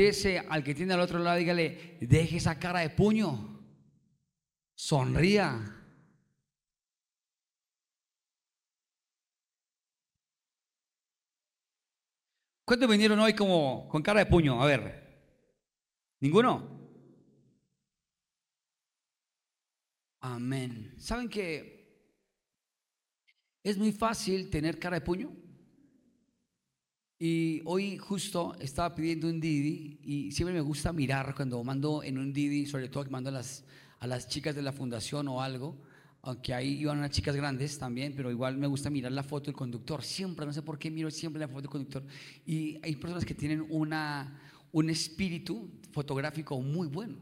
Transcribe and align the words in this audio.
Y 0.00 0.02
volteese 0.02 0.38
al 0.38 0.64
que 0.64 0.74
tiene 0.74 0.94
al 0.94 1.00
otro 1.00 1.18
lado 1.18 1.36
dígale, 1.36 1.98
deje 2.00 2.38
esa 2.38 2.58
cara 2.58 2.80
de 2.80 2.88
puño. 2.88 3.60
Sonría. 4.74 5.76
¿Cuántos 12.64 12.88
vinieron 12.88 13.18
hoy 13.18 13.34
como 13.34 13.86
con 13.90 14.00
cara 14.02 14.20
de 14.20 14.26
puño? 14.30 14.62
A 14.62 14.64
ver. 14.64 14.80
¿Ninguno? 16.20 16.80
Amén. 20.20 20.94
¿Saben 20.96 21.28
que 21.28 21.78
es 23.62 23.76
muy 23.76 23.92
fácil 23.92 24.48
tener 24.48 24.78
cara 24.78 24.98
de 24.98 25.04
puño? 25.04 25.49
Y 27.22 27.60
hoy 27.66 27.98
justo 27.98 28.56
estaba 28.58 28.94
pidiendo 28.94 29.28
un 29.28 29.38
Didi 29.40 29.98
y 30.02 30.32
siempre 30.32 30.54
me 30.54 30.62
gusta 30.62 30.90
mirar 30.90 31.34
cuando 31.34 31.62
mando 31.62 32.02
en 32.02 32.16
un 32.16 32.32
Didi, 32.32 32.64
sobre 32.64 32.88
todo 32.88 33.04
que 33.04 33.10
mando 33.10 33.28
a 33.28 33.32
las, 33.34 33.62
a 33.98 34.06
las 34.06 34.26
chicas 34.26 34.56
de 34.56 34.62
la 34.62 34.72
fundación 34.72 35.28
o 35.28 35.42
algo, 35.42 35.76
aunque 36.22 36.54
ahí 36.54 36.80
iban 36.80 36.96
unas 36.96 37.10
chicas 37.10 37.36
grandes 37.36 37.78
también, 37.78 38.14
pero 38.16 38.30
igual 38.30 38.56
me 38.56 38.66
gusta 38.66 38.88
mirar 38.88 39.12
la 39.12 39.22
foto 39.22 39.46
del 39.46 39.54
conductor, 39.54 40.02
siempre, 40.02 40.46
no 40.46 40.52
sé 40.54 40.62
por 40.62 40.78
qué 40.78 40.90
miro 40.90 41.10
siempre 41.10 41.38
la 41.38 41.48
foto 41.48 41.60
del 41.60 41.70
conductor. 41.70 42.04
Y 42.46 42.78
hay 42.82 42.96
personas 42.96 43.26
que 43.26 43.34
tienen 43.34 43.66
una, 43.68 44.40
un 44.72 44.88
espíritu 44.88 45.70
fotográfico 45.92 46.58
muy 46.62 46.88
bueno 46.88 47.16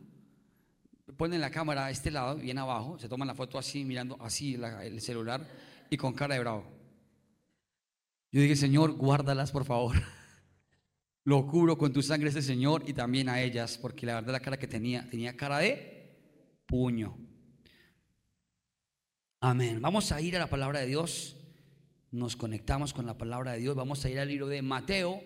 ponen 1.17 1.41
la 1.41 1.51
cámara 1.51 1.87
a 1.87 1.91
este 1.91 2.13
lado, 2.13 2.37
bien 2.37 2.59
abajo, 2.59 2.99
se 2.99 3.09
toman 3.09 3.27
la 3.27 3.35
foto 3.35 3.59
así, 3.59 3.85
mirando 3.85 4.17
así 4.21 4.55
el 4.55 5.01
celular 5.01 5.45
y 5.91 5.97
con 5.97 6.13
cara 6.13 6.35
de 6.35 6.41
bravo. 6.41 6.78
Yo 8.31 8.43
dije, 8.43 8.57
Señor, 8.57 8.93
guárdalas, 8.93 9.51
por 9.51 9.65
favor. 9.65 9.97
Lo 11.25 11.47
cubro 11.47 11.79
con 11.79 11.93
tu 11.93 12.03
sangre 12.03 12.29
este 12.29 12.43
Señor 12.43 12.85
y 12.87 12.93
también 12.93 13.29
a 13.29 13.41
ellas, 13.41 13.79
porque 13.79 14.05
la 14.05 14.15
verdad 14.17 14.33
la 14.33 14.41
cara 14.41 14.59
que 14.59 14.67
tenía, 14.67 15.09
tenía 15.09 15.37
cara 15.37 15.59
de 15.59 15.99
puño. 16.67 17.17
Amén. 19.41 19.81
Vamos 19.81 20.13
a 20.13 20.21
ir 20.21 20.37
a 20.37 20.41
la 20.41 20.51
palabra 20.51 20.81
de 20.81 20.87
Dios. 20.87 21.37
Nos 22.11 22.37
conectamos 22.37 22.93
con 22.93 23.07
la 23.07 23.17
palabra 23.17 23.53
de 23.53 23.61
Dios. 23.61 23.77
Vamos 23.77 24.05
a 24.05 24.11
ir 24.11 24.19
al 24.19 24.29
libro 24.29 24.47
de 24.47 24.61
Mateo, 24.63 25.23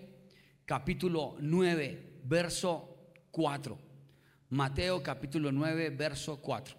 capítulo 0.64 1.36
9, 1.40 2.22
verso 2.24 3.14
4. 3.30 3.78
Mateo 4.50 5.02
capítulo 5.02 5.50
9, 5.50 5.90
verso 5.90 6.40
4. 6.40 6.76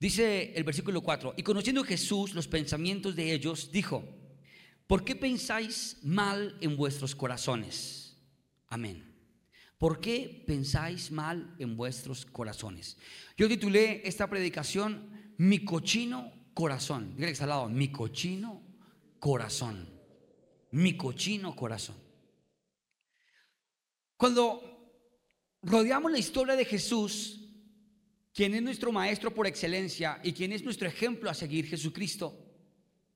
Dice 0.00 0.54
el 0.54 0.64
versículo 0.64 1.02
4, 1.02 1.34
y 1.36 1.42
conociendo 1.42 1.84
Jesús 1.84 2.34
los 2.34 2.48
pensamientos 2.48 3.14
de 3.14 3.32
ellos, 3.34 3.70
dijo, 3.70 4.19
¿por 4.90 5.04
qué 5.04 5.14
pensáis 5.14 5.98
mal 6.02 6.58
en 6.60 6.76
vuestros 6.76 7.14
corazones? 7.14 8.16
Amén. 8.66 9.04
¿Por 9.78 10.00
qué 10.00 10.42
pensáis 10.48 11.12
mal 11.12 11.54
en 11.60 11.76
vuestros 11.76 12.26
corazones? 12.26 12.96
Yo 13.36 13.46
titulé 13.46 14.02
esta 14.04 14.28
predicación 14.28 15.32
Mi 15.38 15.64
cochino 15.64 16.32
corazón. 16.54 17.14
Dígale 17.14 17.36
que 17.36 17.42
al 17.44 17.50
lado, 17.50 17.68
mi 17.68 17.92
cochino 17.92 18.62
corazón. 19.20 19.88
Mi 20.72 20.96
cochino 20.96 21.54
corazón. 21.54 21.94
Cuando 24.16 24.98
rodeamos 25.62 26.10
la 26.10 26.18
historia 26.18 26.56
de 26.56 26.64
Jesús, 26.64 27.48
quien 28.34 28.54
es 28.54 28.62
nuestro 28.62 28.90
maestro 28.90 29.32
por 29.32 29.46
excelencia 29.46 30.20
y 30.24 30.32
quien 30.32 30.50
es 30.50 30.64
nuestro 30.64 30.88
ejemplo 30.88 31.30
a 31.30 31.34
seguir, 31.34 31.66
Jesucristo, 31.68 32.49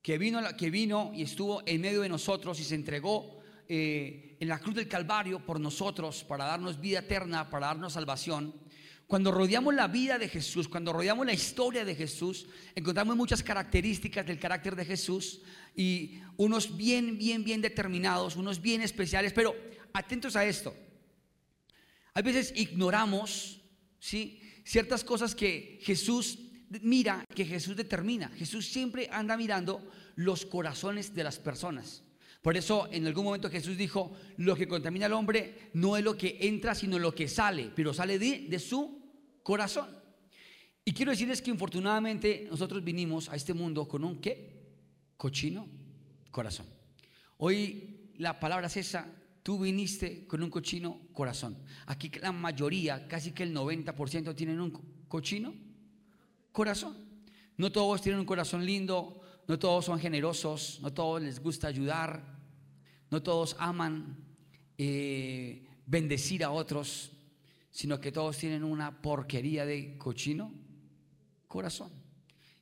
que 0.04 0.18
vino, 0.18 0.42
que 0.54 0.68
vino 0.68 1.12
y 1.14 1.22
estuvo 1.22 1.62
en 1.64 1.80
medio 1.80 2.02
de 2.02 2.10
nosotros 2.10 2.60
y 2.60 2.64
se 2.64 2.74
entregó 2.74 3.40
eh, 3.66 4.36
en 4.38 4.48
la 4.48 4.58
cruz 4.58 4.74
del 4.74 4.86
Calvario 4.86 5.40
por 5.40 5.58
nosotros 5.58 6.24
para 6.24 6.44
darnos 6.44 6.78
vida 6.78 6.98
eterna, 6.98 7.48
para 7.48 7.68
darnos 7.68 7.94
salvación. 7.94 8.54
Cuando 9.06 9.32
rodeamos 9.32 9.74
la 9.74 9.88
vida 9.88 10.18
de 10.18 10.28
Jesús, 10.28 10.68
cuando 10.68 10.92
rodeamos 10.92 11.24
la 11.24 11.32
historia 11.32 11.86
de 11.86 11.94
Jesús, 11.94 12.46
encontramos 12.74 13.16
muchas 13.16 13.42
características 13.42 14.26
del 14.26 14.38
carácter 14.38 14.76
de 14.76 14.84
Jesús 14.84 15.40
y 15.74 16.20
unos 16.36 16.76
bien, 16.76 17.16
bien, 17.16 17.42
bien 17.42 17.62
determinados, 17.62 18.36
unos 18.36 18.60
bien 18.60 18.82
especiales, 18.82 19.32
pero 19.32 19.56
atentos 19.94 20.36
a 20.36 20.44
esto. 20.44 20.76
A 22.12 22.20
veces 22.20 22.52
ignoramos 22.54 23.62
¿sí? 24.00 24.38
ciertas 24.66 25.02
cosas 25.02 25.34
que 25.34 25.78
Jesús 25.80 26.43
mira, 26.82 27.24
que 27.34 27.44
Jesús 27.44 27.76
determina. 27.76 28.28
Jesús 28.30 28.66
siempre 28.66 29.08
anda 29.10 29.36
mirando 29.36 29.90
los 30.16 30.46
corazones 30.46 31.14
de 31.14 31.24
las 31.24 31.38
personas. 31.38 32.02
Por 32.42 32.56
eso 32.56 32.88
en 32.92 33.06
algún 33.06 33.24
momento 33.24 33.48
Jesús 33.48 33.76
dijo, 33.76 34.12
lo 34.36 34.54
que 34.54 34.68
contamina 34.68 35.06
al 35.06 35.14
hombre 35.14 35.70
no 35.74 35.96
es 35.96 36.04
lo 36.04 36.16
que 36.16 36.38
entra, 36.42 36.74
sino 36.74 36.98
lo 36.98 37.14
que 37.14 37.26
sale, 37.26 37.70
pero 37.74 37.94
sale 37.94 38.18
de, 38.18 38.58
su 38.58 39.02
corazón. 39.42 39.88
Y 40.84 40.92
quiero 40.92 41.12
decirles 41.12 41.40
que 41.40 41.50
infortunadamente 41.50 42.46
nosotros 42.50 42.84
vinimos 42.84 43.30
a 43.30 43.36
este 43.36 43.54
mundo 43.54 43.88
con 43.88 44.04
un 44.04 44.20
qué? 44.20 44.62
Cochino 45.16 45.66
corazón. 46.30 46.66
Hoy 47.38 48.12
la 48.18 48.38
palabra 48.38 48.66
es 48.66 48.76
esa, 48.76 49.10
Tú 49.44 49.58
viniste 49.58 50.26
con 50.26 50.42
un 50.42 50.48
cochino 50.48 51.02
corazón. 51.12 51.58
Aquí 51.84 52.10
la 52.22 52.32
mayoría, 52.32 53.06
casi 53.06 53.32
que 53.32 53.42
el 53.42 53.54
90% 53.54 54.34
tienen 54.34 54.58
un 54.58 54.70
cochino 55.06 55.54
corazón. 56.54 56.96
No 57.56 57.72
todos 57.72 58.00
tienen 58.00 58.20
un 58.20 58.26
corazón 58.26 58.64
lindo, 58.64 59.20
no 59.48 59.58
todos 59.58 59.84
son 59.84 59.98
generosos, 59.98 60.78
no 60.80 60.92
todos 60.92 61.20
les 61.20 61.40
gusta 61.40 61.66
ayudar, 61.66 62.38
no 63.10 63.22
todos 63.22 63.56
aman 63.58 64.16
eh, 64.78 65.66
bendecir 65.84 66.44
a 66.44 66.52
otros, 66.52 67.10
sino 67.70 68.00
que 68.00 68.12
todos 68.12 68.38
tienen 68.38 68.62
una 68.62 69.02
porquería 69.02 69.66
de 69.66 69.98
cochino 69.98 70.52
corazón. 71.48 71.90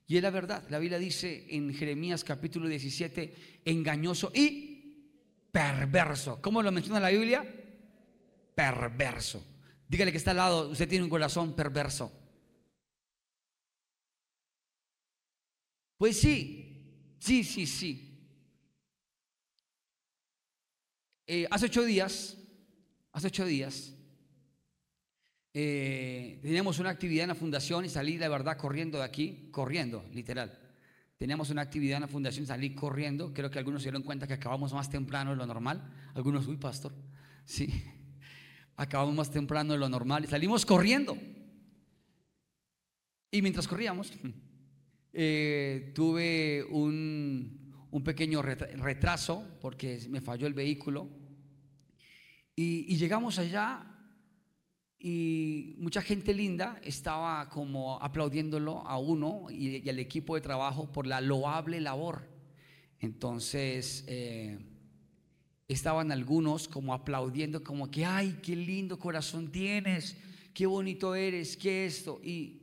Y 0.07 0.17
es 0.17 0.23
la 0.23 0.31
verdad, 0.31 0.65
la 0.71 0.79
Biblia 0.79 0.99
dice 0.99 1.47
en 1.51 1.73
Jeremías 1.75 2.25
capítulo 2.25 2.69
17, 2.69 3.61
engañoso 3.67 4.33
y 4.35 5.07
perverso. 5.53 6.41
¿Cómo 6.41 6.63
lo 6.63 6.73
menciona 6.73 6.99
la 6.99 7.11
Biblia? 7.11 7.45
Perverso. 8.55 9.45
Dígale 9.87 10.13
que 10.13 10.19
está 10.19 10.31
al 10.31 10.39
lado, 10.39 10.71
usted 10.71 10.89
tiene 10.89 11.05
un 11.05 11.11
corazón 11.11 11.55
perverso. 11.55 12.22
Pues 16.03 16.21
sí, 16.21 17.15
sí, 17.21 17.45
sí, 17.45 17.65
sí. 17.65 18.19
Eh, 21.29 21.47
hace 21.49 21.67
ocho 21.67 21.85
días, 21.85 22.37
hace 23.13 23.29
ocho 23.29 23.47
días, 23.47 23.95
eh, 25.55 26.41
teníamos 26.43 26.81
una 26.81 26.91
actividad 26.91 27.23
en 27.23 27.29
la 27.29 27.35
fundación 27.37 27.85
y 27.85 27.89
salí 27.89 28.17
de 28.17 28.29
verdad 28.29 28.59
corriendo 28.59 28.99
de 28.99 29.05
aquí, 29.05 29.49
corriendo, 29.53 30.05
literal. 30.13 30.59
Teníamos 31.19 31.51
una 31.51 31.63
actividad 31.63 31.99
en 31.99 32.03
la 32.03 32.09
fundación, 32.09 32.47
salí 32.47 32.75
corriendo. 32.75 33.33
Creo 33.33 33.49
que 33.49 33.61
algunos 33.61 33.83
se 33.83 33.87
dieron 33.91 34.03
cuenta 34.03 34.27
que 34.27 34.35
acabamos 34.35 34.73
más 34.73 34.91
temprano 34.91 35.31
de 35.31 35.37
lo 35.37 35.47
normal. 35.47 35.89
Algunos, 36.15 36.49
uy, 36.49 36.57
pastor, 36.57 36.93
sí, 37.45 37.85
acabamos 38.75 39.15
más 39.15 39.31
temprano 39.31 39.75
de 39.75 39.79
lo 39.79 39.89
normal 39.89 40.25
y 40.25 40.27
salimos 40.27 40.67
corriendo. 40.67 41.17
Y 43.31 43.41
mientras 43.41 43.69
corríamos, 43.69 44.13
eh, 45.13 45.93
tuve 45.95 46.65
un, 46.71 47.87
un, 47.91 48.05
pequeño 48.05 48.43
retraso 48.43 49.45
porque 49.61 50.01
me 50.09 50.21
falló 50.21 50.47
el 50.47 50.55
vehículo. 50.55 51.09
Y, 52.55 52.93
y 52.93 52.97
llegamos 52.97 53.39
allá 53.39 53.93
y 55.05 55.75
mucha 55.79 56.01
gente 56.01 56.33
linda 56.33 56.81
estaba 56.85 57.49
como 57.49 58.01
aplaudiéndolo 58.01 58.87
a 58.87 58.99
uno 58.99 59.47
y, 59.51 59.89
al 59.89 59.99
equipo 59.99 60.37
de 60.37 60.41
trabajo 60.41 60.93
por 60.93 61.09
la 61.09 61.21
loable 61.21 61.81
labor. 61.81 62.31
Entonces 63.01 64.05
eh, 64.07 64.61
estaban 65.67 66.13
algunos 66.13 66.69
como 66.69 66.95
aplaudiendo, 66.95 67.65
como 67.65 67.91
que, 67.91 68.05
ay, 68.05 68.39
qué 68.45 68.55
lindo 68.55 68.97
corazón 68.97 69.51
tienes, 69.51 70.17
qué 70.55 70.67
bonito 70.67 71.17
eres, 71.17 71.57
qué 71.57 71.85
esto. 71.85 72.21
Y 72.23 72.62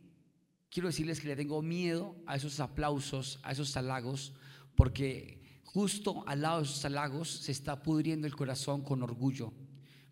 quiero 0.69 0.89
decirles 0.89 1.19
que 1.19 1.27
le 1.27 1.35
tengo 1.35 1.61
miedo 1.61 2.15
a 2.25 2.35
esos 2.35 2.59
aplausos, 2.59 3.39
a 3.43 3.51
esos 3.51 3.75
halagos, 3.75 4.33
porque 4.75 5.61
justo 5.63 6.23
al 6.27 6.41
lado 6.41 6.59
de 6.59 6.65
esos 6.65 6.85
halagos 6.85 7.29
se 7.29 7.51
está 7.51 7.81
pudriendo 7.81 8.27
el 8.27 8.35
corazón 8.35 8.83
con 8.83 9.03
orgullo, 9.03 9.53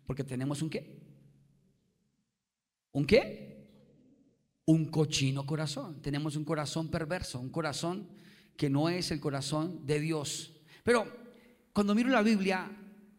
porque 0.06 0.24
tenemos 0.24 0.62
un 0.62 0.70
qué? 0.70 0.98
¿Un 2.92 3.06
qué? 3.06 3.68
Un 4.66 4.86
cochino 4.86 5.46
corazón. 5.46 6.00
Tenemos 6.02 6.36
un 6.36 6.44
corazón 6.44 6.88
perverso, 6.88 7.40
un 7.40 7.50
corazón 7.50 8.08
que 8.56 8.68
no 8.68 8.88
es 8.88 9.10
el 9.10 9.20
corazón 9.20 9.86
de 9.86 10.00
Dios. 10.00 10.52
Pero 10.82 11.06
cuando 11.72 11.94
miro 11.94 12.08
la 12.08 12.22
Biblia, 12.22 12.70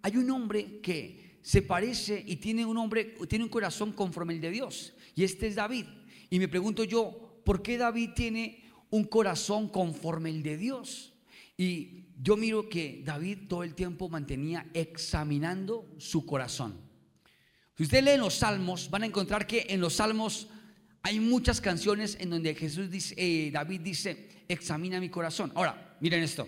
hay 0.02 0.18
un 0.18 0.30
hombre 0.32 0.82
que 0.82 1.40
se 1.42 1.62
parece 1.62 2.24
y 2.26 2.36
tiene 2.38 2.66
un 2.66 2.78
hombre, 2.78 3.16
tiene 3.28 3.46
un 3.46 3.50
corazón 3.50 3.94
conforme 3.94 4.34
el 4.34 4.42
de 4.42 4.52
Dios. 4.52 4.94
Y 5.16 5.24
este 5.24 5.48
es 5.48 5.56
David. 5.56 5.86
Y 6.30 6.40
me 6.40 6.48
pregunto 6.48 6.84
yo, 6.84 7.29
¿por 7.50 7.64
qué 7.64 7.80
David 7.80 8.12
tiene 8.16 8.62
un 8.92 9.06
corazón 9.06 9.70
conforme 9.70 10.30
el 10.30 10.44
de 10.44 10.56
Dios. 10.56 11.14
Y 11.58 12.06
yo 12.22 12.38
miro 12.38 12.70
que 12.70 13.02
David 13.04 13.48
todo 13.48 13.64
el 13.64 13.74
tiempo 13.74 14.08
mantenía 14.08 14.68
examinando 14.72 15.92
su 15.98 16.28
corazón. 16.28 16.80
Si 17.76 17.86
usted 17.86 18.04
lee 18.04 18.18
los 18.18 18.36
salmos, 18.36 18.92
van 18.92 19.02
a 19.02 19.08
encontrar 19.08 19.48
que 19.48 19.66
en 19.68 19.82
los 19.82 19.96
salmos 19.96 20.48
hay 21.02 21.20
muchas 21.20 21.60
canciones 21.60 22.18
en 22.20 22.30
donde 22.30 22.54
Jesús 22.54 22.88
dice, 22.92 23.16
eh, 23.18 23.50
David 23.50 23.82
dice, 23.82 24.46
examina 24.48 25.00
mi 25.00 25.10
corazón. 25.10 25.52
Ahora, 25.56 25.98
miren 26.02 26.22
esto. 26.22 26.48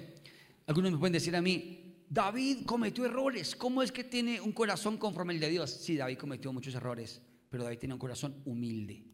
Algunos 0.67 0.91
me 0.91 0.99
pueden 0.99 1.13
decir 1.13 1.35
a 1.35 1.41
mí, 1.41 1.95
David 2.11 2.59
cometió 2.67 3.05
errores. 3.07 3.55
¿Cómo 3.55 3.81
es 3.81 3.91
que 3.91 4.03
tiene 4.03 4.39
un 4.39 4.51
corazón 4.51 4.97
conforme 4.97 5.33
el 5.33 5.39
de 5.39 5.49
Dios? 5.49 5.71
Sí, 5.71 5.97
David 5.97 6.19
cometió 6.19 6.53
muchos 6.53 6.75
errores, 6.75 7.23
pero 7.49 7.63
David 7.63 7.79
tiene 7.79 7.95
un 7.95 7.99
corazón 7.99 8.39
humilde. 8.45 9.10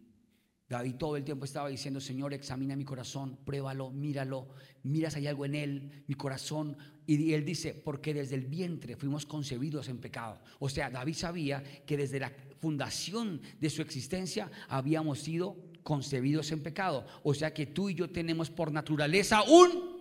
David 0.70 0.96
todo 0.96 1.16
el 1.16 1.24
tiempo 1.24 1.46
estaba 1.46 1.70
diciendo, 1.70 2.02
Señor, 2.02 2.34
examina 2.34 2.76
mi 2.76 2.84
corazón, 2.84 3.38
pruébalo, 3.46 3.90
míralo, 3.90 4.50
mira 4.84 5.10
si 5.10 5.20
hay 5.20 5.28
algo 5.28 5.46
en 5.46 5.56
él, 5.56 6.04
mi 6.08 6.16
corazón. 6.16 6.78
Y 7.06 7.34
él 7.34 7.46
dice, 7.46 7.74
porque 7.74 8.14
desde 8.14 8.36
el 8.36 8.46
vientre 8.48 8.98
fuimos 8.98 9.26
concebidos 9.26 9.88
en 9.88 10.00
pecado. 10.00 10.42
O 10.60 10.68
sea, 10.68 10.90
David 10.90 11.14
sabía 11.14 11.64
que 11.86 11.96
desde 11.96 12.20
la 12.20 12.34
fundación 12.60 13.42
de 13.62 13.70
su 13.70 13.82
existencia 13.82 14.52
habíamos 14.68 15.20
sido 15.20 15.56
concebidos 15.84 16.52
en 16.52 16.62
pecado. 16.62 17.06
O 17.24 17.34
sea 17.34 17.54
que 17.54 17.68
tú 17.68 17.88
y 17.88 17.96
yo 17.96 18.10
tenemos 18.10 18.50
por 18.50 18.70
naturaleza 18.70 19.44
un... 19.44 19.96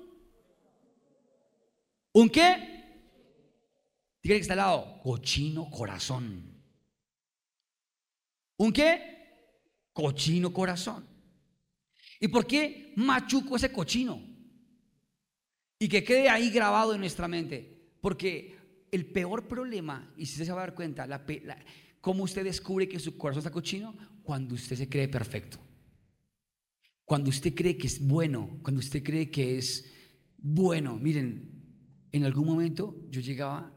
¿Un 2.12 2.28
qué? 2.28 2.76
Dígale 4.20 4.38
que 4.38 4.42
está 4.42 4.56
lado, 4.56 4.98
cochino 5.00 5.70
corazón. 5.70 6.60
¿Un 8.56 8.72
qué? 8.72 9.15
Cochino 9.96 10.52
corazón. 10.52 11.06
¿Y 12.20 12.28
por 12.28 12.46
qué 12.46 12.92
machuco 12.96 13.56
ese 13.56 13.72
cochino? 13.72 14.20
Y 15.78 15.88
que 15.88 16.04
quede 16.04 16.28
ahí 16.28 16.50
grabado 16.50 16.92
en 16.92 17.00
nuestra 17.00 17.26
mente. 17.26 17.94
Porque 18.02 18.58
el 18.92 19.06
peor 19.06 19.48
problema, 19.48 20.12
y 20.18 20.26
si 20.26 20.44
se 20.44 20.52
va 20.52 20.58
a 20.58 20.66
dar 20.66 20.74
cuenta, 20.74 21.06
la, 21.06 21.24
¿cómo 22.02 22.24
usted 22.24 22.44
descubre 22.44 22.86
que 22.86 22.98
su 22.98 23.16
corazón 23.16 23.38
está 23.38 23.50
cochino? 23.50 23.96
Cuando 24.22 24.54
usted 24.54 24.76
se 24.76 24.86
cree 24.86 25.08
perfecto. 25.08 25.58
Cuando 27.06 27.30
usted 27.30 27.54
cree 27.54 27.78
que 27.78 27.86
es 27.86 28.06
bueno, 28.06 28.58
cuando 28.62 28.80
usted 28.80 29.02
cree 29.02 29.30
que 29.30 29.56
es 29.56 29.90
bueno. 30.36 30.98
Miren, 30.98 32.08
en 32.12 32.24
algún 32.24 32.46
momento 32.46 32.94
yo 33.08 33.22
llegaba 33.22 33.72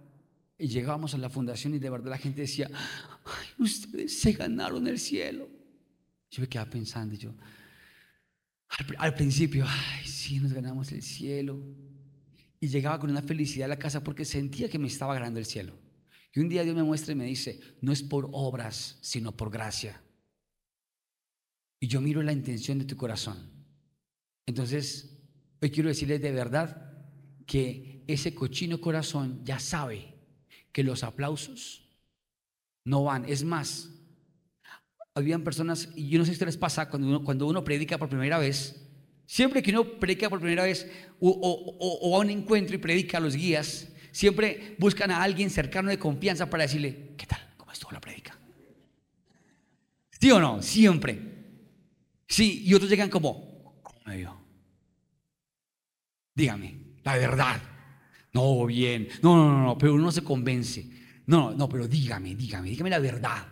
y 0.57 0.67
llegábamos 0.67 1.13
a 1.13 1.17
la 1.17 1.29
fundación 1.29 1.75
y 1.75 1.79
de 1.79 1.89
verdad 1.89 2.09
la 2.09 2.17
gente 2.17 2.41
decía, 2.41 2.69
Ay, 2.73 3.47
ustedes 3.57 4.19
se 4.19 4.33
ganaron 4.33 4.85
el 4.85 4.99
cielo. 4.99 5.58
Yo 6.31 6.41
me 6.41 6.47
quedaba 6.47 6.69
pensando, 6.69 7.15
yo, 7.15 7.33
al, 8.97 9.15
principio, 9.15 9.65
ay, 9.67 10.05
sí, 10.05 10.39
nos 10.39 10.53
ganamos 10.53 10.91
el 10.91 11.01
cielo. 11.01 11.59
Y 12.59 12.67
llegaba 12.67 12.99
con 12.99 13.09
una 13.09 13.21
felicidad 13.21 13.65
a 13.65 13.69
la 13.69 13.79
casa 13.79 14.03
porque 14.03 14.25
sentía 14.25 14.69
que 14.69 14.77
me 14.77 14.87
estaba 14.87 15.13
ganando 15.13 15.39
el 15.39 15.45
cielo. 15.45 15.73
Y 16.33 16.39
un 16.39 16.49
día 16.49 16.63
Dios 16.63 16.75
me 16.75 16.83
muestra 16.83 17.13
y 17.13 17.15
me 17.15 17.25
dice, 17.25 17.59
no 17.81 17.91
es 17.91 18.03
por 18.03 18.29
obras, 18.31 18.99
sino 19.01 19.35
por 19.35 19.49
gracia. 19.49 20.01
Y 21.79 21.87
yo 21.87 22.01
miro 22.01 22.21
la 22.21 22.33
intención 22.33 22.77
de 22.77 22.85
tu 22.85 22.95
corazón. 22.95 23.49
Entonces, 24.45 25.17
hoy 25.61 25.71
quiero 25.71 25.89
decirles 25.89 26.21
de 26.21 26.31
verdad 26.31 26.91
que 27.47 28.03
ese 28.07 28.35
cochino 28.35 28.79
corazón 28.79 29.43
ya 29.43 29.59
sabe 29.59 30.15
que 30.71 30.83
los 30.83 31.03
aplausos 31.03 31.87
no 32.85 33.03
van. 33.03 33.25
Es 33.25 33.43
más, 33.43 33.89
habían 35.19 35.43
personas, 35.43 35.89
y 35.95 36.09
yo 36.09 36.19
no 36.19 36.25
sé 36.25 36.33
si 36.33 36.43
les 36.43 36.57
pasa, 36.57 36.89
cuando 36.89 37.07
uno, 37.07 37.23
cuando 37.23 37.47
uno 37.47 37.63
predica 37.63 37.97
por 37.97 38.09
primera 38.09 38.37
vez, 38.37 38.89
siempre 39.25 39.61
que 39.61 39.71
uno 39.71 39.83
predica 39.99 40.29
por 40.29 40.39
primera 40.39 40.63
vez 40.63 40.89
o, 41.19 41.29
o, 41.29 42.15
a 42.15 42.19
un 42.19 42.29
encuentro 42.29 42.75
y 42.75 42.79
predica 42.79 43.17
a 43.17 43.21
los 43.21 43.35
guías, 43.35 43.89
siempre 44.11 44.75
buscan 44.79 45.11
a 45.11 45.21
alguien 45.21 45.49
cercano 45.49 45.89
de 45.89 45.99
confianza 45.99 46.49
para 46.49 46.63
decirle, 46.63 47.13
¿qué 47.17 47.25
tal? 47.25 47.39
¿Cómo 47.57 47.71
estuvo 47.71 47.91
la 47.91 48.01
predica? 48.01 48.37
¿Sí 50.19 50.31
o 50.31 50.39
no? 50.39 50.61
Siempre. 50.61 51.19
Sí, 52.27 52.63
y 52.65 52.73
otros 52.73 52.89
llegan 52.89 53.09
como, 53.09 53.79
¿cómo 53.81 53.99
me 54.05 54.17
vio? 54.17 54.35
Dígame, 56.35 56.79
la 57.03 57.15
verdad. 57.15 57.61
No, 58.33 58.65
bien. 58.65 59.07
No, 59.21 59.35
no, 59.35 59.51
no, 59.51 59.63
no, 59.63 59.77
pero 59.77 59.93
uno 59.93 60.11
se 60.11 60.23
convence. 60.23 60.85
No, 61.25 61.51
no, 61.51 61.69
pero 61.69 61.87
dígame, 61.87 62.35
dígame, 62.35 62.69
dígame 62.69 62.89
la 62.89 62.99
verdad. 62.99 63.47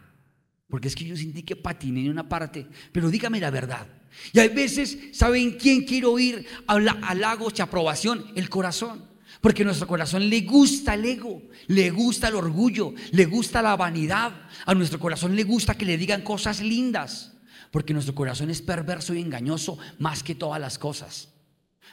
Porque 0.70 0.88
es 0.88 0.96
que 0.96 1.06
yo 1.06 1.16
sentí 1.16 1.44
que 1.44 1.56
patiné 1.56 2.02
en 2.02 2.12
una 2.12 2.28
parte, 2.28 2.68
pero 2.92 3.10
dígame 3.10 3.40
la 3.40 3.50
verdad. 3.50 3.88
Y 4.34 4.40
hay 4.40 4.50
veces, 4.50 4.98
¿saben 5.14 5.52
quién 5.52 5.86
quiere 5.86 6.08
oír 6.08 6.46
halagos 6.68 7.54
y 7.58 7.62
aprobación? 7.62 8.26
El 8.36 8.50
corazón. 8.50 9.06
Porque 9.40 9.62
a 9.62 9.66
nuestro 9.66 9.88
corazón 9.88 10.30
le 10.30 10.42
gusta 10.42 10.96
el 10.96 11.06
ego, 11.06 11.42
le 11.68 11.92
gusta 11.92 12.28
el 12.28 12.36
orgullo, 12.36 12.94
le 13.12 13.26
gusta 13.26 13.62
la 13.62 13.76
vanidad. 13.76 14.48
A 14.66 14.74
nuestro 14.74 15.00
corazón 15.00 15.36
le 15.36 15.44
gusta 15.44 15.76
que 15.76 15.86
le 15.86 15.98
digan 15.98 16.22
cosas 16.22 16.62
lindas. 16.62 17.34
Porque 17.72 17.94
nuestro 17.94 18.16
corazón 18.16 18.50
es 18.50 18.62
perverso 18.62 19.14
y 19.14 19.22
engañoso 19.22 19.78
más 20.00 20.24
que 20.24 20.36
todas 20.36 20.60
las 20.60 20.78
cosas. 20.78 21.34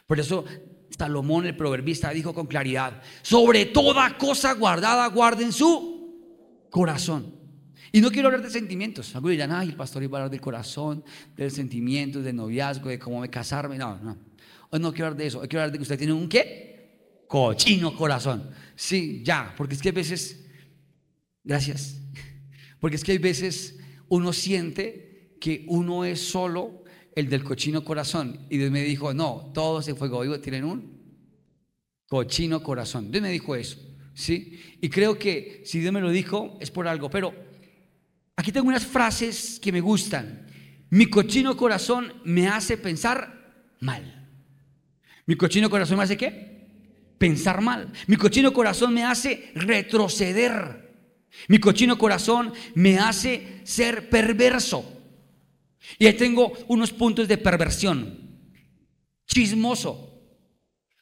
Por 0.06 0.18
eso 0.20 0.44
Salomón 0.96 1.46
el 1.46 1.56
proverbista 1.56 2.10
dijo 2.10 2.34
con 2.34 2.46
claridad, 2.46 3.02
sobre 3.22 3.66
toda 3.66 4.16
cosa 4.16 4.54
guardada 4.54 5.06
guarden 5.08 5.52
su 5.52 6.66
corazón. 6.70 7.44
Y 7.94 8.00
no 8.00 8.11
quiero 8.11 8.26
hablar 8.26 8.43
de 8.43 8.50
sentimientos. 8.50 9.14
Algunos 9.14 9.35
dirán, 9.35 9.52
ay, 9.52 9.69
el 9.69 9.76
pastor 9.76 10.02
iba 10.02 10.19
a 10.19 10.23
hablar 10.23 10.31
del 10.32 10.41
corazón, 10.41 11.05
del 11.37 11.52
sentimiento, 11.52 12.20
del 12.20 12.35
noviazgo, 12.35 12.88
de 12.88 12.99
cómo 12.99 13.20
me 13.20 13.31
casarme. 13.31 13.79
No, 13.79 13.96
no. 14.00 14.19
Hoy 14.70 14.81
no 14.81 14.91
quiero 14.91 15.06
hablar 15.06 15.19
de 15.19 15.29
eso. 15.29 15.38
Quiero 15.43 15.61
hablar 15.61 15.70
de 15.70 15.79
que 15.79 15.82
usted 15.82 15.96
tiene 15.96 16.12
un 16.12 16.29
qué? 16.29 17.23
Cochino 17.29 17.96
corazón. 17.96 18.50
Sí, 18.75 19.23
ya. 19.25 19.55
Porque 19.56 19.76
es 19.76 19.81
que 19.81 19.91
hay 19.91 19.94
veces, 19.94 20.44
gracias. 21.44 22.00
Porque 22.81 22.96
es 22.96 23.05
que 23.05 23.12
hay 23.12 23.19
veces 23.19 23.79
uno 24.08 24.32
siente 24.32 25.37
que 25.41 25.64
uno 25.69 26.05
es 26.05 26.20
solo 26.20 26.82
el 27.14 27.29
del 27.29 27.44
cochino 27.44 27.85
corazón. 27.85 28.41
Y 28.50 28.58
Dios 28.58 28.73
me 28.73 28.82
dijo, 28.82 29.14
no, 29.14 29.52
todos 29.55 29.87
en 29.87 29.96
fuego 29.96 30.23
vivo 30.23 30.41
tienen 30.41 30.64
un 30.64 31.01
cochino 32.08 32.60
corazón. 32.60 33.13
Dios 33.13 33.22
me 33.22 33.31
dijo 33.31 33.55
eso. 33.55 33.79
¿sí? 34.15 34.60
Y 34.81 34.89
creo 34.89 35.17
que 35.17 35.63
si 35.65 35.79
Dios 35.79 35.93
me 35.93 36.01
lo 36.01 36.10
dijo 36.10 36.58
es 36.60 36.72
por 36.72 36.89
algo. 36.89 37.08
Pero 37.08 37.54
Aquí 38.36 38.50
tengo 38.53 38.69
unas 38.69 38.84
frases 38.84 39.58
que 39.60 39.72
me 39.72 39.81
gustan. 39.81 40.46
Mi 40.91 41.06
cochino 41.06 41.56
corazón 41.56 42.12
me 42.24 42.48
hace 42.48 42.76
pensar 42.76 43.72
mal. 43.81 44.29
Mi 45.26 45.36
cochino 45.36 45.70
corazón 45.70 45.98
me 45.98 46.05
hace 46.05 46.17
qué? 46.17 46.69
Pensar 47.19 47.60
mal. 47.60 47.93
Mi 48.06 48.17
cochino 48.17 48.53
corazón 48.53 48.93
me 48.93 49.05
hace 49.05 49.50
retroceder. 49.55 50.84
Mi 51.48 51.58
cochino 51.58 51.98
corazón 51.98 52.53
me 52.74 52.98
hace 52.98 53.60
ser 53.64 54.08
perverso. 54.10 54.84
Y 55.98 56.06
ahí 56.06 56.14
tengo 56.14 56.53
unos 56.69 56.93
puntos 56.93 57.29
de 57.29 57.38
perversión. 57.38 58.19
Chismoso, 59.26 60.14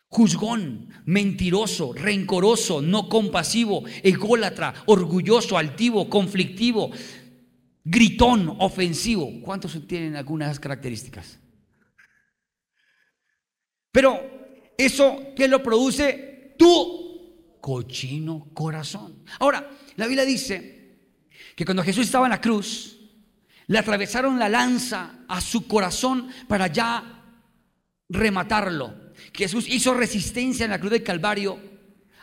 juzgón, 0.09 0.91
mentiroso, 1.05 1.93
rencoroso, 1.93 2.83
no 2.83 3.09
compasivo, 3.09 3.85
ególatra, 4.03 4.75
orgulloso, 4.87 5.59
altivo, 5.59 6.09
conflictivo, 6.09 6.91
gritón, 7.85 8.57
ofensivo. 8.59 9.31
¿Cuántos 9.43 9.87
tienen 9.87 10.17
algunas 10.17 10.59
características? 10.61 11.39
Pero 13.91 14.21
eso 14.77 15.35
que 15.37 15.49
lo 15.49 15.63
produce 15.63 16.55
tu 16.59 17.59
cochino 17.61 18.49
corazón. 18.55 19.25
Ahora, 19.39 19.71
la 19.97 20.07
Biblia 20.07 20.25
dice 20.25 20.99
que 21.55 21.65
cuando 21.65 21.85
Jesús 21.85 22.07
estaba 22.07 22.27
en 22.27 22.31
la 22.31 22.41
cruz, 22.41 22.99
le 23.67 23.79
atravesaron 23.79 24.39
la 24.39 24.49
lanza 24.49 25.25
a 25.29 25.41
su 25.41 25.67
corazón 25.67 26.29
para 26.49 26.67
ya 26.67 27.23
rematarlo. 28.09 29.13
Jesús 29.33 29.67
hizo 29.69 29.95
resistencia 29.95 30.65
en 30.65 30.71
la 30.71 30.79
cruz 30.79 30.93
del 30.93 31.03
Calvario 31.03 31.59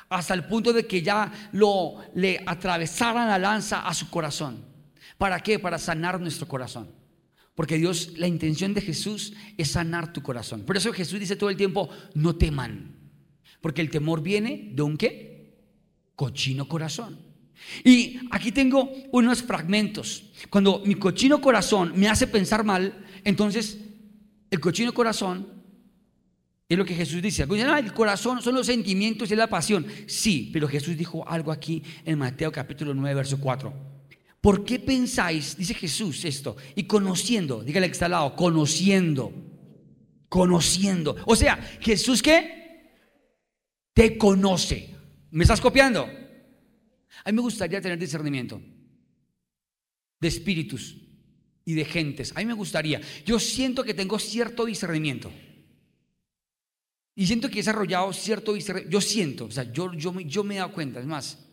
hasta 0.09 0.33
el 0.33 0.45
punto 0.45 0.73
de 0.73 0.85
que 0.85 1.01
ya 1.01 1.31
lo 1.53 1.97
le 2.15 2.43
atravesaran 2.45 3.27
la 3.27 3.37
lanza 3.37 3.81
a 3.87 3.93
su 3.93 4.09
corazón. 4.09 4.68
¿Para 5.19 5.41
qué? 5.41 5.59
Para 5.59 5.77
sanar 5.77 6.19
nuestro 6.19 6.47
corazón. 6.47 6.87
Porque 7.53 7.77
Dios, 7.77 8.13
la 8.15 8.25
intención 8.25 8.73
de 8.73 8.79
Jesús 8.79 9.33
es 9.57 9.71
sanar 9.71 10.13
tu 10.13 10.23
corazón. 10.23 10.61
Por 10.61 10.77
eso 10.77 10.93
Jesús 10.93 11.19
dice 11.19 11.35
todo 11.35 11.49
el 11.49 11.57
tiempo, 11.57 11.89
no 12.13 12.37
teman. 12.37 12.95
Porque 13.59 13.81
el 13.81 13.89
temor 13.89 14.23
viene 14.23 14.71
de 14.73 14.81
un 14.81 14.97
qué? 14.97 15.57
Cochino 16.15 16.69
corazón. 16.69 17.19
Y 17.83 18.17
aquí 18.31 18.53
tengo 18.53 18.89
unos 19.11 19.43
fragmentos. 19.43 20.23
Cuando 20.49 20.81
mi 20.85 20.95
cochino 20.95 21.41
corazón 21.41 21.91
me 21.97 22.07
hace 22.07 22.25
pensar 22.25 22.63
mal, 22.63 23.05
entonces 23.25 23.77
el 24.49 24.61
cochino 24.61 24.93
corazón 24.93 25.49
es 26.69 26.77
lo 26.77 26.85
que 26.85 26.95
Jesús 26.95 27.21
dice. 27.21 27.43
el 27.43 27.93
corazón 27.93 28.41
son 28.41 28.55
los 28.55 28.67
sentimientos 28.67 29.29
y 29.31 29.35
la 29.35 29.47
pasión. 29.47 29.85
Sí, 30.07 30.49
pero 30.53 30.65
Jesús 30.65 30.95
dijo 30.95 31.27
algo 31.27 31.51
aquí 31.51 31.83
en 32.05 32.17
Mateo 32.19 32.53
capítulo 32.53 32.93
9, 32.93 33.15
verso 33.15 33.37
4. 33.37 33.98
¿Por 34.41 34.63
qué 34.63 34.79
pensáis, 34.79 35.57
dice 35.57 35.73
Jesús 35.73 36.23
esto, 36.23 36.55
y 36.75 36.83
conociendo, 36.83 37.61
dígale 37.61 37.87
que 37.87 37.93
está 37.93 38.05
al 38.05 38.11
lado, 38.11 38.35
conociendo, 38.35 39.33
Conociendo. 40.29 41.17
O 41.25 41.35
sea, 41.35 41.57
Jesús 41.81 42.21
qué? 42.21 42.93
Te 43.93 44.15
conoce. 44.17 44.95
¿Me 45.31 45.43
estás 45.43 45.59
copiando? 45.59 46.03
A 46.03 47.31
mí 47.31 47.35
me 47.35 47.41
gustaría 47.41 47.81
tener 47.81 47.97
discernimiento 47.97 48.61
de 50.19 50.27
espíritus 50.27 50.95
y 51.65 51.73
de 51.73 51.83
gentes. 51.83 52.31
A 52.35 52.39
mí 52.39 52.45
me 52.45 52.53
gustaría. 52.53 53.01
Yo 53.25 53.39
siento 53.39 53.83
que 53.83 53.95
tengo 53.95 54.19
cierto 54.19 54.65
discernimiento. 54.65 55.31
Y 57.15 57.25
siento 57.25 57.49
que 57.49 57.55
he 57.55 57.57
desarrollado 57.57 58.13
cierto 58.13 58.53
discernimiento. 58.53 58.91
Yo 58.91 59.01
siento, 59.01 59.45
o 59.45 59.51
sea, 59.51 59.63
yo, 59.73 59.91
yo, 59.93 60.17
yo 60.21 60.43
me 60.43 60.55
he 60.55 60.59
dado 60.59 60.73
cuenta. 60.73 60.99
Es 60.99 61.07
más, 61.07 61.43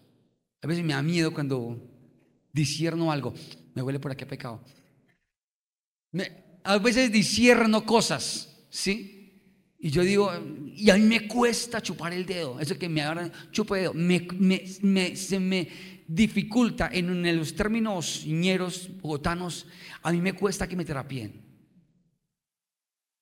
a 0.60 0.66
veces 0.66 0.84
me 0.84 0.92
da 0.92 1.02
miedo 1.02 1.32
cuando 1.32 1.95
discierno 2.56 3.12
algo. 3.12 3.34
Me 3.74 3.82
huele 3.82 4.00
por 4.00 4.10
aquí 4.10 4.24
a 4.24 4.28
pecado. 4.28 4.64
a 6.64 6.78
veces 6.78 7.12
discierno 7.12 7.84
cosas, 7.84 8.66
¿sí? 8.70 9.12
Y 9.78 9.90
yo 9.90 10.02
digo, 10.02 10.32
y 10.74 10.88
a 10.90 10.96
mí 10.96 11.02
me 11.02 11.28
cuesta 11.28 11.82
chupar 11.82 12.12
el 12.14 12.24
dedo. 12.24 12.58
Eso 12.58 12.78
que 12.78 12.88
me 12.88 13.02
agarran, 13.02 13.30
chupa 13.52 13.78
el 13.78 13.82
dedo. 13.82 13.94
Me, 13.94 15.16
se 15.16 15.38
me 15.38 15.68
dificulta 16.08 16.88
en, 16.92 17.36
los 17.36 17.54
términos 17.54 18.24
ñeros, 18.26 18.88
bogotanos. 19.00 19.66
A 20.02 20.10
mí 20.12 20.20
me 20.20 20.32
cuesta 20.32 20.66
que 20.66 20.76
me 20.76 20.84
terapien. 20.84 21.44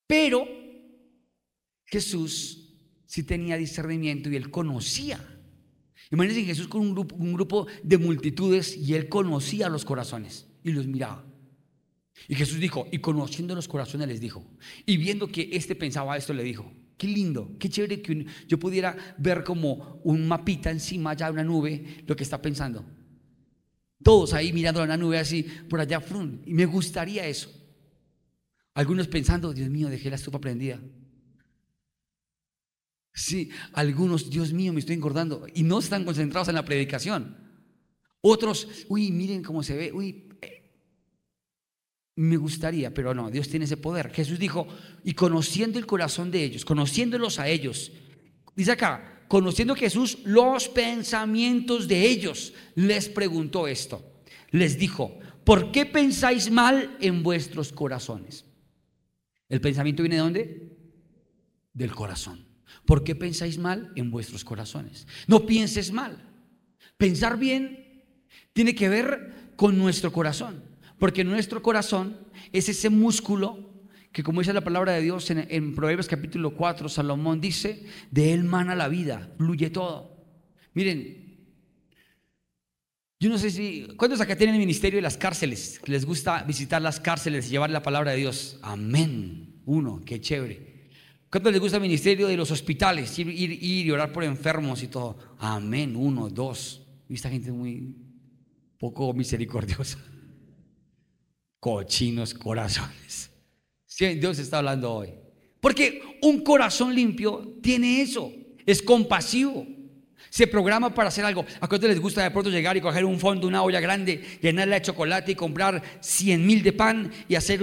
Pero 0.07 0.47
Jesús 1.87 2.73
sí 3.05 3.25
tenía 3.25 3.57
discernimiento 3.57 4.31
y 4.31 4.37
él 4.37 4.51
conocía. 4.51 5.34
Imagínense 6.11 6.45
Jesús 6.45 6.69
con 6.69 6.81
un 6.81 6.93
grupo, 6.93 7.17
un 7.17 7.33
grupo 7.33 7.67
de 7.83 7.99
multitudes 7.99 8.77
y 8.77 8.95
él 8.95 9.09
conocía 9.09 9.69
los 9.69 9.85
corazones 9.85 10.47
y 10.63 10.73
los 10.73 10.87
miraba. 10.87 11.25
Y 12.29 12.35
Jesús 12.35 12.61
dijo, 12.61 12.87
y 12.93 12.99
conociendo 12.99 13.55
los 13.55 13.69
corazones 13.69 14.09
les 14.09 14.21
dijo, 14.21 14.47
y 14.87 14.97
viendo 14.97 15.29
que 15.29 15.51
este 15.53 15.75
pensaba 15.75 16.17
esto, 16.17 16.33
le 16.33 16.43
dijo, 16.43 16.73
qué 16.97 17.09
lindo, 17.09 17.57
qué 17.59 17.69
chévere 17.69 18.01
que 18.01 18.27
yo 18.47 18.59
pudiera 18.59 18.97
ver 19.19 19.45
como 19.45 20.01
un 20.05 20.27
mapita 20.27 20.71
encima 20.71 21.11
allá 21.11 21.27
de 21.27 21.33
una 21.33 21.45
nube 21.45 22.05
lo 22.07 22.15
que 22.15 22.23
está 22.23 22.41
pensando. 22.41 22.85
Todos 24.03 24.33
ahí 24.35 24.53
mirando 24.53 24.81
a 24.81 24.85
una 24.85 24.97
nube 24.97 25.19
así, 25.19 25.45
por 25.69 25.81
allá, 25.81 26.03
y 26.45 26.55
me 26.55 26.67
gustaría 26.67 27.27
eso. 27.27 27.51
Algunos 28.75 29.09
pensando, 29.09 29.53
Dios 29.53 29.71
mío, 29.71 29.89
dejé 29.89 30.11
la 30.11 30.17
estufa 30.17 30.41
prendida. 30.41 30.81
Sí, 33.15 33.51
algunos, 33.73 34.29
Dios 34.29 34.53
mío, 34.53 34.73
me 34.73 34.81
estoy 34.81 34.97
engordando, 34.97 35.47
y 35.55 35.63
no 35.63 35.79
están 35.79 36.05
concentrados 36.05 36.49
en 36.49 36.57
la 36.57 36.65
predicación. 36.65 37.37
Otros, 38.21 38.69
uy, 38.89 39.13
miren 39.13 39.43
cómo 39.43 39.63
se 39.63 39.77
ve, 39.77 39.93
uy, 39.93 40.29
me 42.17 42.37
gustaría, 42.37 42.93
pero 42.93 43.15
no, 43.15 43.31
Dios 43.31 43.49
tiene 43.49 43.67
ese 43.67 43.77
poder. 43.77 44.11
Jesús 44.11 44.39
dijo, 44.39 44.67
y 45.05 45.15
conociendo 45.15 45.79
el 45.79 45.87
corazón 45.87 46.31
de 46.31 46.43
ellos, 46.43 46.65
conociéndolos 46.65 47.39
a 47.39 47.49
ellos, 47.49 47.93
dice 48.57 48.73
acá, 48.73 49.25
conociendo 49.29 49.77
Jesús 49.77 50.19
los 50.25 50.69
pensamientos 50.69 51.87
de 51.87 52.09
ellos, 52.09 52.53
les 52.75 53.09
preguntó 53.09 53.69
esto. 53.69 54.23
Les 54.51 54.79
dijo, 54.79 55.19
¿por 55.45 55.73
qué 55.73 55.87
pensáis 55.87 56.51
mal 56.51 56.97
en 57.01 57.23
vuestros 57.23 57.73
corazones? 57.73 58.45
¿El 59.49 59.61
pensamiento 59.61 60.03
viene 60.03 60.17
de 60.17 60.23
dónde? 60.23 60.77
Del 61.73 61.93
corazón. 61.93 62.54
¿Por 62.87 63.05
qué 63.05 63.15
pensáis 63.15 63.59
mal 63.59 63.93
en 63.97 64.11
vuestros 64.11 64.45
corazones? 64.45 65.07
No 65.27 65.47
pienses 65.47 65.93
mal. 65.93 66.23
Pensar 66.97 67.39
bien 67.39 68.05
tiene 68.53 68.75
que 68.75 68.89
ver 68.89 69.53
con 69.57 69.79
nuestro 69.79 70.13
corazón. 70.13 70.63
Porque 70.99 71.25
nuestro 71.25 71.63
corazón 71.63 72.17
es 72.53 72.69
ese 72.69 72.91
músculo 72.91 73.75
que 74.15 74.23
como 74.23 74.41
dice 74.41 74.53
la 74.53 74.63
palabra 74.63 74.93
de 74.93 75.03
Dios 75.03 75.29
en, 75.31 75.75
Proverbios 75.75 76.07
capítulo 76.07 76.55
4, 76.55 76.89
Salomón 76.89 77.41
dice, 77.41 77.85
de 78.13 78.33
él 78.33 78.45
mana 78.45 78.77
la 78.77 78.87
vida, 78.87 79.35
fluye 79.37 79.71
todo. 79.71 80.25
Miren, 80.73 81.25
yo 83.19 83.29
no 83.29 83.39
sé 83.39 83.51
si, 83.51 83.89
¿cuántos 83.97 84.21
acá 84.21 84.37
tienen 84.37 84.55
el 84.55 84.61
ministerio 84.61 84.99
de 84.99 85.03
las 85.03 85.17
cárceles? 85.17 85.81
Les 85.87 86.05
gusta 86.05 86.45
visitar 86.45 86.81
las 86.81 87.01
cárceles 87.01 87.49
y 87.49 87.51
llevar 87.51 87.71
la 87.71 87.83
palabra 87.83 88.13
de 88.13 88.19
Dios. 88.19 88.61
Amén. 88.63 89.61
Uno, 89.65 90.01
qué 90.07 90.21
chévere. 90.21 90.74
¿Cuántos 91.35 91.51
les 91.51 91.61
gusta 91.61 91.79
el 91.79 91.83
ministerio 91.83 92.29
de 92.29 92.37
los 92.37 92.53
hospitales? 92.53 93.19
Ir, 93.19 93.29
y 93.29 93.91
orar 93.91 94.13
por 94.13 94.23
enfermos 94.23 94.85
y 94.85 94.87
todo. 94.87 95.19
Amén. 95.41 95.97
Uno, 95.97 96.29
dos. 96.29 96.81
Y 97.09 97.15
esta 97.15 97.29
gente 97.29 97.51
muy 97.51 97.93
poco 98.79 99.13
misericordiosa 99.13 99.99
cochinos 101.59 102.35
corazones. 102.35 103.33
Dios 103.99 104.39
está 104.39 104.59
hablando 104.59 104.95
hoy. 104.95 105.09
Porque 105.59 106.19
un 106.23 106.45
corazón 106.45 106.95
limpio 106.95 107.59
tiene 107.61 108.01
eso, 108.01 108.31
es 108.65 108.81
compasivo. 108.81 109.67
Se 110.31 110.47
programa 110.47 110.95
para 110.95 111.09
hacer 111.09 111.25
algo. 111.25 111.45
¿A 111.61 111.67
cuántos 111.67 111.91
les 111.91 111.99
gusta 111.99 112.23
de 112.23 112.31
pronto 112.31 112.49
llegar 112.49 112.77
y 112.77 112.81
coger 112.81 113.05
un 113.05 113.19
fondo, 113.19 113.49
una 113.49 113.65
olla 113.65 113.81
grande, 113.81 114.23
llenarla 114.41 114.77
de 114.77 114.83
chocolate 114.83 115.33
y 115.33 115.35
comprar 115.35 115.83
100 115.99 116.47
mil 116.47 116.63
de 116.63 116.73
pan 116.73 117.11
y 117.29 117.35
hacer 117.35 117.61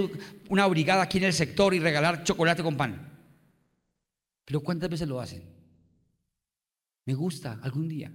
una 0.50 0.66
brigada 0.66 1.04
aquí 1.04 1.16
en 1.16 1.24
el 1.24 1.32
sector 1.32 1.72
y 1.72 1.80
regalar 1.80 2.22
chocolate 2.22 2.62
con 2.62 2.76
pan? 2.76 3.11
Pero 4.44 4.60
¿cuántas 4.60 4.90
veces 4.90 5.08
lo 5.08 5.20
hacen? 5.20 5.42
Me 7.04 7.14
gusta 7.14 7.58
algún 7.62 7.88
día. 7.88 8.12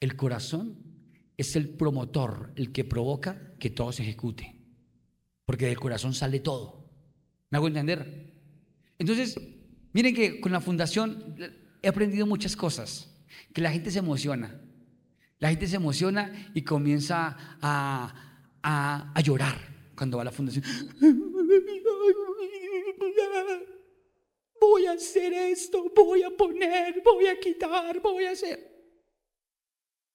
El 0.00 0.16
corazón 0.16 0.78
es 1.36 1.54
el 1.56 1.68
promotor, 1.68 2.52
el 2.56 2.72
que 2.72 2.84
provoca 2.84 3.54
que 3.58 3.70
todo 3.70 3.92
se 3.92 4.02
ejecute. 4.02 4.60
Porque 5.44 5.66
del 5.66 5.78
corazón 5.78 6.14
sale 6.14 6.40
todo. 6.40 6.90
¿Me 7.50 7.58
hago 7.58 7.68
entender? 7.68 8.32
Entonces, 8.98 9.38
miren 9.92 10.14
que 10.14 10.40
con 10.40 10.52
la 10.52 10.60
fundación 10.60 11.36
he 11.82 11.88
aprendido 11.88 12.26
muchas 12.26 12.56
cosas. 12.56 13.08
Que 13.52 13.60
la 13.60 13.70
gente 13.70 13.90
se 13.90 13.98
emociona. 13.98 14.60
La 15.38 15.50
gente 15.50 15.66
se 15.66 15.76
emociona 15.76 16.50
y 16.54 16.62
comienza 16.62 17.36
a, 17.60 18.54
a, 18.62 19.12
a 19.12 19.20
llorar 19.20 19.58
cuando 19.96 20.16
va 20.16 20.22
a 20.22 20.26
la 20.26 20.32
fundación. 20.32 20.64
Voy 24.62 24.86
a 24.86 24.92
hacer 24.92 25.32
esto, 25.32 25.90
voy 25.94 26.22
a 26.22 26.30
poner, 26.30 27.02
voy 27.04 27.26
a 27.26 27.38
quitar, 27.40 28.00
voy 28.00 28.26
a 28.26 28.30
hacer. 28.30 28.60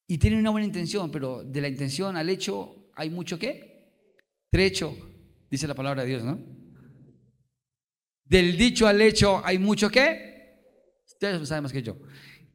Y 0.08 0.18
tienen 0.18 0.40
una 0.40 0.52
buena 0.52 0.66
intención, 0.66 1.12
pero 1.12 1.44
de 1.44 1.60
la 1.60 1.68
intención 1.68 2.16
al 2.16 2.30
hecho 2.30 2.90
hay 2.96 3.10
mucho 3.10 3.38
qué? 3.38 3.92
Trecho, 4.50 4.96
dice 5.52 5.68
la 5.68 5.76
palabra 5.76 6.04
de 6.04 6.08
Dios, 6.08 6.24
¿no? 6.24 6.40
Del 8.24 8.58
dicho 8.58 8.88
al 8.88 9.02
hecho 9.02 9.42
hay 9.44 9.60
mucho 9.60 9.90
qué? 9.90 10.62
Ustedes 11.06 11.46
saben 11.46 11.64
más 11.64 11.74
que 11.74 11.84
yo. 11.84 11.98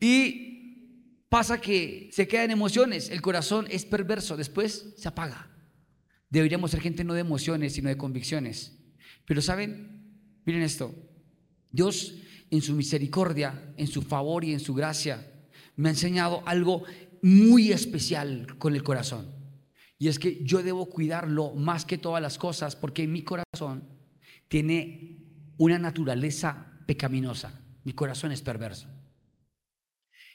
Y 0.00 1.26
pasa 1.28 1.60
que 1.60 2.08
se 2.10 2.26
quedan 2.26 2.50
emociones, 2.50 3.10
el 3.10 3.20
corazón 3.20 3.66
es 3.70 3.84
perverso, 3.84 4.38
después 4.38 4.94
se 4.96 5.08
apaga. 5.08 5.50
Deberíamos 6.30 6.70
ser 6.70 6.80
gente 6.80 7.04
no 7.04 7.12
de 7.12 7.20
emociones, 7.20 7.74
sino 7.74 7.90
de 7.90 7.98
convicciones. 7.98 8.78
Pero 9.26 9.42
saben, 9.42 10.40
miren 10.46 10.62
esto, 10.62 11.11
Dios 11.72 12.14
en 12.50 12.62
su 12.62 12.74
misericordia, 12.74 13.72
en 13.76 13.86
su 13.86 14.02
favor 14.02 14.44
y 14.44 14.52
en 14.52 14.60
su 14.60 14.74
gracia, 14.74 15.26
me 15.74 15.88
ha 15.88 15.92
enseñado 15.92 16.42
algo 16.46 16.84
muy 17.22 17.72
especial 17.72 18.58
con 18.58 18.74
el 18.74 18.82
corazón. 18.82 19.26
Y 19.98 20.08
es 20.08 20.18
que 20.18 20.44
yo 20.44 20.62
debo 20.62 20.86
cuidarlo 20.86 21.54
más 21.54 21.84
que 21.84 21.96
todas 21.96 22.20
las 22.20 22.36
cosas 22.36 22.76
porque 22.76 23.06
mi 23.06 23.22
corazón 23.22 23.88
tiene 24.48 25.18
una 25.56 25.78
naturaleza 25.78 26.72
pecaminosa. 26.86 27.60
Mi 27.84 27.92
corazón 27.92 28.32
es 28.32 28.42
perverso. 28.42 28.88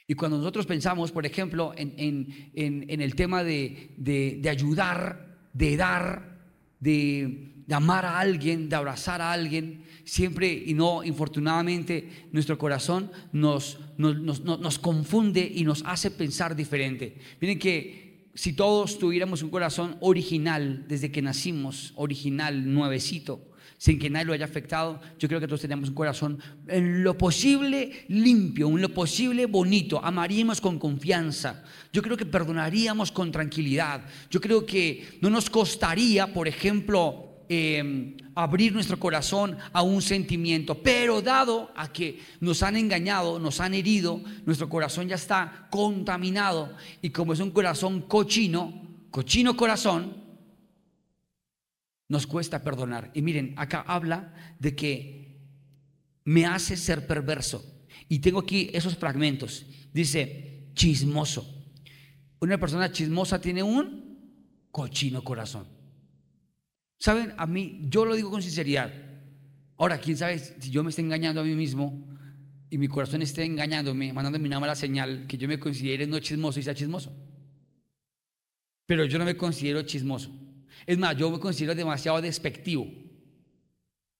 Y 0.06 0.14
cuando 0.14 0.38
nosotros 0.38 0.64
pensamos, 0.64 1.12
por 1.12 1.26
ejemplo, 1.26 1.74
en, 1.76 2.50
el 2.54 3.14
tema 3.14 3.44
de, 3.44 3.94
de, 3.98 4.48
ayudar, 4.48 5.50
de 5.52 5.76
dar, 5.76 6.37
de, 6.80 7.52
de 7.66 7.74
amar 7.74 8.06
a 8.06 8.18
alguien, 8.18 8.68
de 8.68 8.76
abrazar 8.76 9.20
a 9.20 9.30
alguien, 9.30 9.84
siempre 10.08 10.50
y 10.50 10.72
no 10.72 11.04
infortunadamente 11.04 12.28
nuestro 12.32 12.56
corazón 12.56 13.10
nos, 13.30 13.78
nos, 13.98 14.78
confunde 14.78 15.52
y 15.54 15.64
nos 15.64 15.82
hace 15.84 16.10
pensar 16.10 16.56
diferente. 16.56 17.18
Miren 17.42 17.58
que 17.58 18.30
si 18.34 18.54
todos 18.54 18.98
tuviéramos 18.98 19.42
un 19.42 19.50
corazón 19.50 19.98
original 20.00 20.86
desde 20.88 21.12
que 21.12 21.20
nacimos, 21.20 21.92
original, 21.96 22.72
nuevecito, 22.72 23.47
sin 23.78 23.98
que 23.98 24.10
nadie 24.10 24.26
lo 24.26 24.34
haya 24.34 24.44
afectado, 24.44 25.00
yo 25.18 25.28
creo 25.28 25.40
que 25.40 25.46
todos 25.46 25.62
tenemos 25.62 25.88
un 25.88 25.94
corazón 25.94 26.38
en 26.66 27.02
lo 27.02 27.16
posible 27.16 28.04
limpio, 28.08 28.68
en 28.68 28.82
lo 28.82 28.92
posible 28.92 29.46
bonito, 29.46 30.04
amaríamos 30.04 30.60
con 30.60 30.78
confianza, 30.78 31.64
yo 31.92 32.02
creo 32.02 32.16
que 32.16 32.26
perdonaríamos 32.26 33.10
con 33.10 33.32
tranquilidad, 33.32 34.02
yo 34.30 34.40
creo 34.40 34.66
que 34.66 35.18
no 35.22 35.30
nos 35.30 35.48
costaría, 35.48 36.26
por 36.34 36.46
ejemplo, 36.46 37.28
Em, 37.50 38.14
abrir 38.34 38.74
nuestro 38.74 38.98
corazón 38.98 39.56
a 39.72 39.80
un 39.80 40.02
sentimiento. 40.02 40.74
Pero 40.82 41.22
dado 41.22 41.72
a 41.74 41.90
que 41.90 42.20
nos 42.40 42.62
han 42.62 42.76
engañado, 42.76 43.38
nos 43.38 43.58
han 43.58 43.72
herido, 43.72 44.20
nuestro 44.44 44.68
corazón 44.68 45.08
ya 45.08 45.14
está 45.14 45.66
contaminado. 45.70 46.76
Y 47.00 47.08
como 47.08 47.32
es 47.32 47.40
un 47.40 47.50
corazón 47.50 48.02
cochino, 48.02 48.82
cochino 49.10 49.56
corazón, 49.56 50.27
nos 52.08 52.26
cuesta 52.26 52.62
perdonar. 52.62 53.10
Y 53.14 53.22
miren, 53.22 53.54
acá 53.56 53.84
habla 53.86 54.34
de 54.58 54.74
que 54.74 55.38
me 56.24 56.46
hace 56.46 56.76
ser 56.76 57.06
perverso. 57.06 57.64
Y 58.08 58.18
tengo 58.20 58.40
aquí 58.40 58.70
esos 58.72 58.96
fragmentos. 58.96 59.66
Dice, 59.92 60.70
chismoso. 60.74 61.54
Una 62.40 62.58
persona 62.58 62.90
chismosa 62.90 63.40
tiene 63.40 63.62
un 63.62 64.08
cochino 64.70 65.22
corazón. 65.22 65.66
¿Saben? 66.98 67.34
A 67.36 67.46
mí, 67.46 67.86
yo 67.88 68.04
lo 68.04 68.14
digo 68.14 68.30
con 68.30 68.42
sinceridad. 68.42 68.92
Ahora, 69.76 69.98
quién 69.98 70.16
sabe 70.16 70.38
si 70.38 70.70
yo 70.70 70.82
me 70.82 70.90
estoy 70.90 71.04
engañando 71.04 71.40
a 71.40 71.44
mí 71.44 71.54
mismo 71.54 72.06
y 72.70 72.78
mi 72.78 72.88
corazón 72.88 73.22
esté 73.22 73.44
engañándome, 73.44 74.12
mandándome 74.12 74.48
una 74.48 74.60
mala 74.60 74.74
señal, 74.74 75.26
que 75.26 75.38
yo 75.38 75.46
me 75.46 75.58
considere 75.58 76.06
no 76.06 76.18
chismoso 76.18 76.58
y 76.58 76.62
sea 76.62 76.74
chismoso. 76.74 77.14
Pero 78.86 79.04
yo 79.04 79.18
no 79.18 79.24
me 79.24 79.36
considero 79.36 79.82
chismoso. 79.82 80.47
Es 80.88 80.96
más, 80.96 81.14
yo 81.18 81.30
me 81.30 81.38
considero 81.38 81.74
demasiado 81.74 82.18
despectivo. 82.18 82.90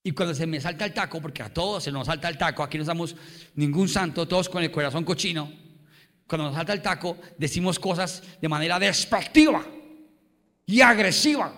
Y 0.02 0.12
cuando 0.12 0.34
se 0.34 0.46
me 0.46 0.60
salta 0.60 0.84
el 0.84 0.92
taco, 0.92 1.18
porque 1.18 1.42
a 1.42 1.50
todos 1.50 1.82
se 1.82 1.90
nos 1.90 2.06
salta 2.06 2.28
el 2.28 2.37
taco, 2.37 2.62
aquí 2.62 2.76
no 2.76 2.84
somos 2.84 3.16
ningún 3.54 3.88
santo, 3.88 4.28
todos 4.28 4.50
con 4.50 4.62
el 4.62 4.70
corazón 4.70 5.02
cochino, 5.02 5.50
cuando 6.26 6.48
nos 6.48 6.54
salta 6.54 6.75
el 6.75 6.82
taco, 6.82 7.16
decimos 7.38 7.78
cosas 7.78 8.22
de 8.38 8.48
manera 8.50 8.78
despectiva 8.78 9.64
y 10.66 10.82
agresiva. 10.82 11.54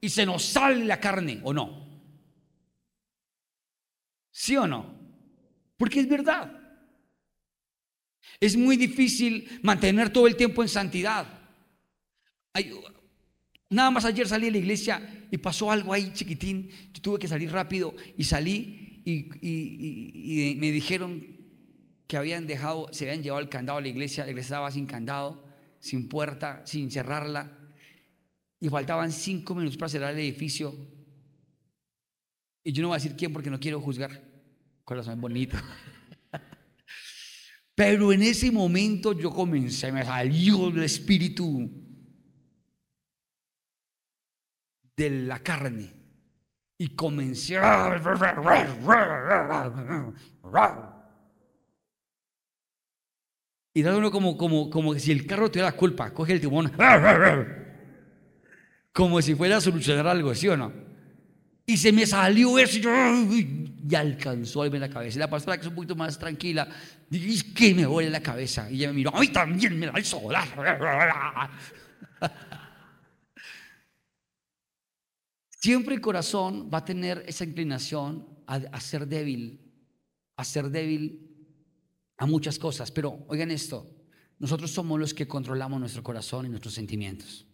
Y 0.00 0.08
se 0.08 0.24
nos 0.24 0.44
sale 0.44 0.84
la 0.84 1.00
carne, 1.00 1.40
¿o 1.42 1.52
no? 1.52 1.88
¿Sí 4.30 4.56
o 4.56 4.68
no? 4.68 4.94
Porque 5.76 5.98
es 5.98 6.08
verdad. 6.08 6.52
Es 8.38 8.56
muy 8.56 8.76
difícil 8.76 9.58
mantener 9.64 10.12
todo 10.12 10.28
el 10.28 10.36
tiempo 10.36 10.62
en 10.62 10.68
santidad. 10.68 11.26
Nada 13.70 13.90
más 13.90 14.04
ayer 14.04 14.26
salí 14.26 14.46
de 14.46 14.52
la 14.52 14.58
iglesia 14.58 15.26
y 15.30 15.38
pasó 15.38 15.70
algo 15.70 15.92
ahí 15.92 16.12
chiquitín. 16.12 16.70
Yo 16.92 17.02
tuve 17.02 17.18
que 17.18 17.28
salir 17.28 17.50
rápido 17.52 17.94
y 18.16 18.24
salí 18.24 19.02
y, 19.04 20.54
me 20.58 20.70
dijeron 20.70 21.26
que 22.06 22.16
habían 22.16 22.46
dejado, 22.46 22.88
se 22.92 23.04
habían 23.04 23.22
llevado 23.22 23.42
el 23.42 23.48
candado 23.48 23.78
a 23.78 23.82
la 23.82 23.88
iglesia. 23.88 24.24
La 24.24 24.30
iglesia 24.30 24.48
estaba 24.48 24.70
sin 24.70 24.86
candado, 24.86 25.44
sin 25.80 26.08
puerta, 26.08 26.62
sin 26.64 26.90
cerrarla. 26.90 27.52
Y 28.60 28.68
faltaban 28.68 29.12
cinco 29.12 29.54
minutos 29.54 29.76
para 29.76 29.88
cerrar 29.88 30.14
el 30.14 30.20
edificio. 30.20 30.74
Y 32.64 32.72
yo 32.72 32.82
no 32.82 32.88
voy 32.88 32.96
a 32.96 32.98
decir 32.98 33.16
quién 33.16 33.32
porque 33.32 33.50
no 33.50 33.60
quiero 33.60 33.80
juzgar. 33.80 34.22
Corazón 34.84 35.20
bonito. 35.20 35.56
Pero 37.74 38.12
en 38.12 38.22
ese 38.22 38.50
momento 38.50 39.12
yo 39.12 39.30
comencé, 39.30 39.92
me 39.92 40.04
salió 40.04 40.68
el 40.68 40.82
espíritu 40.82 41.87
de 44.98 45.10
la 45.10 45.38
carne 45.38 45.88
y 46.76 46.88
comencé 46.88 47.54
y 53.74 53.82
da 53.82 53.96
uno 53.96 54.10
como, 54.10 54.36
como, 54.36 54.68
como 54.68 54.98
si 54.98 55.12
el 55.12 55.24
carro 55.24 55.48
tuviera 55.48 55.70
la 55.70 55.76
culpa, 55.76 56.12
coge 56.12 56.32
el 56.32 56.40
timón, 56.40 56.72
como 58.92 59.22
si 59.22 59.36
fuera 59.36 59.58
a 59.58 59.60
solucionar 59.60 60.08
algo, 60.08 60.34
¿sí 60.34 60.48
o 60.48 60.56
no? 60.56 60.72
Y 61.64 61.76
se 61.76 61.92
me 61.92 62.04
salió 62.04 62.58
eso 62.58 62.78
y, 62.78 63.94
alcanzó 63.94 64.62
a 64.62 64.66
en 64.66 64.80
la 64.80 64.88
cabeza. 64.88 65.18
Y 65.18 65.20
la 65.20 65.30
pastora, 65.30 65.56
que 65.58 65.62
es 65.62 65.68
un 65.68 65.74
poquito 65.74 65.94
más 65.94 66.18
tranquila, 66.18 66.66
dice, 67.08 67.52
que 67.54 67.74
me 67.74 67.84
duele 67.84 68.10
la 68.10 68.20
cabeza? 68.20 68.68
Y 68.70 68.76
ella 68.76 68.88
me 68.88 68.94
miró, 68.94 69.14
a 69.14 69.20
mí 69.20 69.28
también 69.28 69.78
me 69.78 69.86
el 69.86 70.04
solar. 70.04 70.48
Siempre 75.60 75.96
el 75.96 76.00
corazón 76.00 76.70
va 76.72 76.78
a 76.78 76.84
tener 76.84 77.24
esa 77.26 77.44
inclinación 77.44 78.24
a, 78.46 78.80
ser 78.80 79.08
débil, 79.08 79.60
a 80.36 80.44
ser 80.44 80.70
débil 80.70 81.36
a 82.16 82.26
muchas 82.26 82.60
cosas. 82.60 82.92
Pero 82.92 83.24
oigan 83.26 83.50
esto, 83.50 83.84
nosotros 84.38 84.70
somos 84.70 85.00
los 85.00 85.12
que 85.12 85.26
controlamos 85.26 85.80
nuestro 85.80 86.04
corazón 86.04 86.46
y 86.46 86.48
nuestros 86.48 86.74
sentimientos. 86.74 87.44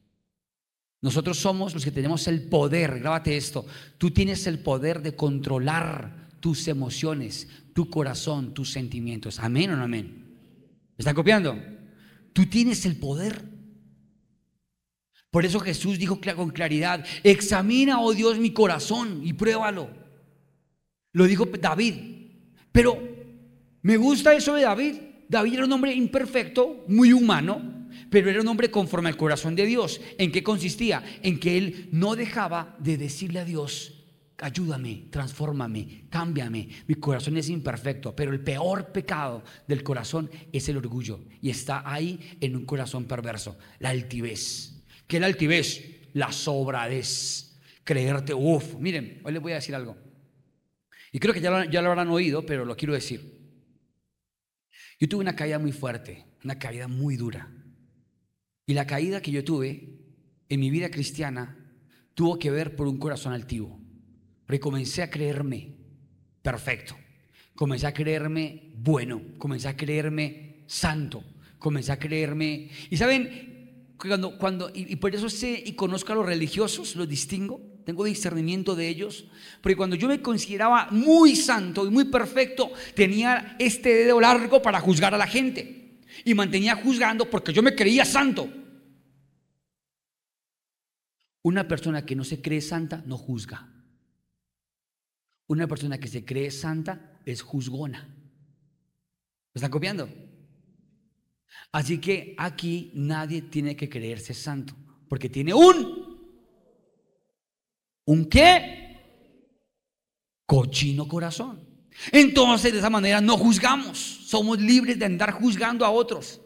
Nosotros 1.01 1.39
somos 1.39 1.73
los 1.73 1.83
que 1.83 1.91
tenemos 1.91 2.29
el 2.29 2.43
poder, 2.43 3.01
grábate 3.01 3.39
esto, 3.39 3.65
tú 3.97 4.11
tienes 4.11 4.47
el 4.47 4.59
poder 4.59 5.01
de 5.01 5.17
controlar 5.17 6.29
tus 6.41 6.69
emociones, 6.69 7.49
tu 7.73 7.89
corazón, 7.89 8.53
tus 8.53 8.71
sentimientos. 8.71 9.39
Amén 9.39 9.71
o 9.71 9.77
no 9.77 9.85
amén. 9.85 10.25
¿Me 10.97 11.03
están 11.03 11.15
copiando? 11.15 11.59
Tú 12.35 12.47
tienes 12.47 12.85
el 12.85 12.97
poder. 12.97 13.54
Por 15.35 15.45
eso 15.45 15.59
Jesús 15.59 15.99
dijo 15.99 16.21
con 16.37 16.51
claridad, 16.51 17.05
examina, 17.25 17.99
oh 17.99 18.15
Dios, 18.15 18.39
mi 18.39 18.53
corazón 18.53 19.21
y 19.25 19.33
pruébalo. 19.33 19.91
Lo 21.11 21.25
dijo 21.25 21.45
David. 21.47 21.95
Pero 22.71 22.97
me 23.83 23.97
gusta 23.97 24.33
eso 24.33 24.55
de 24.55 24.63
David. 24.63 24.95
David 25.29 25.55
era 25.55 25.65
un 25.65 25.73
hombre 25.73 25.93
imperfecto, 25.93 26.85
muy 26.87 27.13
humano, 27.13 27.89
pero 28.11 28.31
era 28.31 28.43
un 28.43 28.47
hombre 28.47 28.71
conforme 28.71 29.09
al 29.09 29.17
corazón 29.17 29.57
de 29.57 29.67
Dios. 29.67 30.01
¿En 30.19 30.31
qué 30.31 30.45
consistía? 30.45 31.03
En 31.21 31.41
que 31.41 31.59
él 31.59 31.89
no 31.91 32.15
dejaba 32.15 32.77
de 32.79 32.97
decirle 32.97 33.41
a 33.41 33.45
Dios, 33.45 34.05
ayúdame, 34.39 35.09
transfórmame, 35.11 36.05
cámbiame. 36.11 36.69
Mi 36.87 36.95
corazón 36.95 37.37
es 37.39 37.49
imperfecto, 37.49 38.15
pero 38.15 38.31
el 38.31 38.39
peor 38.39 38.93
pecado 38.93 39.43
del 39.67 39.83
corazón 39.83 40.31
es 40.53 40.69
el 40.69 40.77
orgullo 40.77 41.25
y 41.41 41.51
está 41.51 41.83
ahí 41.85 42.37
en 42.41 42.55
un 42.55 42.65
corazón 42.65 43.07
perverso, 43.07 43.59
la 43.81 43.91
altivez. 43.91 44.74
¿Qué 45.07 45.17
es 45.17 45.21
la 45.21 45.27
altivez? 45.27 46.09
La 46.13 46.33
sobradez. 46.33 47.61
Creerte, 47.85 48.33
uff. 48.33 48.75
Miren, 48.77 49.21
hoy 49.25 49.33
les 49.33 49.43
voy 49.43 49.53
a 49.53 49.57
decir 49.57 49.75
algo. 49.75 49.97
Y 51.13 51.19
creo 51.19 51.35
que 51.35 51.41
ya 51.41 51.51
lo, 51.51 51.65
ya 51.65 51.83
lo 51.83 51.91
habrán 51.91 52.09
oído, 52.09 52.45
pero 52.45 52.65
lo 52.65 52.77
quiero 52.77 52.95
decir. 52.95 53.35
Yo 54.99 55.09
tuve 55.09 55.21
una 55.21 55.37
caída 55.37 55.59
muy 55.59 55.73
fuerte, 55.73 56.27
una 56.43 56.59
caída 56.59 56.89
muy 56.89 57.17
dura. 57.17 57.51
Y 58.67 58.75
la 58.75 58.87
caída 58.87 59.21
que 59.21 59.31
yo 59.31 59.45
tuve 59.45 60.01
en 60.49 60.61
mi 60.61 60.71
vida 60.71 60.91
cristiana 60.91 61.59
tuvo 62.15 62.39
que 62.39 62.51
ver 62.51 62.77
por 62.77 62.87
un 62.87 62.99
corazón 62.99 63.33
altivo. 63.33 63.81
Porque 64.47 64.61
comencé 64.61 65.03
a 65.03 65.11
creerme 65.11 65.77
perfecto. 66.43 66.97
Comencé 67.55 67.87
a 67.87 67.95
creerme 67.95 68.73
bueno. 68.77 69.23
Comencé 69.39 69.69
a 69.69 69.77
creerme 69.77 70.65
santo. 70.67 71.25
Comencé 71.59 71.93
a 71.93 71.99
creerme... 71.99 72.71
Y 72.91 72.97
saben, 72.97 73.54
cuando, 73.99 74.39
cuando, 74.39 74.71
y, 74.75 74.97
por 74.97 75.15
eso 75.15 75.31
sé 75.31 75.63
y 75.65 75.73
conozco 75.75 76.13
a 76.13 76.17
los 76.17 76.27
religiosos, 76.27 76.97
los 76.97 77.09
distingo, 77.09 77.61
tengo 77.85 78.05
discernimiento 78.05 78.75
de 78.75 78.89
ellos, 78.89 79.27
porque 79.61 79.77
cuando 79.77 79.97
yo 79.97 80.09
me 80.09 80.21
consideraba 80.21 80.89
muy 80.91 81.37
santo 81.37 81.87
y 81.87 81.91
muy 81.91 82.05
perfecto, 82.05 82.73
tenía 82.95 83.57
este 83.59 83.95
dedo 83.95 84.21
largo 84.21 84.61
para 84.63 84.81
juzgar 84.81 85.15
a 85.15 85.19
la 85.19 85.27
gente 85.27 86.01
y 86.25 86.35
mantenía 86.35 86.77
juzgando 86.77 87.29
porque 87.31 87.53
yo 87.53 87.63
me 87.63 87.75
creía 87.75 88.05
santo. 88.05 88.49
Una 91.43 91.69
persona 91.69 92.05
que 92.05 92.17
no 92.17 92.25
se 92.25 92.41
cree 92.41 92.63
santa 92.63 93.03
no 93.07 93.19
juzga. 93.19 93.69
Una 95.47 95.67
persona 95.67 95.99
que 95.99 96.09
se 96.09 96.25
cree 96.25 96.51
santa 96.51 97.21
es 97.27 97.43
juzgona. 97.43 98.09
¿Me 99.53 99.59
están 99.59 99.71
copiando? 99.71 100.09
Así 101.75 101.99
que 101.99 102.37
aquí 102.39 102.93
nadie 102.95 103.43
tiene 103.43 103.75
que 103.75 103.89
creerse 103.89 104.33
santo, 104.33 104.77
porque 105.09 105.29
tiene 105.29 105.53
un, 105.53 106.21
¿un 108.05 108.25
qué? 108.27 109.01
Cochino 110.47 111.09
corazón. 111.09 111.69
Entonces 112.13 112.73
de 112.73 112.79
esa 112.79 112.91
manera 112.91 113.21
no 113.21 113.37
juzgamos, 113.37 113.99
somos 113.99 114.61
libres 114.61 115.01
de 115.01 115.05
andar 115.05 115.33
juzgando 115.33 115.85
a 115.85 115.91
otros. 115.91 116.41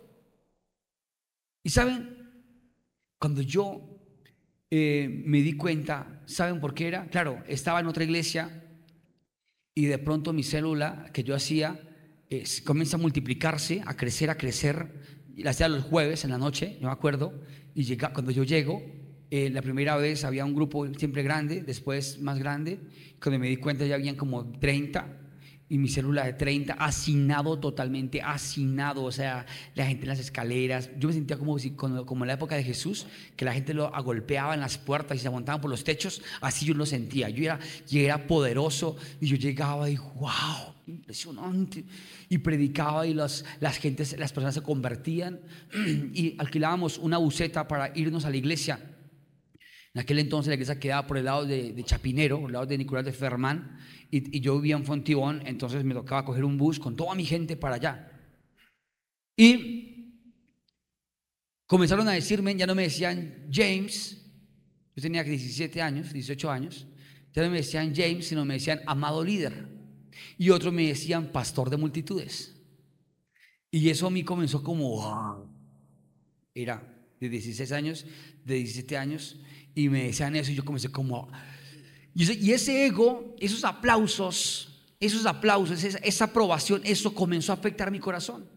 Y 1.62 1.68
saben, 1.68 2.26
cuando 3.18 3.42
yo 3.42 4.00
eh, 4.70 5.22
me 5.26 5.42
di 5.42 5.58
cuenta, 5.58 6.22
¿saben 6.24 6.58
por 6.58 6.72
qué 6.72 6.88
era? 6.88 7.06
Claro, 7.10 7.44
estaba 7.46 7.80
en 7.80 7.86
otra 7.86 8.04
iglesia 8.04 8.64
y 9.74 9.84
de 9.84 9.98
pronto 9.98 10.32
mi 10.32 10.42
célula 10.42 11.10
que 11.12 11.22
yo 11.22 11.34
hacía 11.34 11.78
eh, 12.30 12.44
comienza 12.64 12.96
a 12.96 13.00
multiplicarse, 13.00 13.82
a 13.84 13.94
crecer, 13.94 14.30
a 14.30 14.38
crecer 14.38 15.17
y 15.38 15.44
la 15.44 15.50
hacía 15.50 15.68
los 15.68 15.84
jueves 15.84 16.24
en 16.24 16.30
la 16.30 16.38
noche, 16.38 16.78
yo 16.80 16.88
me 16.88 16.92
acuerdo, 16.92 17.32
y 17.72 17.84
llega, 17.84 18.12
cuando 18.12 18.32
yo 18.32 18.42
llego, 18.42 18.82
eh, 19.30 19.50
la 19.50 19.62
primera 19.62 19.96
vez 19.96 20.24
había 20.24 20.44
un 20.44 20.52
grupo 20.52 20.92
siempre 20.94 21.22
grande, 21.22 21.62
después 21.62 22.20
más 22.20 22.40
grande, 22.40 22.80
cuando 23.22 23.38
me 23.38 23.46
di 23.46 23.56
cuenta 23.56 23.86
ya 23.86 23.94
habían 23.94 24.16
como 24.16 24.50
30, 24.58 25.06
y 25.68 25.78
mi 25.78 25.88
célula 25.88 26.24
de 26.24 26.32
30, 26.32 26.72
hacinado 26.72 27.56
totalmente, 27.60 28.20
hacinado, 28.20 29.04
o 29.04 29.12
sea, 29.12 29.46
la 29.76 29.86
gente 29.86 30.06
en 30.06 30.08
las 30.08 30.18
escaleras, 30.18 30.90
yo 30.98 31.06
me 31.06 31.14
sentía 31.14 31.38
como, 31.38 31.56
si, 31.60 31.70
como 31.70 32.24
en 32.24 32.26
la 32.26 32.32
época 32.32 32.56
de 32.56 32.64
Jesús, 32.64 33.06
que 33.36 33.44
la 33.44 33.54
gente 33.54 33.74
lo 33.74 33.94
agolpeaba 33.94 34.54
en 34.54 34.60
las 34.60 34.76
puertas 34.76 35.18
y 35.18 35.20
se 35.20 35.28
aguantaban 35.28 35.60
por 35.60 35.70
los 35.70 35.84
techos, 35.84 36.20
así 36.40 36.66
yo 36.66 36.74
lo 36.74 36.84
sentía, 36.84 37.28
yo 37.28 37.44
era, 37.44 37.60
yo 37.88 38.00
era 38.00 38.26
poderoso, 38.26 38.96
y 39.20 39.28
yo 39.28 39.36
llegaba 39.36 39.88
y 39.88 39.98
wow, 40.16 40.74
impresionante. 40.90 41.84
Y 42.28 42.38
predicaba 42.38 43.06
y 43.06 43.14
las, 43.14 43.44
las, 43.60 43.78
gentes, 43.78 44.18
las 44.18 44.32
personas 44.32 44.54
se 44.54 44.62
convertían 44.62 45.40
y 46.14 46.34
alquilábamos 46.38 46.98
una 46.98 47.18
buceta 47.18 47.68
para 47.68 47.92
irnos 47.96 48.24
a 48.24 48.30
la 48.30 48.36
iglesia. 48.36 48.80
En 49.94 50.02
aquel 50.02 50.18
entonces 50.18 50.48
la 50.48 50.54
iglesia 50.54 50.78
quedaba 50.78 51.06
por 51.06 51.18
el 51.18 51.24
lado 51.24 51.44
de, 51.46 51.74
Chapinero, 51.84 52.40
por 52.40 52.50
el 52.50 52.52
lado 52.52 52.66
de 52.66 52.78
Nicolás 52.78 53.04
de 53.04 53.12
Fermán, 53.12 53.78
y, 54.10 54.40
yo 54.40 54.56
vivía 54.56 54.76
en 54.76 54.84
Fontibón, 54.84 55.42
entonces 55.46 55.82
me 55.84 55.94
tocaba 55.94 56.24
coger 56.24 56.44
un 56.44 56.56
bus 56.56 56.78
con 56.78 56.94
toda 56.94 57.14
mi 57.14 57.24
gente 57.24 57.56
para 57.56 57.76
allá. 57.76 58.12
Y 59.36 60.22
comenzaron 61.66 62.06
a 62.08 62.12
decirme, 62.12 62.54
ya 62.54 62.66
no 62.66 62.74
me 62.74 62.82
decían 62.82 63.48
James, 63.50 64.24
yo 64.94 65.02
tenía 65.02 65.24
17 65.24 65.80
años, 65.80 66.12
18 66.12 66.50
años, 66.50 66.86
ya 67.32 67.42
no 67.42 67.50
me 67.50 67.58
decían 67.58 67.94
James, 67.94 68.28
sino 68.28 68.44
me 68.44 68.54
decían 68.54 68.80
amado 68.86 69.24
líder. 69.24 69.77
Y 70.36 70.50
otros 70.50 70.72
me 70.72 70.86
decían 70.86 71.32
pastor 71.32 71.70
de 71.70 71.76
multitudes. 71.76 72.54
Y 73.70 73.88
eso 73.90 74.06
a 74.06 74.10
mí 74.10 74.24
comenzó 74.24 74.62
como, 74.62 75.52
era 76.54 76.82
de 77.20 77.28
16 77.28 77.72
años, 77.72 78.06
de 78.44 78.54
17 78.54 78.96
años, 78.96 79.36
y 79.74 79.88
me 79.88 80.04
decían 80.04 80.36
eso 80.36 80.50
y 80.50 80.54
yo 80.54 80.64
comencé 80.64 80.90
como... 80.90 81.30
Y 82.14 82.50
ese, 82.50 82.86
ego, 82.86 83.36
esos 83.38 83.62
aplausos, 83.62 84.82
esos 84.98 85.24
aplausos, 85.24 85.84
esa, 85.84 86.24
aprobación, 86.24 86.80
eso 86.84 87.14
comenzó 87.14 87.52
a 87.52 87.54
afectar 87.54 87.92
mi 87.92 88.00
corazón. 88.00 88.48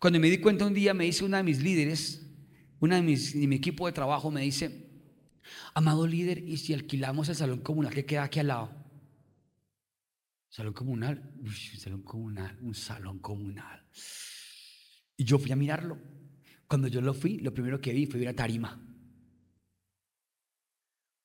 Cuando 0.00 0.18
me 0.18 0.28
di 0.28 0.38
cuenta 0.38 0.66
un 0.66 0.74
día, 0.74 0.92
me 0.92 1.04
dice 1.04 1.24
una 1.24 1.36
de 1.36 1.44
mis 1.44 1.62
líderes, 1.62 2.26
una 2.80 2.96
de, 2.96 3.02
mis, 3.02 3.38
de 3.38 3.46
mi 3.46 3.56
equipo 3.56 3.86
de 3.86 3.92
trabajo, 3.92 4.30
me 4.32 4.40
dice, 4.40 4.88
amado 5.74 6.04
líder, 6.06 6.38
¿y 6.38 6.56
si 6.56 6.74
alquilamos 6.74 7.28
el 7.28 7.36
salón 7.36 7.60
comunal 7.60 7.94
que 7.94 8.04
queda 8.04 8.24
aquí 8.24 8.40
al 8.40 8.48
lado? 8.48 8.75
Salón 10.48 10.72
comunal, 10.72 11.34
un 11.38 11.52
salón 11.52 12.02
comunal, 12.02 12.58
un 12.62 12.74
salón 12.74 13.18
comunal. 13.18 13.86
Y 15.16 15.24
yo 15.24 15.38
fui 15.38 15.52
a 15.52 15.56
mirarlo. 15.56 15.98
Cuando 16.66 16.88
yo 16.88 17.00
lo 17.00 17.14
fui, 17.14 17.38
lo 17.38 17.52
primero 17.52 17.80
que 17.80 17.92
vi 17.92 18.06
fue 18.06 18.20
una 18.20 18.34
tarima. 18.34 18.80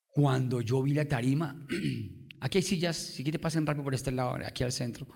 Cuando 0.10 0.62
yo 0.62 0.84
vi 0.84 0.94
la 0.94 1.08
tarima, 1.08 1.66
aquí 2.42 2.58
hay 2.58 2.64
sillas, 2.64 2.98
si 2.98 3.24
quieren 3.24 3.42
pasen 3.42 3.66
rápido 3.66 3.84
por 3.84 3.96
este 3.96 4.12
lado, 4.12 4.36
aquí 4.46 4.64
al 4.64 4.72
centro. 4.72 5.08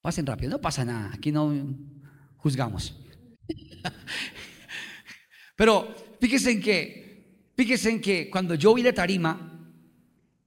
Pasen 0.00 0.26
rápido, 0.26 0.50
no 0.50 0.60
pasa 0.60 0.84
nada, 0.84 1.10
aquí 1.12 1.32
no 1.32 1.52
juzgamos. 2.36 2.98
Pero 5.56 5.94
fíjense 6.20 6.52
en 6.52 6.60
que, 6.60 7.52
fíjense 7.56 7.90
en 7.90 8.00
que 8.00 8.30
cuando 8.30 8.54
yo 8.54 8.74
vi 8.74 8.82
la 8.82 8.92
tarima, 8.92 9.46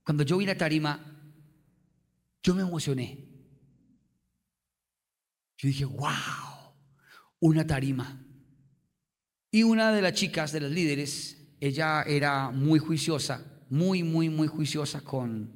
cuando 0.03 0.23
yo 0.23 0.37
vi 0.37 0.45
la 0.45 0.57
tarima, 0.57 1.12
yo 2.43 2.53
me 2.53 2.61
emocioné. 2.61 3.25
Yo 5.57 5.67
dije, 5.69 5.85
wow, 5.85 6.75
una 7.39 7.65
tarima. 7.65 8.21
Y 9.49 9.63
una 9.63 9.91
de 9.93 10.01
las 10.01 10.13
chicas, 10.13 10.51
de 10.51 10.59
las 10.59 10.71
líderes, 10.71 11.37
ella 11.61 12.03
era 12.03 12.51
muy 12.51 12.79
juiciosa, 12.79 13.63
muy, 13.69 14.03
muy, 14.03 14.29
muy 14.29 14.47
juiciosa 14.47 15.01
con, 15.01 15.53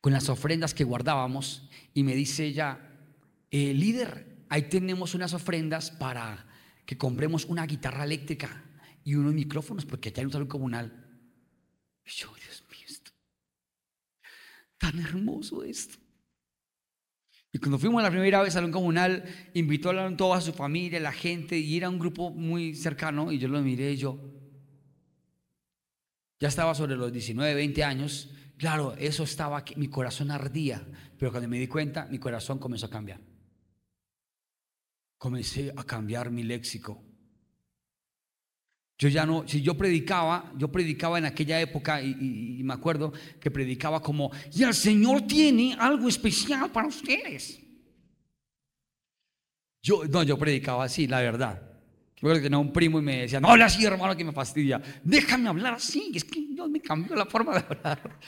con 0.00 0.12
las 0.12 0.28
ofrendas 0.28 0.74
que 0.74 0.84
guardábamos. 0.84 1.70
Y 1.94 2.02
me 2.02 2.14
dice 2.14 2.44
ella, 2.44 2.78
eh, 3.50 3.72
líder, 3.72 4.44
ahí 4.50 4.62
tenemos 4.62 5.14
unas 5.14 5.32
ofrendas 5.32 5.90
para 5.90 6.46
que 6.84 6.98
compremos 6.98 7.46
una 7.46 7.64
guitarra 7.64 8.04
eléctrica 8.04 8.64
y 9.02 9.14
unos 9.14 9.32
micrófonos, 9.32 9.86
porque 9.86 10.10
allá 10.10 10.20
hay 10.20 10.26
un 10.26 10.32
salón 10.32 10.48
comunal. 10.48 11.06
Y 12.04 12.10
yo, 12.10 12.28
tan 14.80 14.98
hermoso 14.98 15.62
esto. 15.62 15.98
Y 17.52 17.58
cuando 17.58 17.78
fuimos 17.78 18.02
la 18.02 18.10
primera 18.10 18.40
vez 18.40 18.48
al 18.48 18.62
salón 18.62 18.72
comunal, 18.72 19.24
invitó 19.54 19.90
a 19.90 20.16
toda 20.16 20.40
su 20.40 20.52
familia, 20.52 20.98
la 21.00 21.12
gente, 21.12 21.58
y 21.58 21.76
era 21.76 21.88
un 21.88 21.98
grupo 21.98 22.30
muy 22.30 22.74
cercano, 22.74 23.30
y 23.30 23.38
yo 23.38 23.48
lo 23.48 23.60
miré 23.60 23.92
y 23.92 23.96
yo, 23.96 24.18
ya 26.38 26.48
estaba 26.48 26.74
sobre 26.74 26.96
los 26.96 27.12
19, 27.12 27.54
20 27.54 27.84
años. 27.84 28.30
Claro, 28.56 28.94
eso 28.98 29.24
estaba, 29.24 29.62
mi 29.76 29.88
corazón 29.88 30.30
ardía, 30.30 30.86
pero 31.18 31.30
cuando 31.30 31.48
me 31.48 31.58
di 31.58 31.66
cuenta, 31.66 32.06
mi 32.06 32.18
corazón 32.18 32.58
comenzó 32.58 32.86
a 32.86 32.90
cambiar. 32.90 33.20
Comencé 35.18 35.72
a 35.76 35.84
cambiar 35.84 36.30
mi 36.30 36.42
léxico. 36.42 37.04
Yo 39.00 39.08
ya 39.08 39.24
no, 39.24 39.48
si 39.48 39.62
yo 39.62 39.78
predicaba, 39.78 40.52
yo 40.58 40.68
predicaba 40.68 41.16
en 41.16 41.24
aquella 41.24 41.58
época 41.58 42.02
y, 42.02 42.60
me 42.62 42.74
acuerdo 42.74 43.14
que 43.40 43.50
predicaba 43.50 44.02
como, 44.02 44.30
y 44.52 44.62
el 44.62 44.74
Señor 44.74 45.22
tiene 45.22 45.74
algo 45.78 46.06
especial 46.06 46.70
para 46.70 46.86
ustedes. 46.86 47.58
Yo, 49.82 50.04
no, 50.04 50.22
yo 50.22 50.36
predicaba 50.38 50.84
así, 50.84 51.06
la 51.06 51.22
verdad. 51.22 51.62
Yo 52.16 52.30
tenía 52.42 52.58
un 52.58 52.74
primo 52.74 52.98
y 52.98 53.02
me 53.02 53.22
decía, 53.22 53.40
no 53.40 53.48
habla 53.48 53.64
así, 53.64 53.82
hermano, 53.86 54.14
que 54.14 54.22
me 54.22 54.32
fastidia. 54.32 54.82
Déjame 55.02 55.48
hablar 55.48 55.72
así. 55.72 56.12
Es 56.14 56.24
que 56.24 56.38
Dios 56.38 56.68
me 56.68 56.82
cambió 56.82 57.16
la 57.16 57.24
forma 57.24 57.54
de 57.54 57.64
hablar. 57.66 58.18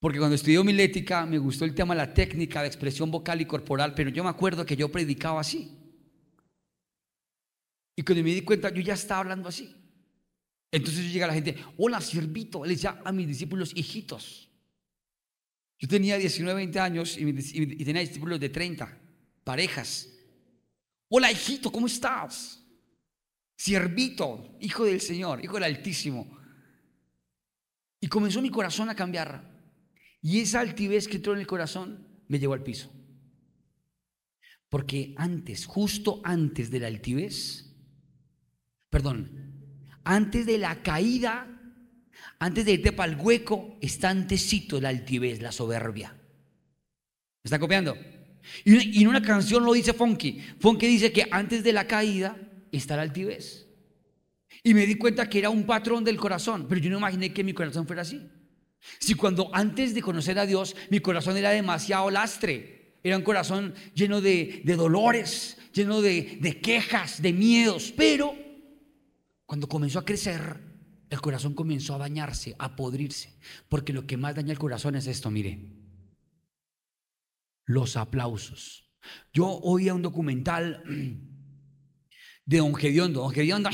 Porque 0.00 0.18
cuando 0.18 0.34
estudié 0.34 0.58
homilética 0.58 1.24
me 1.24 1.38
gustó 1.38 1.64
el 1.64 1.72
tema 1.72 1.94
de 1.94 1.98
la 1.98 2.12
técnica 2.12 2.62
de 2.62 2.66
expresión 2.66 3.12
vocal 3.12 3.40
y 3.42 3.44
corporal, 3.44 3.94
pero 3.94 4.10
yo 4.10 4.24
me 4.24 4.30
acuerdo 4.30 4.66
que 4.66 4.74
yo 4.74 4.90
predicaba 4.90 5.40
así. 5.40 5.79
Y 8.00 8.02
cuando 8.02 8.24
me 8.24 8.30
di 8.30 8.40
cuenta, 8.40 8.72
yo 8.72 8.80
ya 8.80 8.94
estaba 8.94 9.20
hablando 9.20 9.50
así. 9.50 9.76
Entonces 10.72 11.04
yo 11.04 11.10
llega 11.10 11.26
la 11.26 11.34
gente, 11.34 11.54
hola 11.76 12.00
siervito, 12.00 12.64
le 12.64 12.70
decía 12.70 12.98
a 13.04 13.12
mis 13.12 13.28
discípulos 13.28 13.72
hijitos. 13.74 14.48
Yo 15.78 15.86
tenía 15.86 16.16
19, 16.16 16.54
20 16.54 16.80
años 16.80 17.18
y, 17.18 17.28
y 17.28 17.84
tenía 17.84 18.00
discípulos 18.00 18.40
de 18.40 18.48
30, 18.48 18.98
parejas. 19.44 20.08
Hola 21.10 21.30
hijito, 21.30 21.70
¿cómo 21.70 21.88
estás? 21.88 22.64
Siervito, 23.54 24.56
hijo 24.60 24.86
del 24.86 25.02
Señor, 25.02 25.44
hijo 25.44 25.56
del 25.56 25.64
Altísimo. 25.64 26.38
Y 28.00 28.08
comenzó 28.08 28.40
mi 28.40 28.48
corazón 28.48 28.88
a 28.88 28.96
cambiar. 28.96 29.46
Y 30.22 30.40
esa 30.40 30.60
altivez 30.60 31.06
que 31.06 31.16
entró 31.16 31.34
en 31.34 31.40
el 31.40 31.46
corazón 31.46 32.08
me 32.28 32.38
llevó 32.38 32.54
al 32.54 32.62
piso. 32.62 32.90
Porque 34.70 35.12
antes, 35.18 35.66
justo 35.66 36.22
antes 36.24 36.70
de 36.70 36.80
la 36.80 36.86
altivez, 36.86 37.69
perdón, 38.90 39.30
antes 40.04 40.44
de 40.46 40.58
la 40.58 40.82
caída, 40.82 41.46
antes 42.38 42.64
de 42.64 42.72
irte 42.72 42.92
para 42.92 43.12
el 43.12 43.18
hueco, 43.18 43.78
está 43.80 44.10
antecito 44.10 44.80
la 44.80 44.88
altivez, 44.88 45.40
la 45.40 45.52
soberbia. 45.52 46.12
¿Me 47.42 47.48
está 47.48 47.58
copiando? 47.58 47.96
Y, 48.64 49.02
en 49.02 49.08
una 49.08 49.22
canción 49.22 49.64
lo 49.64 49.72
dice 49.72 49.92
Funky. 49.92 50.40
Funky 50.58 50.86
dice 50.86 51.12
que 51.12 51.28
antes 51.30 51.62
de 51.62 51.72
la 51.72 51.86
caída 51.86 52.36
está 52.72 52.96
la 52.96 53.02
altivez. 53.02 53.66
Y 54.62 54.74
me 54.74 54.86
di 54.86 54.96
cuenta 54.96 55.28
que 55.28 55.38
era 55.38 55.50
un 55.50 55.64
patrón 55.64 56.04
del 56.04 56.16
corazón, 56.16 56.66
pero 56.68 56.80
yo 56.80 56.90
no 56.90 56.98
imaginé 56.98 57.32
que 57.32 57.44
mi 57.44 57.54
corazón 57.54 57.86
fuera 57.86 58.02
así. 58.02 58.28
Si 58.98 59.14
cuando 59.14 59.50
antes 59.54 59.94
de 59.94 60.02
conocer 60.02 60.38
a 60.38 60.46
Dios 60.46 60.74
mi 60.90 61.00
corazón 61.00 61.36
era 61.36 61.50
demasiado 61.50 62.10
lastre, 62.10 62.96
era 63.02 63.16
un 63.16 63.22
corazón 63.22 63.74
lleno 63.94 64.20
de, 64.20 64.62
dolores, 64.64 65.56
lleno 65.72 66.02
de, 66.02 66.38
de 66.40 66.60
quejas, 66.60 67.22
de 67.22 67.32
miedos, 67.32 67.92
pero 67.96 68.34
cuando 69.50 69.68
comenzó 69.68 69.98
a 69.98 70.04
crecer, 70.04 70.60
el 71.08 71.20
corazón 71.20 71.54
comenzó 71.54 71.96
a 71.96 71.98
dañarse, 71.98 72.54
a 72.56 72.76
podrirse, 72.76 73.34
porque 73.68 73.92
lo 73.92 74.06
que 74.06 74.16
más 74.16 74.36
daña 74.36 74.52
el 74.52 74.60
corazón 74.60 74.94
es 74.94 75.08
esto, 75.08 75.28
mire, 75.28 75.58
los 77.64 77.96
aplausos. 77.96 78.88
Yo 79.32 79.48
oía 79.48 79.92
un 79.92 80.02
documental 80.02 80.84
de 82.46 82.58
Don 82.58 82.72
Gediondo. 82.76 83.22
Don 83.22 83.32
Gediondo 83.32 83.70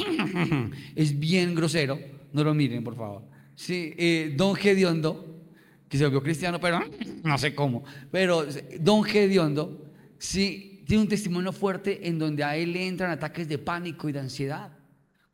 es 0.97 1.19
bien 1.19 1.55
grosero. 1.55 1.99
No 2.33 2.43
lo 2.43 2.55
miren, 2.55 2.83
por 2.83 2.97
favor. 2.97 3.29
Sí, 3.55 3.93
eh, 3.99 4.33
Don 4.35 4.55
Gediondo, 4.55 5.45
que 5.91 5.99
se 5.99 6.05
volvió 6.05 6.23
cristiano, 6.23 6.59
pero 6.59 6.81
no 7.23 7.37
sé 7.37 7.55
cómo. 7.55 7.85
Pero 8.11 8.47
Don 8.81 9.05
Gediondo, 9.05 9.93
sí, 10.17 10.83
tiene 10.87 11.03
un 11.03 11.09
testimonio 11.11 11.53
fuerte 11.53 12.09
en 12.09 12.19
donde 12.19 12.45
a 12.45 12.57
él 12.57 12.73
le 12.73 12.89
entran 12.89 13.11
ataques 13.11 13.47
de 13.47 13.59
pánico 13.59 14.09
y 14.09 14.13
de 14.13 14.21
ansiedad. 14.21 14.76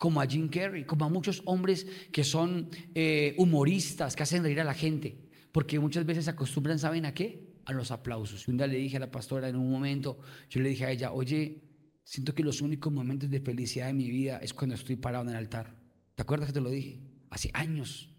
Como 0.03 0.21
a 0.21 0.27
Jim 0.27 0.49
Carrey, 0.49 0.85
como 0.85 1.05
a 1.05 1.09
muchos 1.09 1.43
hombres 1.45 1.87
que 2.11 2.25
son 2.25 2.69
eh, 2.95 3.35
humoristas, 3.39 4.17
que 4.17 4.25
hacen 4.25 4.43
reír 4.43 4.61
a 4.61 4.65
la 4.65 4.75
gente. 4.75 5.09
Porque 5.53 5.79
muchas 5.79 6.05
veces 6.05 6.25
se 6.25 6.31
acostumbran, 6.31 6.79
¿saben 6.79 7.05
a 7.05 7.15
qué? 7.15 7.53
a 7.65 7.73
los 7.73 7.91
aplausos. 7.91 8.49
Un 8.49 8.57
día 8.57 8.67
le 8.67 8.77
dije 8.77 8.97
a 8.97 9.01
la 9.01 9.11
pastora 9.11 9.49
en 9.49 9.57
un 9.57 9.71
momento, 9.71 10.19
yo 10.51 10.61
le 10.61 10.71
dije 10.71 10.85
a 10.85 10.91
ella, 10.91 11.13
oye, 11.13 11.63
siento 12.05 12.35
que 12.35 12.43
los 12.43 12.61
únicos 12.61 12.93
momentos 12.93 13.31
de 13.31 13.41
felicidad 13.41 13.87
de 13.87 13.95
mi 13.95 14.11
vida 14.11 14.39
es 14.39 14.53
cuando 14.53 14.75
estoy 14.75 14.97
parado 14.97 15.25
en 15.25 15.31
el 15.31 15.37
altar. 15.37 15.77
¿Te 16.15 16.23
acuerdas 16.23 16.49
que 16.49 16.55
te 16.55 16.61
lo 16.61 16.71
dije? 16.71 17.01
Hace 17.31 17.51
años. 17.55 18.11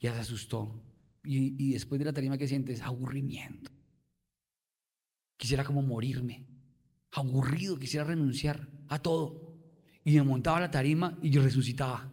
Ya 0.00 0.14
se 0.14 0.20
asustó. 0.20 0.82
Y, 1.22 1.72
después 1.72 1.98
de 1.98 2.06
la 2.06 2.12
tarima 2.12 2.38
que 2.38 2.48
sientes, 2.48 2.80
aburrimiento. 2.80 3.70
Quisiera 5.36 5.64
como 5.64 5.82
morirme. 5.82 6.46
Aburrido, 7.12 7.78
quisiera 7.78 8.04
renunciar 8.04 8.68
a 8.88 9.00
todo. 9.00 9.49
Y 10.10 10.16
me 10.16 10.24
montaba 10.24 10.58
la 10.58 10.70
tarima 10.70 11.16
y 11.22 11.30
yo 11.30 11.40
resucitaba. 11.40 12.10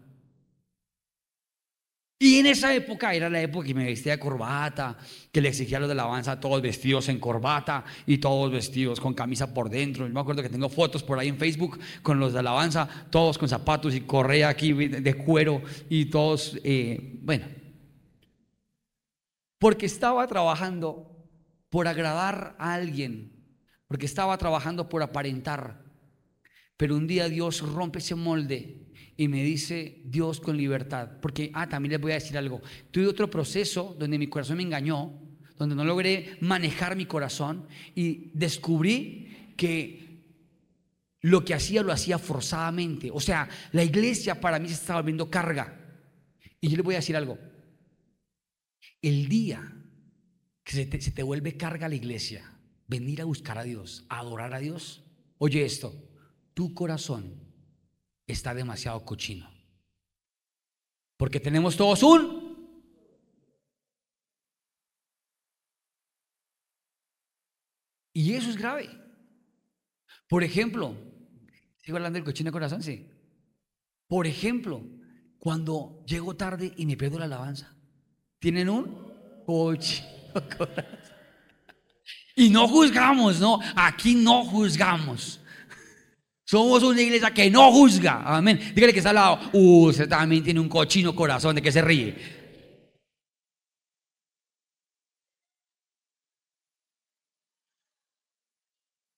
Y 2.19 2.39
en 2.39 2.47
esa 2.47 2.73
época 2.73 3.13
era 3.13 3.29
la 3.29 3.41
época 3.41 3.67
que 3.67 3.73
me 3.73 3.85
vestía 3.85 4.13
de 4.13 4.19
corbata, 4.19 4.97
que 5.31 5.41
le 5.41 5.49
exigía 5.49 5.77
a 5.77 5.79
los 5.81 5.89
de 5.89 5.95
la 5.95 6.03
alabanza 6.03 6.39
todos 6.39 6.61
vestidos 6.61 7.09
en 7.09 7.19
corbata 7.19 7.83
y 8.07 8.17
todos 8.17 8.51
vestidos 8.51 8.99
con 8.99 9.13
camisa 9.13 9.53
por 9.53 9.69
dentro. 9.69 10.07
Yo 10.07 10.13
me 10.13 10.19
acuerdo 10.19 10.41
que 10.41 10.49
tengo 10.49 10.69
fotos 10.69 11.03
por 11.03 11.17
ahí 11.19 11.27
en 11.27 11.37
Facebook 11.37 11.79
con 12.01 12.19
los 12.19 12.33
de 12.33 12.41
la 12.41 12.51
alabanza, 12.51 12.87
todos 13.09 13.37
con 13.37 13.49
zapatos 13.49 13.93
y 13.95 14.01
correa 14.01 14.49
aquí 14.49 14.73
de 14.73 15.13
cuero 15.13 15.61
y 15.89 16.05
todos, 16.05 16.59
eh, 16.63 17.19
bueno. 17.21 17.45
Porque 19.59 19.87
estaba 19.87 20.25
trabajando 20.27 21.17
por 21.69 21.87
agradar 21.87 22.55
a 22.59 22.73
alguien, 22.73 23.31
porque 23.87 24.05
estaba 24.05 24.37
trabajando 24.37 24.87
por 24.87 25.01
aparentar. 25.01 25.86
Pero 26.77 26.95
un 26.95 27.07
día 27.07 27.27
Dios 27.27 27.61
rompe 27.61 27.99
ese 27.99 28.15
molde 28.15 28.87
y 29.17 29.27
me 29.27 29.43
dice 29.43 30.01
Dios 30.05 30.39
con 30.39 30.55
libertad. 30.55 31.09
Porque, 31.19 31.49
ah, 31.53 31.67
también 31.67 31.93
les 31.93 32.01
voy 32.01 32.11
a 32.11 32.15
decir 32.15 32.37
algo. 32.37 32.61
Tuve 32.91 33.07
otro 33.07 33.29
proceso 33.29 33.95
donde 33.99 34.19
mi 34.19 34.27
corazón 34.27 34.57
me 34.57 34.63
engañó, 34.63 35.19
donde 35.57 35.75
no 35.75 35.83
logré 35.83 36.37
manejar 36.39 36.95
mi 36.95 37.07
corazón 37.07 37.67
y 37.95 38.29
descubrí 38.35 39.53
que 39.57 40.07
lo 41.21 41.43
que 41.43 41.55
hacía 41.55 41.81
lo 41.81 41.91
hacía 41.91 42.19
forzadamente. 42.19 43.09
O 43.11 43.19
sea, 43.19 43.49
la 43.71 43.83
iglesia 43.83 44.39
para 44.39 44.59
mí 44.59 44.67
se 44.67 44.75
estaba 44.75 45.01
volviendo 45.01 45.31
carga. 45.31 45.83
Y 46.61 46.69
yo 46.69 46.77
les 46.77 46.85
voy 46.85 46.93
a 46.93 46.99
decir 46.99 47.17
algo. 47.17 47.39
El 49.01 49.27
día 49.27 49.73
que 50.63 50.73
se 50.73 50.85
te, 50.85 51.01
se 51.01 51.11
te 51.11 51.23
vuelve 51.23 51.57
carga 51.57 51.89
la 51.89 51.95
iglesia, 51.95 52.51
venir 52.87 53.21
a 53.21 53.25
buscar 53.25 53.57
a 53.57 53.63
Dios, 53.63 54.05
a 54.09 54.19
adorar 54.19 54.53
a 54.53 54.59
Dios, 54.59 55.03
oye 55.37 55.65
esto, 55.65 56.07
tu 56.57 56.73
corazón 56.73 57.39
está 58.25 58.51
demasiado 58.51 59.05
cochino. 59.05 59.47
Porque 61.15 61.39
tenemos 61.39 61.77
todos 61.77 62.01
un... 62.01 62.81
Y 68.11 68.33
eso 68.33 68.49
es 68.49 68.57
grave. 68.57 68.89
Por 70.27 70.43
ejemplo, 70.43 70.95
sigo 71.83 71.97
hablando 71.97 72.17
del 72.17 72.25
cochino 72.25 72.51
corazón, 72.51 72.81
sí. 72.81 73.07
Por 74.07 74.25
ejemplo, 74.25 74.81
cuando 75.37 76.03
llego 76.07 76.35
tarde 76.35 76.73
y 76.75 76.87
me 76.87 76.97
pierdo 76.97 77.19
la 77.19 77.25
alabanza, 77.25 77.71
tienen 78.39 78.67
un 78.67 79.13
cochino 79.45 80.07
corazón. 80.57 80.97
Y 82.35 82.49
no 82.49 82.67
juzgamos, 82.67 83.39
no, 83.39 83.59
aquí 83.75 84.15
no 84.15 84.43
juzgamos. 84.43 85.39
Somos 86.47 86.81
una 86.81 87.01
iglesia 87.01 87.33
que 87.33 87.51
no 87.51 87.69
juzga. 87.73 88.23
Amén. 88.23 88.57
Dígale 88.73 88.93
que 88.93 88.99
está 88.99 89.09
al 89.09 89.15
lado. 89.15 89.49
Uh, 89.51 89.89
usted 89.89 90.07
también 90.07 90.45
tiene 90.45 90.61
un 90.61 90.69
cochino 90.69 91.13
corazón 91.13 91.55
de 91.55 91.61
que 91.61 91.73
se 91.73 91.81
ríe. 91.81 92.15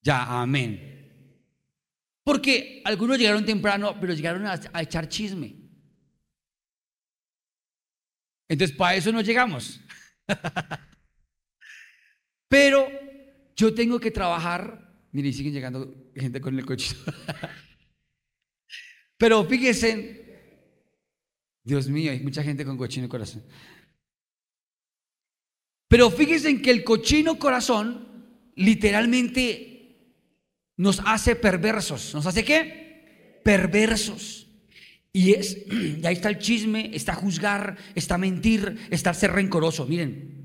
Ya, 0.02 0.42
amén. 0.42 1.06
Porque 2.24 2.82
algunos 2.84 3.20
llegaron 3.20 3.46
temprano, 3.46 3.96
pero 4.02 4.14
llegaron 4.14 4.48
a, 4.48 4.60
a 4.74 4.82
echar 4.82 5.08
chisme. 5.08 5.56
Entonces, 8.48 8.76
para 8.76 8.96
eso 8.96 9.12
no 9.12 9.22
llegamos. 9.22 9.80
pero 12.48 12.88
yo 13.56 13.72
tengo 13.76 14.00
que 14.00 14.10
trabajar 14.10 14.90
Mire, 15.12 15.34
siguen 15.34 15.54
llegando 15.54 16.09
gente 16.20 16.42
con 16.42 16.58
el 16.58 16.66
coche. 16.66 16.96
Pero 19.18 19.44
fíjense, 19.46 20.26
Dios 21.64 21.88
mío, 21.90 22.12
hay 22.12 22.20
mucha 22.22 22.44
gente 22.44 22.66
con 22.66 22.78
cochino 22.78 23.10
corazón. 23.10 23.44
Pero 25.88 26.12
fíjense 26.12 26.62
que 26.62 26.72
el 26.72 26.84
cochino 26.84 27.40
corazón 27.40 28.52
literalmente 28.56 29.70
nos 30.78 31.02
hace 31.06 31.36
perversos. 31.36 32.14
¿Nos 32.14 32.26
hace 32.26 32.46
qué? 32.46 33.42
Perversos. 33.44 34.48
Y 35.12 35.34
es, 35.34 35.58
y 36.02 36.06
ahí 36.06 36.14
está 36.14 36.30
el 36.30 36.40
chisme, 36.40 36.92
está 36.94 37.16
juzgar, 37.16 37.78
está 37.96 38.18
mentir, 38.18 38.78
está 38.90 39.14
ser 39.14 39.32
rencoroso. 39.32 39.86
Miren, 39.86 40.40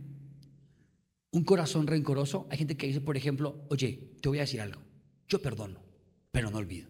un 1.31 1.45
corazón 1.45 1.87
rencoroso, 1.87 2.47
hay 2.51 2.59
gente 2.59 2.77
que 2.77 2.87
dice, 2.87 3.01
por 3.01 3.17
ejemplo, 3.17 3.67
oye, 3.69 4.13
te 4.21 4.29
voy 4.29 4.39
a 4.39 4.43
decir 4.43 4.61
algo, 4.61 4.81
yo 5.29 5.41
perdono, 5.41 5.81
pero 6.31 6.51
no 6.51 6.59
olvido. 6.59 6.89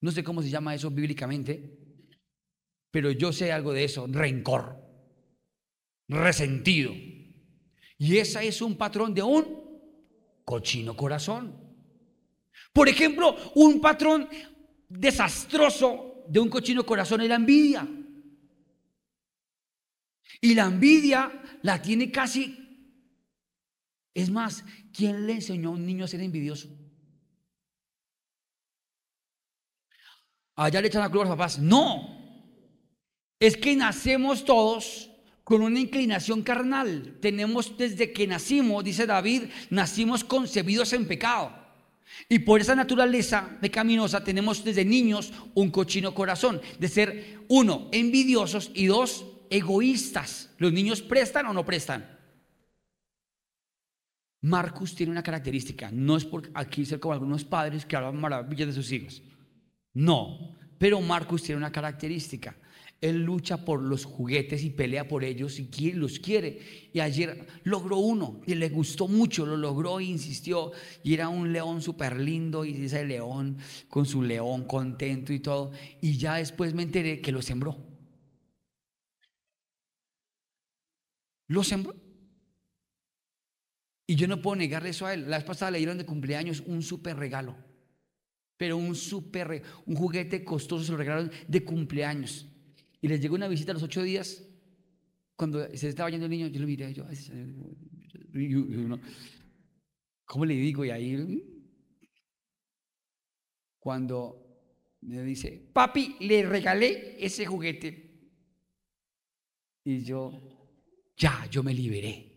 No 0.00 0.10
sé 0.12 0.22
cómo 0.22 0.42
se 0.42 0.50
llama 0.50 0.74
eso 0.74 0.90
bíblicamente, 0.90 1.78
pero 2.90 3.10
yo 3.10 3.32
sé 3.32 3.52
algo 3.52 3.72
de 3.72 3.84
eso, 3.84 4.06
rencor, 4.06 4.76
resentido. 6.08 6.92
Y 7.98 8.18
ese 8.18 8.46
es 8.46 8.60
un 8.60 8.76
patrón 8.76 9.14
de 9.14 9.22
un 9.22 9.66
cochino 10.44 10.96
corazón. 10.96 11.66
Por 12.72 12.88
ejemplo, 12.88 13.36
un 13.54 13.80
patrón 13.80 14.28
desastroso 14.88 16.24
de 16.28 16.40
un 16.40 16.48
cochino 16.48 16.84
corazón 16.84 17.22
es 17.22 17.28
la 17.28 17.36
envidia. 17.36 17.88
Y 20.40 20.54
la 20.54 20.66
envidia 20.66 21.42
la 21.62 21.80
tiene 21.80 22.10
casi... 22.10 22.65
Es 24.16 24.30
más, 24.30 24.64
¿quién 24.94 25.26
le 25.26 25.34
enseñó 25.34 25.68
a 25.68 25.72
un 25.72 25.84
niño 25.84 26.06
a 26.06 26.08
ser 26.08 26.22
envidioso? 26.22 26.68
Allá 30.54 30.80
le 30.80 30.88
echan 30.88 31.02
la 31.02 31.10
culpa 31.10 31.24
a 31.24 31.28
los 31.28 31.36
papás. 31.36 31.58
No. 31.58 32.16
Es 33.38 33.58
que 33.58 33.76
nacemos 33.76 34.46
todos 34.46 35.10
con 35.44 35.60
una 35.60 35.78
inclinación 35.78 36.42
carnal. 36.42 37.18
Tenemos 37.20 37.76
desde 37.76 38.10
que 38.14 38.26
nacimos, 38.26 38.82
dice 38.82 39.04
David, 39.04 39.50
nacimos 39.68 40.24
concebidos 40.24 40.94
en 40.94 41.06
pecado. 41.06 41.52
Y 42.26 42.38
por 42.38 42.62
esa 42.62 42.74
naturaleza 42.74 43.58
pecaminosa 43.60 44.24
tenemos 44.24 44.64
desde 44.64 44.86
niños 44.86 45.30
un 45.52 45.70
cochino 45.70 46.14
corazón, 46.14 46.62
de 46.78 46.88
ser 46.88 47.40
uno, 47.48 47.90
envidiosos 47.92 48.70
y 48.72 48.86
dos, 48.86 49.26
egoístas. 49.50 50.48
¿Los 50.56 50.72
niños 50.72 51.02
prestan 51.02 51.44
o 51.44 51.52
no 51.52 51.66
prestan? 51.66 52.15
Marcus 54.42 54.94
tiene 54.94 55.12
una 55.12 55.22
característica, 55.22 55.90
no 55.90 56.16
es 56.16 56.24
por 56.24 56.50
aquí 56.54 56.84
ser 56.84 57.00
como 57.00 57.14
algunos 57.14 57.44
padres 57.44 57.84
que 57.84 57.96
hablan 57.96 58.20
maravillas 58.20 58.68
de 58.68 58.74
sus 58.74 58.92
hijos. 58.92 59.22
No, 59.94 60.54
pero 60.78 61.00
Marcus 61.00 61.42
tiene 61.42 61.58
una 61.58 61.72
característica. 61.72 62.56
Él 63.00 63.24
lucha 63.24 63.64
por 63.64 63.82
los 63.82 64.04
juguetes 64.06 64.64
y 64.64 64.70
pelea 64.70 65.06
por 65.06 65.22
ellos 65.22 65.58
y 65.58 65.92
los 65.92 66.18
quiere. 66.18 66.90
Y 66.92 67.00
ayer 67.00 67.46
logró 67.64 67.98
uno 67.98 68.40
y 68.46 68.54
le 68.54 68.70
gustó 68.70 69.06
mucho, 69.06 69.44
lo 69.44 69.56
logró 69.56 70.00
e 70.00 70.04
insistió. 70.04 70.72
Y 71.02 71.14
era 71.14 71.28
un 71.28 71.52
león 71.52 71.82
súper 71.82 72.18
lindo 72.18 72.64
y 72.64 72.84
ese 72.84 73.04
león 73.04 73.58
con 73.88 74.06
su 74.06 74.22
león 74.22 74.64
contento 74.64 75.32
y 75.32 75.40
todo. 75.40 75.72
Y 76.00 76.16
ya 76.16 76.36
después 76.36 76.72
me 76.72 76.82
enteré 76.84 77.20
que 77.20 77.32
lo 77.32 77.42
sembró. 77.42 77.76
Lo 81.48 81.62
sembró. 81.62 82.05
Y 84.06 84.14
yo 84.14 84.28
no 84.28 84.40
puedo 84.40 84.56
negarle 84.56 84.90
eso 84.90 85.06
a 85.06 85.14
él. 85.14 85.28
La 85.28 85.38
vez 85.38 85.44
pasada 85.44 85.72
le 85.72 85.78
dieron 85.78 85.98
de 85.98 86.06
cumpleaños 86.06 86.62
un 86.66 86.82
súper 86.82 87.16
regalo. 87.16 87.56
Pero 88.56 88.76
un 88.76 88.94
súper, 88.94 89.62
un 89.84 89.96
juguete 89.96 90.44
costoso 90.44 90.84
se 90.84 90.92
lo 90.92 90.98
regalaron 90.98 91.30
de 91.46 91.64
cumpleaños. 91.64 92.46
Y 93.00 93.08
les 93.08 93.20
llegó 93.20 93.34
una 93.34 93.48
visita 93.48 93.72
a 93.72 93.74
los 93.74 93.82
ocho 93.82 94.02
días. 94.02 94.42
Cuando 95.34 95.66
se 95.76 95.88
estaba 95.88 96.08
yendo 96.08 96.26
el 96.26 96.30
niño, 96.30 96.46
yo 96.46 96.60
lo 96.60 96.66
miré. 96.66 96.94
Yo, 96.94 97.04
¿Cómo 100.24 100.44
le 100.44 100.54
digo? 100.54 100.84
Y 100.84 100.90
ahí, 100.90 101.44
cuando 103.78 104.46
me 105.02 105.22
dice, 105.22 105.68
papi, 105.72 106.16
le 106.20 106.44
regalé 106.46 107.16
ese 107.24 107.44
juguete. 107.44 108.06
Y 109.84 110.02
yo, 110.02 110.32
ya, 111.16 111.46
yo 111.50 111.62
me 111.62 111.74
liberé. 111.74 112.35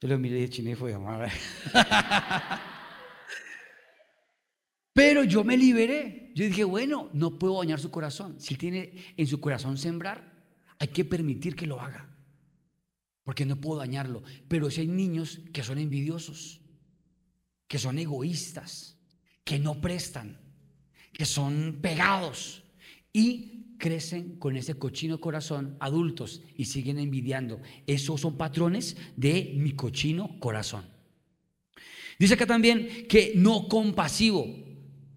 Pero 0.00 0.18
mire, 0.18 0.48
chine 0.48 0.74
fue 0.74 0.98
Pero 4.94 5.24
yo 5.24 5.44
me 5.44 5.56
liberé. 5.56 6.32
Yo 6.34 6.46
dije, 6.46 6.64
bueno, 6.64 7.10
no 7.12 7.38
puedo 7.38 7.58
dañar 7.58 7.78
su 7.78 7.90
corazón. 7.90 8.40
Si 8.40 8.56
tiene 8.56 8.94
en 9.16 9.26
su 9.26 9.40
corazón 9.40 9.76
sembrar, 9.76 10.42
hay 10.78 10.88
que 10.88 11.04
permitir 11.04 11.54
que 11.54 11.66
lo 11.66 11.80
haga. 11.80 12.08
Porque 13.24 13.44
no 13.44 13.60
puedo 13.60 13.78
dañarlo. 13.78 14.22
Pero 14.48 14.70
si 14.70 14.80
hay 14.80 14.88
niños 14.88 15.40
que 15.52 15.62
son 15.62 15.78
envidiosos, 15.78 16.62
que 17.68 17.78
son 17.78 17.98
egoístas, 17.98 18.98
que 19.44 19.58
no 19.58 19.82
prestan, 19.82 20.38
que 21.12 21.26
son 21.26 21.80
pegados 21.82 22.64
y 23.12 23.59
crecen 23.80 24.36
con 24.38 24.56
ese 24.56 24.74
cochino 24.74 25.20
corazón 25.20 25.76
adultos 25.80 26.42
y 26.56 26.66
siguen 26.66 27.00
envidiando. 27.00 27.60
Esos 27.88 28.20
son 28.20 28.36
patrones 28.36 28.96
de 29.16 29.54
mi 29.56 29.72
cochino 29.72 30.38
corazón. 30.38 30.84
Dice 32.20 32.34
acá 32.34 32.46
también 32.46 33.08
que 33.08 33.32
no 33.34 33.66
compasivo. 33.66 34.46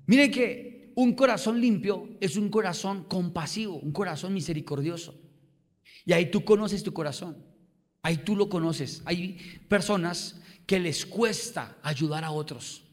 Miren 0.08 0.32
que 0.32 0.92
un 0.96 1.14
corazón 1.14 1.62
limpio 1.62 2.10
es 2.20 2.38
un 2.38 2.50
corazón 2.50 3.04
compasivo, 3.04 3.76
un 3.76 3.92
corazón 3.92 4.34
misericordioso. 4.34 5.14
Y 6.06 6.14
ahí 6.14 6.32
tú 6.32 6.44
conoces 6.44 6.82
tu 6.82 6.94
corazón. 6.94 7.38
Ahí 8.02 8.18
tú 8.18 8.36
lo 8.36 8.50
conoces. 8.50 9.02
Hay 9.06 9.38
personas 9.68 10.42
que 10.66 10.80
les 10.80 11.06
cuesta 11.06 11.78
ayudar 11.84 12.24
a 12.24 12.32
otros. 12.32 12.84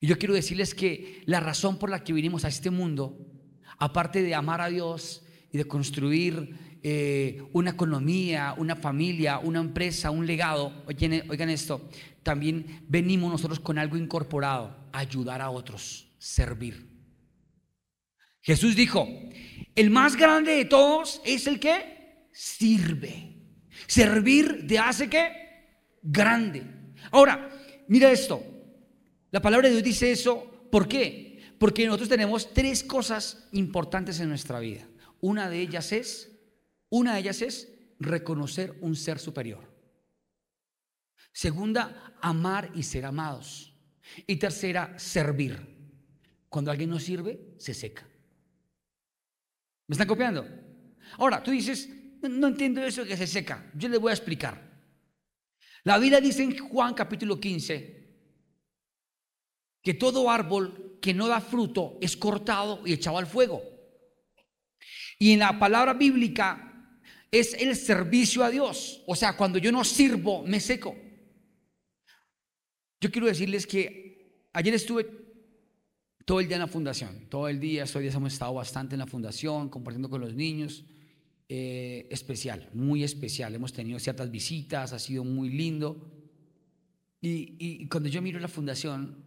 Y 0.00 0.06
yo 0.06 0.18
quiero 0.18 0.34
decirles 0.34 0.74
que 0.74 1.22
la 1.26 1.40
razón 1.40 1.78
por 1.78 1.90
la 1.90 2.02
que 2.02 2.12
vinimos 2.12 2.44
a 2.44 2.48
este 2.48 2.70
mundo, 2.70 3.18
aparte 3.78 4.22
de 4.22 4.34
amar 4.34 4.60
a 4.60 4.68
Dios 4.68 5.24
y 5.52 5.58
de 5.58 5.64
construir 5.66 6.78
eh, 6.82 7.42
una 7.52 7.70
economía, 7.70 8.54
una 8.56 8.76
familia, 8.76 9.38
una 9.38 9.60
empresa, 9.60 10.10
un 10.10 10.26
legado, 10.26 10.84
oigan, 10.86 11.50
esto, 11.50 11.88
también 12.22 12.84
venimos 12.88 13.30
nosotros 13.30 13.60
con 13.60 13.78
algo 13.78 13.96
incorporado, 13.96 14.88
ayudar 14.92 15.42
a 15.42 15.50
otros, 15.50 16.08
servir. 16.18 16.88
Jesús 18.40 18.76
dijo, 18.76 19.08
el 19.74 19.90
más 19.90 20.14
grande 20.14 20.52
de 20.52 20.64
todos 20.64 21.20
es 21.24 21.48
el 21.48 21.58
que 21.58 22.28
sirve. 22.32 23.34
Servir 23.88 24.66
te 24.68 24.78
hace 24.78 25.08
que 25.10 25.32
grande. 26.02 26.62
Ahora, 27.10 27.50
mira 27.88 28.12
esto. 28.12 28.42
La 29.32 29.42
palabra 29.42 29.68
de 29.68 29.74
Dios 29.74 29.84
dice 29.84 30.12
eso. 30.12 30.68
¿Por 30.70 30.86
qué? 30.86 31.25
Porque 31.58 31.86
nosotros 31.86 32.08
tenemos 32.08 32.52
tres 32.52 32.84
cosas 32.84 33.48
importantes 33.52 34.20
en 34.20 34.28
nuestra 34.28 34.60
vida. 34.60 34.86
Una 35.20 35.48
de 35.48 35.60
ellas 35.60 35.92
es, 35.92 36.32
una 36.90 37.14
de 37.14 37.20
ellas 37.20 37.42
es 37.42 37.72
reconocer 37.98 38.76
un 38.80 38.94
ser 38.94 39.18
superior. 39.18 39.64
Segunda, 41.32 42.14
amar 42.20 42.70
y 42.74 42.82
ser 42.82 43.06
amados. 43.06 43.74
Y 44.26 44.36
tercera, 44.36 44.98
servir. 44.98 45.74
Cuando 46.48 46.70
alguien 46.70 46.90
no 46.90 46.98
sirve, 46.98 47.54
se 47.58 47.74
seca. 47.74 48.06
¿Me 49.86 49.94
están 49.94 50.08
copiando? 50.08 50.46
Ahora, 51.18 51.42
tú 51.42 51.50
dices, 51.50 51.88
no 52.22 52.48
entiendo 52.48 52.82
eso 52.82 53.04
que 53.04 53.16
se 53.16 53.26
seca. 53.26 53.70
Yo 53.74 53.88
les 53.88 54.00
voy 54.00 54.10
a 54.10 54.14
explicar. 54.14 54.66
La 55.84 55.98
Biblia 55.98 56.20
dice 56.20 56.42
en 56.42 56.58
Juan 56.58 56.94
capítulo 56.94 57.38
15 57.38 57.95
que 59.86 59.94
todo 59.94 60.28
árbol 60.28 60.98
que 61.00 61.14
no 61.14 61.28
da 61.28 61.40
fruto 61.40 61.96
es 62.00 62.16
cortado 62.16 62.82
y 62.84 62.92
echado 62.92 63.18
al 63.18 63.26
fuego. 63.28 63.62
Y 65.16 65.30
en 65.30 65.38
la 65.38 65.60
palabra 65.60 65.94
bíblica 65.94 66.98
es 67.30 67.54
el 67.54 67.76
servicio 67.76 68.42
a 68.42 68.50
Dios. 68.50 69.04
O 69.06 69.14
sea, 69.14 69.36
cuando 69.36 69.58
yo 69.58 69.70
no 69.70 69.84
sirvo, 69.84 70.42
me 70.42 70.58
seco. 70.58 70.96
Yo 73.00 73.12
quiero 73.12 73.28
decirles 73.28 73.64
que 73.64 74.48
ayer 74.54 74.74
estuve 74.74 75.08
todo 76.24 76.40
el 76.40 76.48
día 76.48 76.56
en 76.56 76.62
la 76.62 76.66
fundación, 76.66 77.28
todo 77.28 77.46
el 77.46 77.60
día, 77.60 77.84
estos 77.84 78.02
días 78.02 78.16
hemos 78.16 78.32
estado 78.32 78.54
bastante 78.54 78.96
en 78.96 78.98
la 78.98 79.06
fundación, 79.06 79.68
compartiendo 79.68 80.10
con 80.10 80.20
los 80.20 80.34
niños. 80.34 80.82
Eh, 81.48 82.08
especial, 82.10 82.68
muy 82.74 83.04
especial. 83.04 83.54
Hemos 83.54 83.72
tenido 83.72 84.00
ciertas 84.00 84.32
visitas, 84.32 84.92
ha 84.92 84.98
sido 84.98 85.22
muy 85.22 85.48
lindo. 85.48 86.12
Y, 87.20 87.86
cuando 87.86 88.08
yo 88.08 88.20
miro 88.20 88.40
la 88.40 88.48
fundación, 88.48 89.25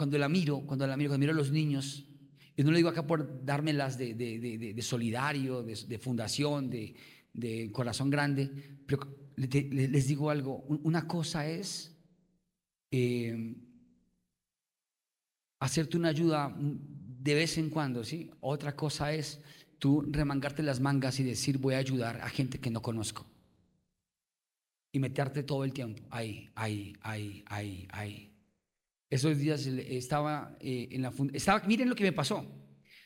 cuando 0.00 0.16
la 0.16 0.30
miro, 0.30 0.60
cuando 0.60 0.86
la 0.86 0.96
miro, 0.96 1.10
cuando 1.10 1.20
miro 1.20 1.32
a 1.34 1.36
los 1.36 1.52
niños, 1.52 2.06
y 2.56 2.62
no 2.62 2.70
lo 2.70 2.76
digo 2.78 2.88
acá 2.88 3.06
por 3.06 3.44
dármelas 3.44 3.98
de, 3.98 4.14
de, 4.14 4.82
solidario, 4.82 5.62
de, 5.62 5.98
fundación, 5.98 6.70
de, 6.70 7.70
corazón 7.70 8.08
grande, 8.08 8.50
pero 8.86 9.06
les 9.36 10.06
digo 10.08 10.30
algo, 10.30 10.64
una 10.84 11.06
cosa 11.06 11.46
es 11.46 11.94
eh, 12.90 13.54
hacerte 15.58 15.98
una 15.98 16.08
ayuda 16.08 16.56
de 16.58 17.34
vez 17.34 17.58
en 17.58 17.68
cuando, 17.68 18.02
¿sí? 18.02 18.30
Otra 18.40 18.74
cosa 18.74 19.12
es 19.12 19.42
tú 19.78 20.00
remangarte 20.10 20.62
las 20.62 20.80
mangas 20.80 21.20
y 21.20 21.24
decir 21.24 21.58
voy 21.58 21.74
a 21.74 21.78
ayudar 21.78 22.22
a 22.22 22.30
gente 22.30 22.58
que 22.58 22.70
no 22.70 22.80
conozco. 22.80 23.26
Y 24.92 24.98
meterte 24.98 25.42
todo 25.42 25.62
el 25.62 25.74
tiempo 25.74 26.02
ahí, 26.08 26.48
ahí, 26.54 26.96
ahí, 27.02 27.44
ahí, 27.46 27.86
ahí. 27.90 28.30
Esos 29.10 29.36
días 29.36 29.66
estaba 29.66 30.56
eh, 30.60 30.88
en 30.92 31.02
la 31.02 31.12
estaba, 31.32 31.66
miren 31.66 31.88
lo 31.88 31.96
que 31.96 32.04
me 32.04 32.12
pasó. 32.12 32.46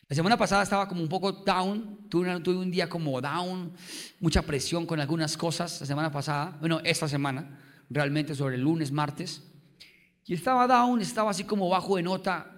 La 0.07 0.15
semana 0.15 0.37
pasada 0.37 0.61
estaba 0.61 0.87
como 0.87 1.01
un 1.01 1.09
poco 1.09 1.31
down, 1.31 2.07
tuve, 2.09 2.39
tuve, 2.41 2.57
un 2.57 2.69
día 2.69 2.87
como 2.87 3.19
down, 3.19 3.73
mucha 4.19 4.43
presión 4.43 4.85
con 4.85 4.99
algunas 4.99 5.35
cosas 5.35 5.81
la 5.81 5.87
semana 5.87 6.11
pasada, 6.11 6.57
bueno, 6.59 6.79
esta 6.83 7.07
semana, 7.07 7.59
realmente 7.89 8.35
sobre 8.35 8.53
el 8.53 8.61
lunes, 8.61 8.91
martes. 8.91 9.51
Y 10.25 10.35
estaba 10.35 10.67
down, 10.67 11.01
estaba 11.01 11.31
así 11.31 11.43
como 11.43 11.67
bajo 11.69 11.95
de 11.95 12.03
nota. 12.03 12.51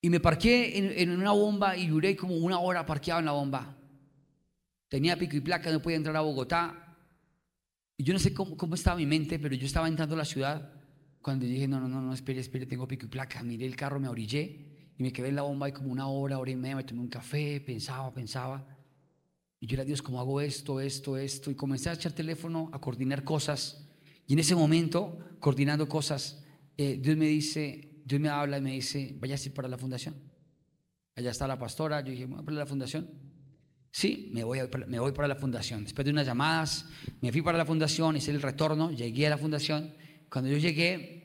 Y 0.00 0.10
me 0.10 0.18
parqué 0.18 1.00
en, 1.00 1.10
una 1.10 1.30
bomba 1.30 1.76
y 1.76 1.86
duré 1.86 2.16
como 2.16 2.34
una 2.34 2.58
hora 2.58 2.84
parqueado 2.84 3.20
en 3.20 3.26
la 3.26 3.32
bomba. 3.32 3.76
Tenía 4.88 5.16
pico 5.16 5.36
y 5.36 5.40
placa, 5.40 5.70
no 5.70 5.80
podía 5.80 5.98
entrar 5.98 6.16
a 6.16 6.22
Bogotá. 6.22 6.96
Y 7.96 8.02
yo 8.02 8.12
no 8.12 8.18
sé 8.18 8.34
cómo, 8.34 8.56
cómo 8.56 8.74
estaba 8.74 8.96
mi 8.96 9.06
mente, 9.06 9.38
pero 9.38 9.54
yo 9.54 9.66
estaba 9.66 9.86
entrando 9.86 10.16
a 10.16 10.18
la 10.18 10.24
ciudad 10.24 10.79
cuando 11.22 11.44
dije, 11.44 11.68
no, 11.68 11.80
no, 11.80 11.88
no, 11.88 12.00
no, 12.00 12.12
espere, 12.12 12.40
espere, 12.40 12.66
tengo 12.66 12.88
pico 12.88 13.06
y 13.06 13.08
placa. 13.08 13.42
Miré 13.42 13.66
el 13.66 13.76
carro, 13.76 14.00
me 14.00 14.08
orillé 14.08 14.92
y 14.98 15.02
me 15.02 15.12
quedé 15.12 15.28
en 15.28 15.36
la 15.36 15.42
bomba 15.42 15.66
ahí 15.66 15.72
como 15.72 15.90
una 15.90 16.08
hora, 16.08 16.38
hora 16.38 16.50
y 16.50 16.56
media, 16.56 16.76
me 16.76 16.84
tomé 16.84 17.00
un 17.00 17.08
café, 17.08 17.60
pensaba, 17.60 18.12
pensaba. 18.12 18.66
Y 19.60 19.66
yo 19.66 19.76
dije, 19.76 19.84
Dios, 19.84 20.02
¿cómo 20.02 20.20
hago 20.20 20.40
esto, 20.40 20.80
esto, 20.80 21.18
esto? 21.18 21.50
Y 21.50 21.54
comencé 21.54 21.90
a 21.90 21.92
echar 21.92 22.12
teléfono, 22.12 22.70
a 22.72 22.80
coordinar 22.80 23.24
cosas. 23.24 23.86
Y 24.26 24.32
en 24.32 24.38
ese 24.38 24.54
momento, 24.54 25.18
coordinando 25.38 25.88
cosas, 25.88 26.42
eh, 26.76 26.98
Dios 27.02 27.16
me 27.16 27.26
dice, 27.26 28.02
Dios 28.04 28.20
me 28.20 28.28
habla 28.28 28.58
y 28.58 28.60
me 28.62 28.72
dice, 28.72 29.14
vaya 29.20 29.34
así 29.34 29.50
para 29.50 29.68
la 29.68 29.76
fundación. 29.76 30.14
Allá 31.16 31.30
está 31.30 31.46
la 31.46 31.58
pastora, 31.58 32.00
yo 32.00 32.12
dije, 32.12 32.24
voy 32.24 32.42
para 32.42 32.56
la 32.56 32.66
fundación. 32.66 33.10
Sí, 33.92 34.30
me 34.32 34.44
voy, 34.44 34.60
me 34.86 35.00
voy 35.00 35.12
para 35.12 35.28
la 35.28 35.36
fundación. 35.36 35.82
Después 35.84 36.04
de 36.04 36.12
unas 36.12 36.26
llamadas, 36.26 36.86
me 37.20 37.32
fui 37.32 37.42
para 37.42 37.58
la 37.58 37.66
fundación, 37.66 38.16
hice 38.16 38.30
el 38.30 38.40
retorno, 38.40 38.92
llegué 38.92 39.26
a 39.26 39.30
la 39.30 39.38
fundación. 39.38 39.92
Cuando 40.30 40.48
yo 40.48 40.58
llegué, 40.58 41.20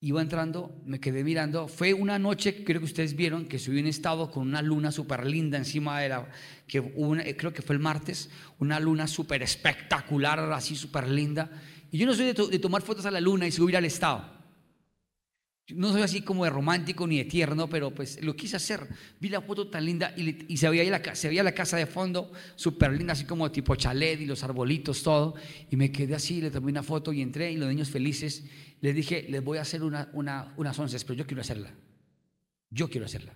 iba 0.00 0.22
entrando, 0.22 0.80
me 0.86 1.00
quedé 1.00 1.24
mirando. 1.24 1.66
Fue 1.66 1.92
una 1.92 2.18
noche, 2.18 2.62
creo 2.62 2.78
que 2.78 2.84
ustedes 2.84 3.16
vieron, 3.16 3.46
que 3.46 3.58
subí 3.58 3.80
un 3.80 3.86
estado 3.86 4.30
con 4.30 4.46
una 4.46 4.62
luna 4.62 4.92
súper 4.92 5.26
linda 5.26 5.58
encima 5.58 6.00
de 6.00 6.10
la, 6.10 6.28
que 6.68 6.80
creo 7.36 7.52
que 7.52 7.62
fue 7.62 7.74
el 7.74 7.80
martes, 7.80 8.30
una 8.58 8.78
luna 8.78 9.08
súper 9.08 9.42
espectacular, 9.42 10.38
así 10.52 10.76
súper 10.76 11.08
linda. 11.08 11.50
Y 11.90 11.98
yo 11.98 12.06
no 12.06 12.14
soy 12.14 12.32
de, 12.32 12.58
tomar 12.58 12.82
fotos 12.82 13.06
a 13.06 13.10
la 13.10 13.20
luna 13.20 13.46
y 13.46 13.50
subir 13.50 13.76
al 13.76 13.86
estado. 13.86 14.33
No 15.68 15.92
soy 15.92 16.02
así 16.02 16.20
como 16.20 16.44
de 16.44 16.50
romántico 16.50 17.06
ni 17.06 17.16
de 17.16 17.24
tierno, 17.24 17.68
pero 17.68 17.94
pues 17.94 18.22
lo 18.22 18.36
quise 18.36 18.56
hacer. 18.56 18.86
Vi 19.18 19.30
la 19.30 19.40
foto 19.40 19.68
tan 19.68 19.84
linda 19.84 20.14
y, 20.16 20.56
se, 20.56 20.68
veía 20.68 20.84
la, 20.90 21.14
se 21.14 21.28
veía 21.28 21.42
la 21.42 21.52
casa 21.52 21.78
de 21.78 21.86
fondo 21.86 22.32
súper 22.54 22.92
linda, 22.92 23.14
así 23.14 23.24
como 23.24 23.50
tipo 23.50 23.74
chalet 23.74 24.20
y 24.20 24.26
los 24.26 24.44
arbolitos, 24.44 25.02
todo. 25.02 25.34
Y 25.70 25.76
me 25.76 25.90
quedé 25.90 26.14
así, 26.14 26.42
le 26.42 26.50
tomé 26.50 26.70
una 26.70 26.82
foto 26.82 27.12
y 27.12 27.22
entré 27.22 27.50
y 27.50 27.56
los 27.56 27.68
niños 27.68 27.88
felices. 27.88 28.44
Les 28.82 28.94
dije, 28.94 29.26
les 29.28 29.42
voy 29.42 29.56
a 29.56 29.62
hacer 29.62 29.82
una, 29.82 30.10
una, 30.12 30.52
unas 30.58 30.78
once, 30.78 30.98
pero 31.00 31.14
yo 31.14 31.26
quiero 31.26 31.40
hacerla. 31.40 31.72
Yo 32.68 32.90
quiero 32.90 33.06
hacerla. 33.06 33.32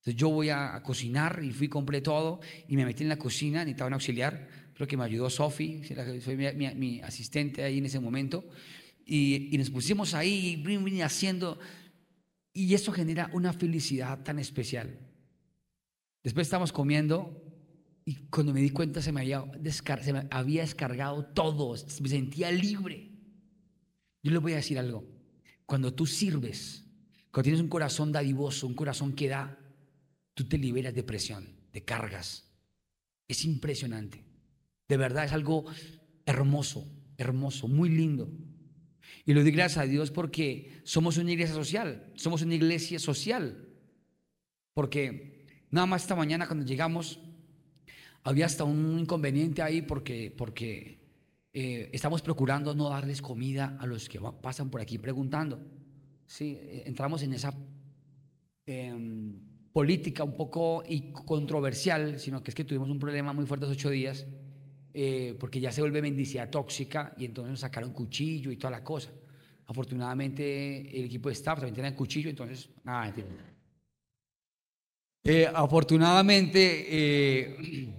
Entonces 0.00 0.16
yo 0.16 0.30
voy 0.30 0.48
a, 0.48 0.82
cocinar 0.82 1.40
y 1.44 1.52
fui, 1.52 1.68
compré 1.68 2.00
todo 2.00 2.40
y 2.68 2.76
me 2.76 2.86
metí 2.86 3.02
en 3.02 3.10
la 3.10 3.18
cocina, 3.18 3.60
necesitaba 3.60 3.88
un 3.88 3.94
auxiliar, 3.94 4.48
creo 4.72 4.88
que 4.88 4.96
me 4.96 5.04
ayudó 5.04 5.28
Sofi, 5.28 5.82
fue 6.22 6.36
mi, 6.54 7.00
asistente 7.02 7.62
ahí 7.62 7.78
en 7.78 7.84
ese 7.84 8.00
momento, 8.00 8.48
y, 9.12 9.58
nos 9.58 9.70
pusimos 9.70 10.14
ahí 10.14 10.62
haciendo, 11.02 11.58
y 12.52 12.74
eso 12.74 12.92
genera 12.92 13.28
una 13.32 13.52
felicidad 13.52 14.22
tan 14.22 14.38
especial. 14.38 15.00
Después 16.22 16.46
estamos 16.46 16.72
comiendo 16.72 17.42
y 18.04 18.14
cuando 18.28 18.52
me 18.52 18.60
di 18.60 18.70
cuenta 18.70 19.02
se 19.02 19.10
me 19.10 19.22
había, 19.22 19.44
se 20.02 20.12
me 20.12 20.28
había 20.30 20.62
descargado 20.62 21.24
todo, 21.24 21.74
me 22.00 22.08
sentía 22.08 22.52
libre. 22.52 23.10
Yo 24.22 24.30
les 24.30 24.40
voy 24.40 24.52
a 24.52 24.56
decir 24.56 24.78
algo, 24.78 25.04
cuando 25.66 25.92
tú 25.92 26.06
sirves, 26.06 26.84
cuando 27.32 27.44
tienes 27.44 27.60
un 27.60 27.68
corazón 27.68 28.12
dadivoso, 28.12 28.68
un 28.68 28.74
corazón 28.74 29.12
que 29.14 29.26
da, 29.26 29.58
tú 30.34 30.44
te 30.44 30.56
liberas 30.56 30.94
de 30.94 31.02
presión, 31.02 31.48
de 31.72 31.84
cargas. 31.84 32.48
Es 33.26 33.44
impresionante. 33.44 34.24
De 34.88 34.96
verdad 34.96 35.24
es 35.24 35.32
algo 35.32 35.64
hermoso, 36.26 36.86
hermoso, 37.16 37.66
muy 37.66 37.88
lindo. 37.88 38.30
Y 39.26 39.34
lo 39.34 39.42
doy 39.42 39.50
gracias 39.50 39.84
a 39.84 39.86
Dios 39.86 40.10
porque 40.10 40.80
somos 40.84 41.18
una 41.18 41.32
iglesia 41.32 41.54
social, 41.54 42.10
somos 42.14 42.42
una 42.42 42.54
iglesia 42.54 42.98
social. 42.98 43.68
Porque 44.74 45.46
nada 45.70 45.86
más 45.86 46.02
esta 46.02 46.16
mañana 46.16 46.46
cuando 46.46 46.64
llegamos 46.64 47.20
había 48.22 48.46
hasta 48.46 48.64
un 48.64 48.98
inconveniente 48.98 49.62
ahí 49.62 49.82
porque, 49.82 50.34
porque 50.36 51.00
eh, 51.52 51.90
estamos 51.92 52.22
procurando 52.22 52.74
no 52.74 52.88
darles 52.88 53.22
comida 53.22 53.76
a 53.80 53.86
los 53.86 54.08
que 54.08 54.20
pasan 54.40 54.70
por 54.70 54.80
aquí 54.80 54.98
preguntando. 54.98 55.60
Sí, 56.26 56.58
eh, 56.60 56.82
entramos 56.86 57.22
en 57.22 57.32
esa... 57.32 57.54
Em, 58.66 59.50
política 59.72 60.24
un 60.24 60.36
poco 60.36 60.82
y 60.88 61.12
controversial, 61.12 62.18
sino 62.18 62.42
que 62.42 62.50
es 62.50 62.54
que 62.54 62.64
tuvimos 62.64 62.90
un 62.90 62.98
problema 62.98 63.32
muy 63.32 63.46
fuerte 63.46 63.66
hace 63.66 63.74
ocho 63.74 63.90
días, 63.90 64.26
eh, 64.92 65.36
porque 65.38 65.60
ya 65.60 65.70
se 65.70 65.80
vuelve 65.80 66.02
mendicidad 66.02 66.50
tóxica 66.50 67.14
y 67.16 67.24
entonces 67.24 67.50
nos 67.50 67.60
sacaron 67.60 67.92
cuchillo 67.92 68.50
y 68.50 68.56
toda 68.56 68.72
la 68.72 68.82
cosa. 68.82 69.10
Afortunadamente 69.66 70.98
el 70.98 71.04
equipo 71.04 71.28
de 71.28 71.34
staff 71.34 71.58
también 71.58 71.74
tiene 71.74 71.94
cuchillo, 71.94 72.28
entonces, 72.28 72.68
nada. 72.82 73.14
Eh, 75.22 75.46
afortunadamente 75.52 76.86
eh, 76.88 77.94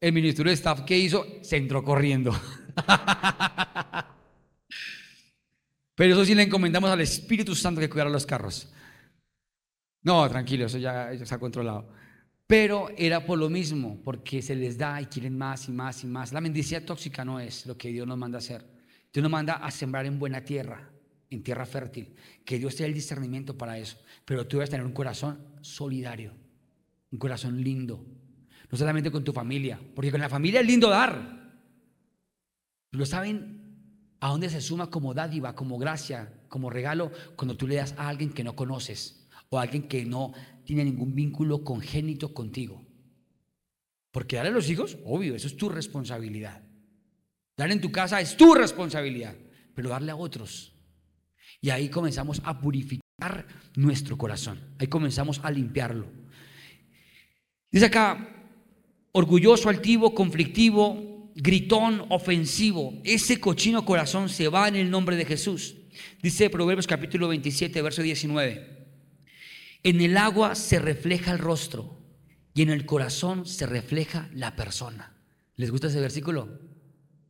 el 0.00 0.12
ministro 0.12 0.48
de 0.48 0.54
staff 0.54 0.82
que 0.82 0.96
hizo 0.96 1.26
se 1.40 1.56
entró 1.56 1.82
corriendo. 1.82 2.32
Pero 5.94 6.14
eso 6.14 6.24
sí 6.24 6.34
le 6.34 6.44
encomendamos 6.44 6.90
al 6.90 7.00
Espíritu 7.00 7.54
Santo 7.54 7.80
que 7.80 7.88
cuidara 7.88 8.10
los 8.10 8.26
carros. 8.26 8.72
No, 10.02 10.28
tranquilo, 10.28 10.66
eso 10.66 10.78
ya, 10.78 11.12
ya 11.12 11.22
está 11.22 11.38
controlado. 11.38 11.88
Pero 12.46 12.90
era 12.96 13.24
por 13.24 13.38
lo 13.38 13.48
mismo, 13.48 14.00
porque 14.04 14.42
se 14.42 14.54
les 14.54 14.76
da 14.76 15.00
y 15.00 15.06
quieren 15.06 15.38
más 15.38 15.68
y 15.68 15.72
más 15.72 16.04
y 16.04 16.06
más. 16.06 16.32
La 16.32 16.40
mendicidad 16.40 16.84
tóxica 16.84 17.24
no 17.24 17.40
es 17.40 17.66
lo 17.66 17.76
que 17.76 17.88
Dios 17.88 18.06
nos 18.06 18.18
manda 18.18 18.38
a 18.38 18.40
hacer. 18.40 18.64
Dios 19.12 19.22
nos 19.22 19.32
manda 19.32 19.54
a 19.54 19.70
sembrar 19.70 20.06
en 20.06 20.18
buena 20.18 20.44
tierra, 20.44 20.90
en 21.30 21.42
tierra 21.42 21.66
fértil. 21.66 22.14
Que 22.44 22.58
Dios 22.58 22.76
te 22.76 22.82
dé 22.82 22.88
el 22.88 22.94
discernimiento 22.94 23.56
para 23.56 23.78
eso. 23.78 23.98
Pero 24.24 24.46
tú 24.46 24.56
debes 24.56 24.70
tener 24.70 24.84
un 24.84 24.92
corazón 24.92 25.38
solidario, 25.60 26.32
un 27.10 27.18
corazón 27.18 27.62
lindo. 27.62 28.04
No 28.70 28.78
solamente 28.78 29.10
con 29.10 29.24
tu 29.24 29.32
familia, 29.32 29.78
porque 29.94 30.10
con 30.10 30.20
la 30.20 30.28
familia 30.28 30.60
es 30.60 30.66
lindo 30.66 30.88
dar. 30.88 31.42
Pero 32.90 33.06
saben 33.06 33.62
a 34.20 34.28
dónde 34.28 34.48
se 34.48 34.60
suma 34.60 34.88
como 34.88 35.14
dádiva, 35.14 35.54
como 35.54 35.78
gracia, 35.78 36.32
como 36.48 36.70
regalo, 36.70 37.10
cuando 37.34 37.56
tú 37.56 37.66
le 37.66 37.76
das 37.76 37.94
a 37.98 38.08
alguien 38.08 38.30
que 38.30 38.44
no 38.44 38.54
conoces 38.54 39.26
o 39.48 39.58
a 39.58 39.62
alguien 39.62 39.88
que 39.88 40.04
no 40.04 40.32
tiene 40.64 40.84
ningún 40.84 41.14
vínculo 41.14 41.64
congénito 41.64 42.32
contigo. 42.32 42.84
Porque 44.10 44.36
darle 44.36 44.50
a 44.50 44.54
los 44.54 44.68
hijos, 44.68 44.98
obvio, 45.04 45.34
eso 45.34 45.46
es 45.46 45.56
tu 45.56 45.68
responsabilidad. 45.68 46.62
Dar 47.56 47.70
en 47.70 47.80
tu 47.80 47.90
casa 47.90 48.20
es 48.20 48.36
tu 48.36 48.54
responsabilidad, 48.54 49.34
pero 49.74 49.88
darle 49.88 50.12
a 50.12 50.16
otros. 50.16 50.72
Y 51.60 51.70
ahí 51.70 51.88
comenzamos 51.88 52.40
a 52.44 52.60
purificar 52.60 53.46
nuestro 53.76 54.18
corazón. 54.18 54.60
Ahí 54.78 54.86
comenzamos 54.86 55.40
a 55.42 55.50
limpiarlo. 55.50 56.06
Dice 57.70 57.86
acá, 57.86 58.28
orgulloso, 59.12 59.68
altivo, 59.68 60.14
conflictivo, 60.14 61.30
gritón, 61.34 62.04
ofensivo, 62.10 63.00
ese 63.04 63.40
cochino 63.40 63.84
corazón 63.84 64.28
se 64.28 64.48
va 64.48 64.68
en 64.68 64.76
el 64.76 64.90
nombre 64.90 65.16
de 65.16 65.24
Jesús. 65.24 65.76
Dice 66.22 66.50
Proverbios 66.50 66.86
capítulo 66.86 67.28
27, 67.28 67.80
verso 67.80 68.02
19. 68.02 68.81
En 69.82 70.00
el 70.00 70.16
agua 70.16 70.54
se 70.54 70.78
refleja 70.78 71.32
el 71.32 71.38
rostro 71.38 71.98
y 72.54 72.62
en 72.62 72.70
el 72.70 72.86
corazón 72.86 73.46
se 73.46 73.66
refleja 73.66 74.28
la 74.32 74.54
persona. 74.54 75.16
¿Les 75.56 75.70
gusta 75.70 75.88
ese 75.88 76.00
versículo? 76.00 76.60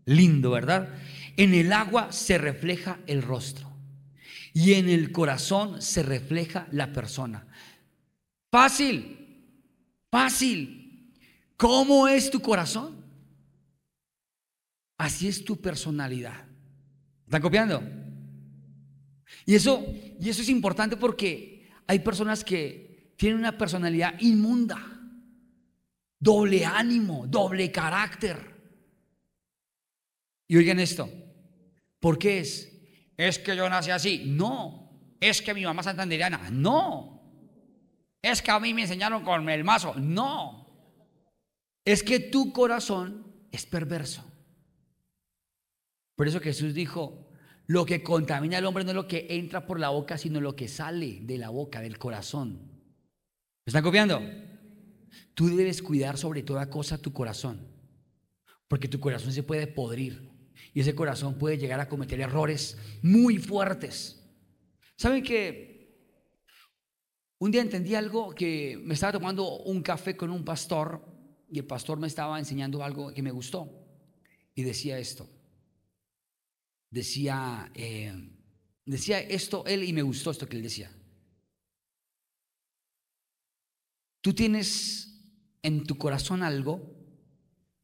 Lindo, 0.05 0.51
¿verdad? 0.51 0.95
En 1.37 1.55
el 1.55 1.73
agua 1.73 2.13
se 2.13 2.39
refleja 2.39 3.01
el 3.07 3.23
rostro 3.23 3.71
y 4.53 4.75
en 4.75 4.89
el 4.89 5.13
corazón 5.13 5.81
se 5.81 6.03
refleja 6.03 6.67
la 6.73 6.93
persona. 6.93 7.47
Fácil, 8.51 9.47
fácil. 10.11 11.13
¿Cómo 11.57 12.09
es 12.09 12.31
tu 12.31 12.41
corazón? 12.41 13.03
Así 14.99 15.29
es 15.29 15.45
tu 15.45 15.61
personalidad. 15.61 16.45
¿Están 17.25 17.43
copiando? 17.43 17.83
Y 19.47 19.55
eso, 19.55 19.85
y 20.21 20.29
eso 20.29 20.43
es 20.43 20.49
importante 20.49 20.97
porque 20.97 21.52
hay 21.87 21.99
personas 22.01 22.45
que 22.45 23.15
tienen 23.17 23.39
una 23.39 23.57
personalidad 23.57 24.19
inmunda, 24.21 24.79
doble 26.19 26.65
ánimo, 26.65 27.27
doble 27.27 27.71
carácter. 27.71 28.53
Y 30.49 30.57
oigan 30.57 30.81
esto, 30.81 31.09
¿por 32.01 32.19
qué 32.19 32.41
es? 32.41 32.69
Es 33.17 33.39
que 33.39 33.57
yo 33.57 33.69
nací 33.69 33.91
así. 33.91 34.25
No, 34.27 35.17
es 35.21 35.41
que 35.43 35.55
mi 35.55 35.65
mamá 35.65 35.83
santanderiana. 35.83 36.51
No, 36.51 37.23
es 38.21 38.43
que 38.43 38.51
a 38.51 38.61
mí 38.61 38.75
me 38.75 38.83
enseñaron 38.83 39.25
con 39.25 39.49
el 39.49 39.65
mazo. 39.65 39.95
No, 39.95 40.67
es 41.85 42.03
que 42.03 42.21
tu 42.21 42.53
corazón 42.53 43.27
es 43.51 43.67
perverso. 43.67 44.25
Por 46.17 46.29
eso 46.29 46.41
Jesús 46.41 46.75
dijo, 46.75 47.32
lo 47.73 47.87
que 47.87 48.03
contamina 48.03 48.59
al 48.59 48.67
hombre 48.67 48.85
no 48.85 48.91
es 48.91 48.97
lo 48.97 49.09
que 49.09 49.27
entra 49.31 49.65
por 49.65 49.81
la 49.81 49.89
boca, 49.89 50.19
sino 50.19 50.43
lo 50.43 50.55
que 50.55 50.69
sale 50.69 51.21
de 51.23 51.39
la 51.39 51.49
boca, 51.49 51.81
del 51.81 51.97
corazón. 51.97 52.51
¿Me 53.65 53.71
están 53.71 53.83
copiando? 53.83 54.21
Tú 55.33 55.57
debes 55.57 55.81
cuidar 55.81 56.19
sobre 56.19 56.43
toda 56.43 56.69
cosa 56.69 56.99
tu 56.99 57.15
corazón, 57.15 57.67
porque 58.69 58.89
tu 58.89 59.01
corazón 59.01 59.33
se 59.33 59.43
puede 59.43 59.67
podrir 59.67 60.31
y 60.75 60.81
ese 60.81 60.95
corazón 60.95 61.39
puede 61.39 61.57
llegar 61.57 61.81
a 61.81 61.89
cometer 61.89 62.21
errores 62.21 62.77
muy 63.01 63.39
fuertes. 63.39 64.23
¿Saben 64.99 65.23
que 65.23 65.97
un 67.39 67.53
día 67.53 67.63
entendí 67.63 67.95
algo 67.95 68.35
que 68.35 68.79
me 68.85 68.93
estaba 68.93 69.15
tomando 69.15 69.61
un 69.61 69.81
café 69.81 70.15
con 70.15 70.31
un 70.31 70.45
pastor 70.45 71.03
y 71.51 71.59
el 71.59 71.65
pastor 71.65 71.99
me 71.99 72.07
estaba 72.07 72.39
enseñando 72.39 72.85
algo 72.85 73.15
que 73.15 73.23
me 73.23 73.31
gustó 73.31 73.67
y 74.55 74.63
decía 74.63 74.99
esto 74.99 75.27
decía, 76.93 77.73
eh, 77.75 78.13
decía 78.85 79.19
esto 79.19 79.65
él 79.67 79.83
y 79.83 79.93
me 79.93 80.03
gustó 80.03 80.31
esto 80.31 80.49
que 80.49 80.57
él 80.57 80.63
decía. 80.63 80.93
Tú 84.21 84.33
tienes 84.33 85.21
en 85.63 85.85
tu 85.85 85.99
corazón 85.99 86.45
algo 86.45 86.95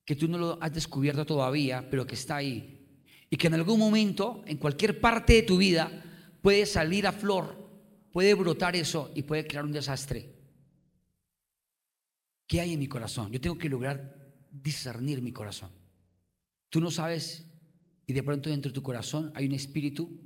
que 0.04 0.14
tú 0.14 0.28
no 0.28 0.38
lo 0.38 0.62
has 0.62 0.72
descubierto 0.72 1.26
todavía, 1.26 1.90
pero 1.90 2.06
que 2.06 2.14
está 2.14 2.36
ahí. 2.36 3.02
Y 3.28 3.36
que 3.36 3.48
en 3.48 3.54
algún 3.54 3.78
momento, 3.78 4.42
en 4.46 4.56
cualquier 4.56 5.00
parte 5.00 5.34
de 5.34 5.42
tu 5.42 5.58
vida, 5.58 5.90
puede 6.40 6.64
salir 6.64 7.06
a 7.06 7.12
flor, 7.12 7.68
puede 8.12 8.34
brotar 8.34 8.76
eso 8.76 9.10
y 9.14 9.22
puede 9.22 9.46
crear 9.46 9.64
un 9.64 9.72
desastre. 9.72 10.34
¿Qué 12.46 12.60
hay 12.60 12.72
en 12.72 12.78
mi 12.78 12.88
corazón? 12.88 13.30
Yo 13.32 13.40
tengo 13.40 13.58
que 13.58 13.68
lograr 13.68 14.32
discernir 14.50 15.20
mi 15.20 15.32
corazón. 15.32 15.70
Tú 16.70 16.80
no 16.80 16.90
sabes 16.90 17.46
y 18.08 18.14
de 18.14 18.22
pronto 18.22 18.48
dentro 18.48 18.70
de 18.70 18.74
tu 18.74 18.82
corazón 18.82 19.30
hay 19.34 19.44
un 19.44 19.52
espíritu, 19.52 20.18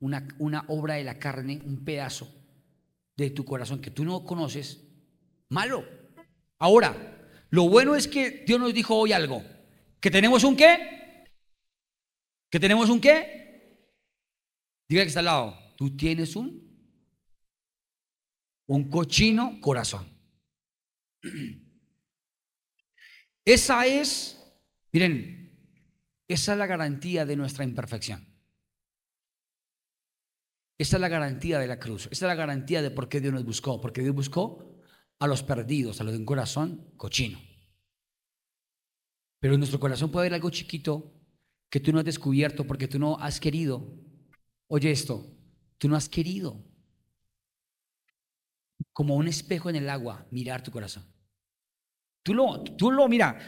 una, 0.00 0.26
una 0.40 0.64
obra 0.66 0.94
de 0.94 1.04
la 1.04 1.20
carne, 1.20 1.62
un 1.64 1.84
pedazo 1.84 2.28
de 3.16 3.30
tu 3.30 3.44
corazón 3.44 3.80
que 3.80 3.92
tú 3.92 4.04
no 4.04 4.24
conoces, 4.24 4.84
malo. 5.48 5.84
Ahora, 6.58 7.30
lo 7.50 7.68
bueno 7.68 7.94
es 7.94 8.08
que 8.08 8.42
Dios 8.44 8.58
nos 8.58 8.74
dijo 8.74 8.96
hoy 8.96 9.12
algo, 9.12 9.44
que 10.00 10.10
tenemos 10.10 10.42
un 10.42 10.56
qué, 10.56 11.24
que 12.50 12.58
tenemos 12.58 12.90
un 12.90 13.00
qué. 13.00 13.78
Diga 14.88 15.02
que 15.02 15.08
está 15.08 15.20
al 15.20 15.26
lado, 15.26 15.56
tú 15.76 15.96
tienes 15.96 16.34
un 16.34 16.68
un 18.66 18.90
cochino 18.90 19.60
corazón. 19.60 20.06
Esa 23.44 23.86
es, 23.86 24.36
miren, 24.92 25.37
esa 26.28 26.52
es 26.52 26.58
la 26.58 26.66
garantía 26.66 27.24
de 27.24 27.36
nuestra 27.36 27.64
imperfección. 27.64 28.26
Esa 30.76 30.96
es 30.96 31.00
la 31.00 31.08
garantía 31.08 31.58
de 31.58 31.66
la 31.66 31.80
cruz. 31.80 32.06
Esa 32.12 32.26
es 32.26 32.28
la 32.28 32.34
garantía 32.36 32.82
de 32.82 32.90
por 32.90 33.08
qué 33.08 33.20
Dios 33.20 33.32
nos 33.32 33.44
buscó. 33.44 33.80
Porque 33.80 34.02
Dios 34.02 34.14
buscó 34.14 34.80
a 35.18 35.26
los 35.26 35.42
perdidos, 35.42 36.00
a 36.00 36.04
los 36.04 36.12
de 36.12 36.18
un 36.20 36.24
corazón 36.24 36.92
cochino. 36.96 37.40
Pero 39.40 39.54
en 39.54 39.60
nuestro 39.60 39.80
corazón 39.80 40.10
puede 40.10 40.26
haber 40.26 40.34
algo 40.34 40.50
chiquito 40.50 41.12
que 41.68 41.80
tú 41.80 41.92
no 41.92 41.98
has 41.98 42.04
descubierto 42.04 42.66
porque 42.66 42.86
tú 42.86 42.98
no 42.98 43.18
has 43.18 43.40
querido. 43.40 43.92
Oye 44.68 44.90
esto, 44.90 45.26
tú 45.78 45.88
no 45.88 45.96
has 45.96 46.08
querido. 46.08 46.64
Como 48.92 49.16
un 49.16 49.28
espejo 49.28 49.70
en 49.70 49.76
el 49.76 49.88
agua, 49.88 50.26
mirar 50.30 50.62
tu 50.62 50.70
corazón. 50.70 51.04
Tú 52.22 52.34
lo, 52.34 52.62
tú 52.62 52.90
lo, 52.92 53.08
mira, 53.08 53.38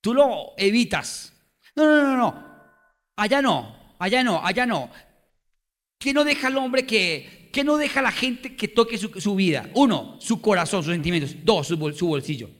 tú 0.00 0.12
lo 0.12 0.54
evitas. 0.58 1.39
No, 1.76 1.84
no, 1.84 2.02
no, 2.02 2.16
no. 2.16 2.50
Allá 3.16 3.42
no, 3.42 3.94
allá 3.98 4.24
no, 4.24 4.44
allá 4.44 4.66
no. 4.66 4.90
¿Qué 5.98 6.14
no 6.14 6.24
deja 6.24 6.46
al 6.46 6.56
hombre 6.56 6.86
que, 6.86 7.50
qué 7.52 7.62
no 7.62 7.76
deja 7.76 8.00
a 8.00 8.02
la 8.02 8.12
gente 8.12 8.56
que 8.56 8.68
toque 8.68 8.96
su, 8.96 9.34
vida? 9.34 9.70
Uno, 9.74 10.16
su 10.20 10.40
corazón, 10.40 10.82
sus 10.82 10.92
sentimientos. 10.92 11.36
Dos, 11.44 11.66
su, 11.66 11.76
bolsillo. 11.76 12.50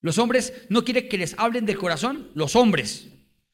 Los 0.00 0.16
hombres 0.16 0.54
no 0.70 0.82
quieren 0.82 1.08
que 1.08 1.18
les 1.18 1.38
hablen 1.38 1.66
del 1.66 1.76
corazón, 1.76 2.30
los 2.34 2.56
hombres. 2.56 3.08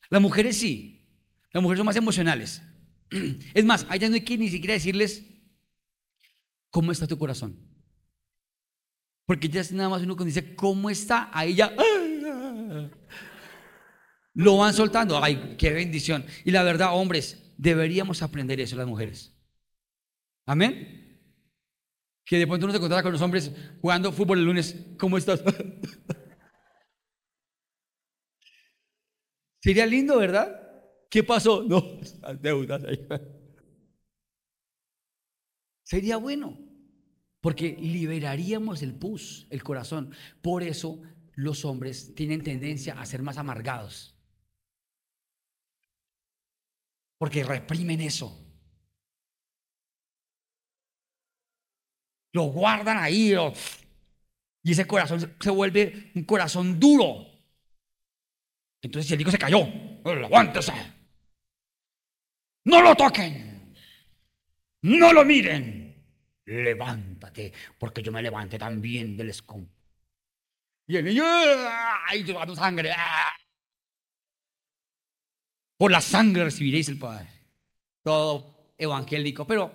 Las 0.08 0.22
mujeres 0.22 0.56
sí. 0.56 1.04
Las 1.52 1.62
mujeres 1.62 1.78
son 1.78 1.86
más 1.86 1.96
emocionales. 1.96 2.62
Es 3.54 3.64
más, 3.64 3.84
allá 3.88 4.08
no 4.08 4.14
hay 4.14 4.20
que 4.20 4.38
ni 4.38 4.48
siquiera 4.48 4.74
decirles 4.74 5.24
cómo 6.70 6.92
está 6.92 7.08
tu 7.08 7.18
corazón. 7.18 7.58
Porque 9.24 9.48
ya 9.48 9.60
es 9.60 9.72
nada 9.72 9.88
más 9.88 10.02
uno 10.02 10.14
cuando 10.14 10.32
dice 10.32 10.54
cómo 10.54 10.88
está, 10.88 11.30
ahí 11.32 11.56
ya 11.56 11.74
lo 14.36 14.56
van 14.58 14.72
soltando. 14.74 15.22
Ay, 15.22 15.56
qué 15.58 15.72
bendición. 15.72 16.24
Y 16.44 16.50
la 16.50 16.62
verdad, 16.62 16.94
hombres, 16.94 17.42
deberíamos 17.56 18.22
aprender 18.22 18.60
eso 18.60 18.76
las 18.76 18.86
mujeres. 18.86 19.34
Amén. 20.44 21.02
Que 22.24 22.38
de 22.38 22.46
pronto 22.46 22.66
uno 22.66 22.72
se 22.72 22.76
encontrara 22.76 23.02
con 23.02 23.12
los 23.12 23.22
hombres 23.22 23.50
jugando 23.80 24.12
fútbol 24.12 24.38
el 24.38 24.44
lunes. 24.44 24.76
¿Cómo 24.98 25.16
estás? 25.16 25.42
Sería 29.62 29.86
lindo, 29.86 30.18
¿verdad? 30.18 30.60
¿Qué 31.10 31.24
pasó? 31.24 31.64
No, 31.64 31.82
deudas 32.40 32.84
ahí. 32.84 33.08
Sería 35.82 36.18
bueno, 36.18 36.58
porque 37.40 37.74
liberaríamos 37.80 38.82
el 38.82 38.94
pus, 38.94 39.46
el 39.48 39.62
corazón. 39.62 40.12
Por 40.42 40.62
eso 40.62 41.00
los 41.34 41.64
hombres 41.64 42.14
tienen 42.14 42.42
tendencia 42.42 43.00
a 43.00 43.06
ser 43.06 43.22
más 43.22 43.38
amargados. 43.38 44.15
Porque 47.18 47.44
reprimen 47.44 48.00
eso. 48.00 48.46
Lo 52.32 52.44
guardan 52.44 52.98
ahí. 52.98 53.34
y 54.62 54.72
ese 54.72 54.86
corazón 54.86 55.36
se 55.40 55.50
vuelve 55.50 56.12
un 56.14 56.24
corazón 56.24 56.78
duro. 56.78 57.26
Entonces 58.82 59.08
si 59.08 59.14
el 59.14 59.20
hijo 59.20 59.30
se 59.30 59.38
cayó, 59.38 59.66
levántese. 60.04 60.72
No 62.64 62.82
lo 62.82 62.94
toquen. 62.94 63.74
No 64.82 65.12
lo 65.12 65.24
miren. 65.24 65.86
Levántate, 66.44 67.52
porque 67.78 68.02
yo 68.02 68.12
me 68.12 68.22
levanté 68.22 68.58
también 68.58 69.16
del 69.16 69.30
escombro. 69.30 69.74
Y 70.86 70.96
el 70.96 71.04
niño, 71.04 71.24
¡ay, 71.24 72.24
sangre! 72.54 72.92
Por 75.76 75.90
la 75.90 76.00
sangre 76.00 76.44
recibiréis 76.44 76.88
el 76.88 76.98
Padre. 76.98 77.28
Todo 78.02 78.72
evangélico, 78.78 79.46
pero 79.46 79.72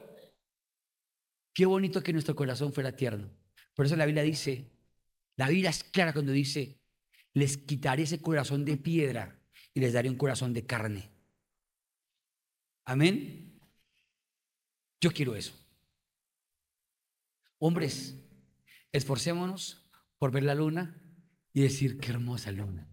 qué 1.53 1.65
bonito 1.65 2.01
que 2.01 2.13
nuestro 2.13 2.35
corazón 2.35 2.73
fuera 2.73 2.95
tierno. 2.95 3.29
Por 3.75 3.85
eso 3.85 3.95
la 3.95 4.05
Biblia 4.05 4.23
dice, 4.23 4.71
la 5.35 5.49
Biblia 5.49 5.69
es 5.69 5.83
clara 5.83 6.13
cuando 6.13 6.31
dice, 6.31 6.79
les 7.33 7.57
quitaré 7.57 8.03
ese 8.03 8.21
corazón 8.21 8.65
de 8.65 8.77
piedra 8.77 9.39
y 9.73 9.79
les 9.79 9.93
daré 9.93 10.09
un 10.09 10.17
corazón 10.17 10.53
de 10.53 10.65
carne. 10.65 11.09
Amén. 12.85 13.59
Yo 14.99 15.11
quiero 15.11 15.35
eso. 15.35 15.53
Hombres, 17.59 18.15
esforcémonos 18.91 19.89
por 20.17 20.31
ver 20.31 20.43
la 20.43 20.55
luna 20.55 20.99
y 21.53 21.61
decir, 21.61 21.99
qué 21.99 22.11
hermosa 22.11 22.51
luna. 22.51 22.90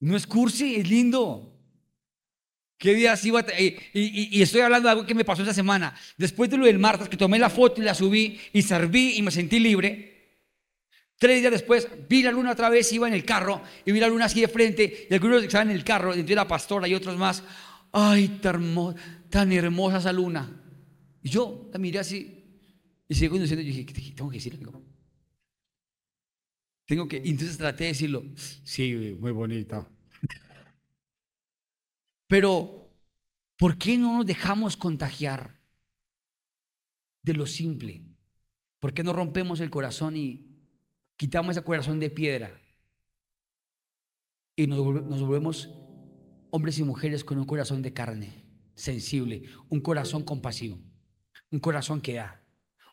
No 0.00 0.16
es 0.16 0.26
cursi, 0.26 0.76
es 0.76 0.88
lindo. 0.88 1.52
¿Qué 2.78 2.94
días 2.94 3.24
iba 3.24 3.40
a 3.40 3.44
y, 3.60 4.42
estoy 4.42 4.60
hablando 4.60 4.88
de 4.88 4.92
algo 4.92 5.06
que 5.06 5.14
me 5.14 5.24
pasó 5.24 5.42
esa 5.42 5.54
semana. 5.54 5.94
Después 6.18 6.50
de 6.50 6.58
lo 6.58 6.66
del 6.66 6.78
martes, 6.78 7.08
que 7.08 7.16
tomé 7.16 7.38
la 7.38 7.48
foto 7.48 7.80
y 7.80 7.84
la 7.84 7.94
subí 7.94 8.38
y 8.52 8.62
serví 8.62 9.16
y 9.16 9.22
me 9.22 9.30
sentí 9.30 9.58
libre. 9.58 10.14
Tres 11.18 11.40
días 11.40 11.52
después 11.52 11.88
vi 12.08 12.22
la 12.22 12.30
luna 12.30 12.52
otra 12.52 12.68
vez, 12.68 12.92
iba 12.92 13.08
en 13.08 13.14
el 13.14 13.24
carro 13.24 13.62
y 13.86 13.92
vi 13.92 14.00
la 14.00 14.08
luna 14.08 14.26
así 14.26 14.42
de 14.42 14.48
frente 14.48 15.06
y 15.08 15.14
algunos 15.14 15.40
que 15.40 15.46
estaban 15.46 15.70
en 15.70 15.76
el 15.76 15.84
carro, 15.84 16.12
entre 16.12 16.34
la 16.34 16.46
pastora 16.46 16.86
y 16.86 16.94
otros 16.94 17.16
más. 17.16 17.42
Ay, 17.92 18.38
tan, 18.42 18.94
tan 19.30 19.50
hermosa 19.52 19.96
esa 19.96 20.12
luna. 20.12 20.62
Y 21.22 21.30
yo 21.30 21.70
la 21.72 21.78
miré 21.78 22.00
así 22.00 22.44
y 23.08 23.14
seguí 23.14 23.30
conduciendo 23.30 23.62
y 23.62 23.72
dije, 23.72 24.12
tengo 24.14 24.28
que 24.28 24.36
decirlo. 24.36 24.82
Tengo 26.86 27.08
que, 27.08 27.16
entonces 27.18 27.58
traté 27.58 27.84
de 27.84 27.88
decirlo. 27.88 28.24
Sí, 28.62 29.16
muy 29.18 29.32
bonita. 29.32 29.88
Pero, 32.28 32.90
¿por 33.56 33.76
qué 33.76 33.98
no 33.98 34.16
nos 34.16 34.26
dejamos 34.26 34.76
contagiar 34.76 35.60
de 37.22 37.34
lo 37.34 37.46
simple? 37.46 38.04
¿Por 38.78 38.94
qué 38.94 39.02
no 39.02 39.12
rompemos 39.12 39.60
el 39.60 39.70
corazón 39.70 40.16
y 40.16 40.46
quitamos 41.16 41.56
ese 41.56 41.64
corazón 41.64 41.98
de 41.98 42.10
piedra? 42.10 42.60
Y 44.54 44.66
nos, 44.66 44.78
volvemos 44.78 45.70
hombres 46.50 46.78
y 46.78 46.84
mujeres 46.84 47.24
con 47.24 47.38
un 47.38 47.44
corazón 47.44 47.82
de 47.82 47.92
carne, 47.92 48.44
sensible, 48.74 49.42
un 49.68 49.80
corazón 49.80 50.22
compasivo, 50.22 50.78
un 51.50 51.58
corazón 51.58 52.00
que 52.00 52.14
da, 52.14 52.42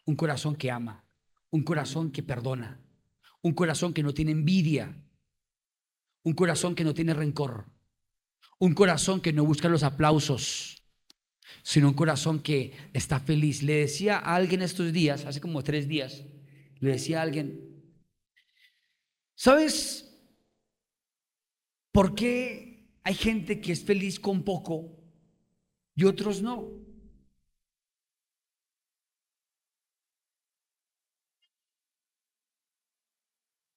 un 0.05 0.15
corazón 0.15 0.55
que 0.55 0.71
ama, 0.71 1.05
un 1.49 1.63
corazón 1.63 2.11
que 2.11 2.23
perdona, 2.23 2.82
un 3.43 3.53
corazón 3.53 3.93
que 3.93 4.03
no 4.03 4.13
tiene 4.13 4.31
envidia, 4.31 4.97
un 6.23 6.33
corazón 6.33 6.73
que 6.73 6.83
no 6.83 6.93
tiene 6.93 7.13
rencor, 7.13 7.65
un 8.57 8.73
corazón 8.73 9.21
que 9.21 9.33
no 9.33 9.45
busca 9.45 9.67
los 9.67 9.83
aplausos, 9.83 10.81
sino 11.61 11.89
un 11.89 11.93
corazón 11.93 12.41
que 12.41 12.73
está 12.93 13.19
feliz. 13.19 13.61
Le 13.61 13.75
decía 13.75 14.17
a 14.17 14.35
alguien 14.35 14.61
estos 14.61 14.91
días, 14.91 15.25
hace 15.25 15.41
como 15.41 15.61
tres 15.61 15.87
días, 15.87 16.23
le 16.79 16.91
decía 16.91 17.19
a 17.19 17.23
alguien, 17.23 17.83
¿sabes 19.35 20.09
por 21.91 22.15
qué 22.15 22.89
hay 23.03 23.13
gente 23.13 23.59
que 23.59 23.73
es 23.73 23.83
feliz 23.83 24.19
con 24.19 24.43
poco 24.43 24.97
y 25.95 26.05
otros 26.05 26.41
no? 26.41 26.82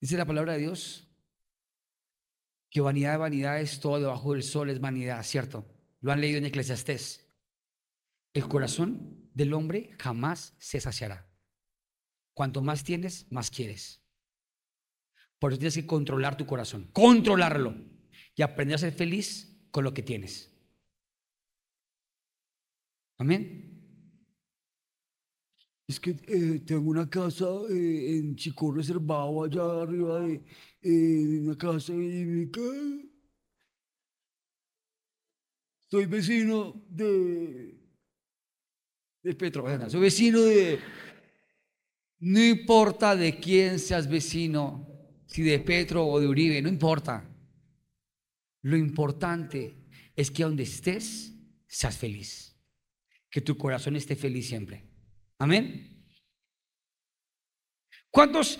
Dice 0.07 0.19
la 0.19 0.25
palabra 0.25 0.53
de 0.53 0.61
Dios 0.61 1.09
que 2.71 2.81
vanidad 2.81 3.11
de 3.11 3.17
vanidad 3.17 3.61
es 3.61 3.81
todo 3.81 3.99
debajo 3.99 4.35
del 4.35 4.45
sol 4.45 4.71
es 4.71 4.81
vanidad, 4.81 5.21
¿cierto? 5.25 5.67
Lo 6.01 6.13
han 6.13 6.21
leído 6.21 6.39
en 6.39 6.47
Eclesiastés. 6.47 7.29
El 8.33 8.47
corazón 8.47 9.29
del 9.35 9.53
hombre 9.53 9.97
jamás 9.99 10.55
se 10.61 10.81
saciará. 10.81 11.29
Cuanto 12.35 12.63
más 12.63 12.85
tienes, 12.85 13.27
más 13.33 13.51
quieres. 13.51 14.01
Por 15.41 15.51
eso 15.51 15.59
tienes 15.59 15.75
que 15.75 15.87
controlar 15.89 16.37
tu 16.37 16.47
corazón, 16.47 16.89
controlarlo 16.93 17.75
y 18.37 18.43
aprender 18.43 18.77
a 18.77 18.79
ser 18.79 18.93
feliz 18.93 19.59
con 19.73 19.83
lo 19.83 19.93
que 19.93 20.05
tienes. 20.05 20.57
Amén. 23.19 23.76
Es 25.89 26.01
que 26.01 26.11
eh, 26.11 26.63
tengo 26.67 26.91
una 26.91 27.09
casa 27.09 27.47
eh, 27.71 28.19
en 28.19 28.35
Chico 28.35 28.73
reservado 28.73 29.45
allá 29.45 29.83
arriba 29.83 30.21
de 30.21 30.43
eh, 30.83 31.41
una 31.43 31.57
casa 31.57 31.93
y 31.95 32.51
soy 35.89 36.07
vecino 36.07 36.85
de 36.89 37.77
de 39.23 39.35
Petro, 39.35 39.65
soy 39.91 40.01
vecino 40.01 40.41
de 40.41 40.79
no 42.19 42.43
importa 42.43 43.15
de 43.15 43.39
quién 43.39 43.79
seas 43.79 44.09
vecino, 44.09 44.89
si 45.27 45.43
de 45.43 45.59
Petro 45.59 46.07
o 46.07 46.19
de 46.19 46.27
Uribe, 46.27 46.63
no 46.63 46.69
importa. 46.69 47.29
Lo 48.63 48.77
importante 48.77 49.77
es 50.15 50.31
que 50.31 50.45
donde 50.45 50.63
estés 50.63 51.35
seas 51.67 51.97
feliz, 51.99 52.57
que 53.31 53.41
tu 53.41 53.57
corazón 53.57 53.97
esté 53.97 54.17
feliz 54.17 54.49
siempre. 54.49 54.86
Amén. 55.39 55.87
¿Cuántos 58.11 58.59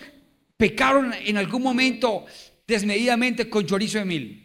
pecaron 0.57 1.13
en 1.15 1.37
algún 1.39 1.63
momento 1.63 2.27
desmedidamente 2.67 3.49
con 3.49 3.65
chorizo 3.65 3.99
de 3.99 4.05
mil? 4.05 4.43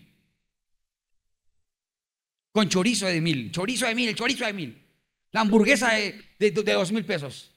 Con 2.54 2.70
chorizo 2.70 3.08
de 3.08 3.20
mil, 3.20 3.52
chorizo 3.52 3.88
de 3.88 3.96
mil, 3.96 4.16
chorizo 4.16 4.46
de 4.46 4.54
mil. 4.54 4.88
La 5.32 5.42
hamburguesa 5.42 5.92
de, 5.92 6.52
dos 6.52 6.92
mil 6.92 7.06
pesos. 7.06 7.52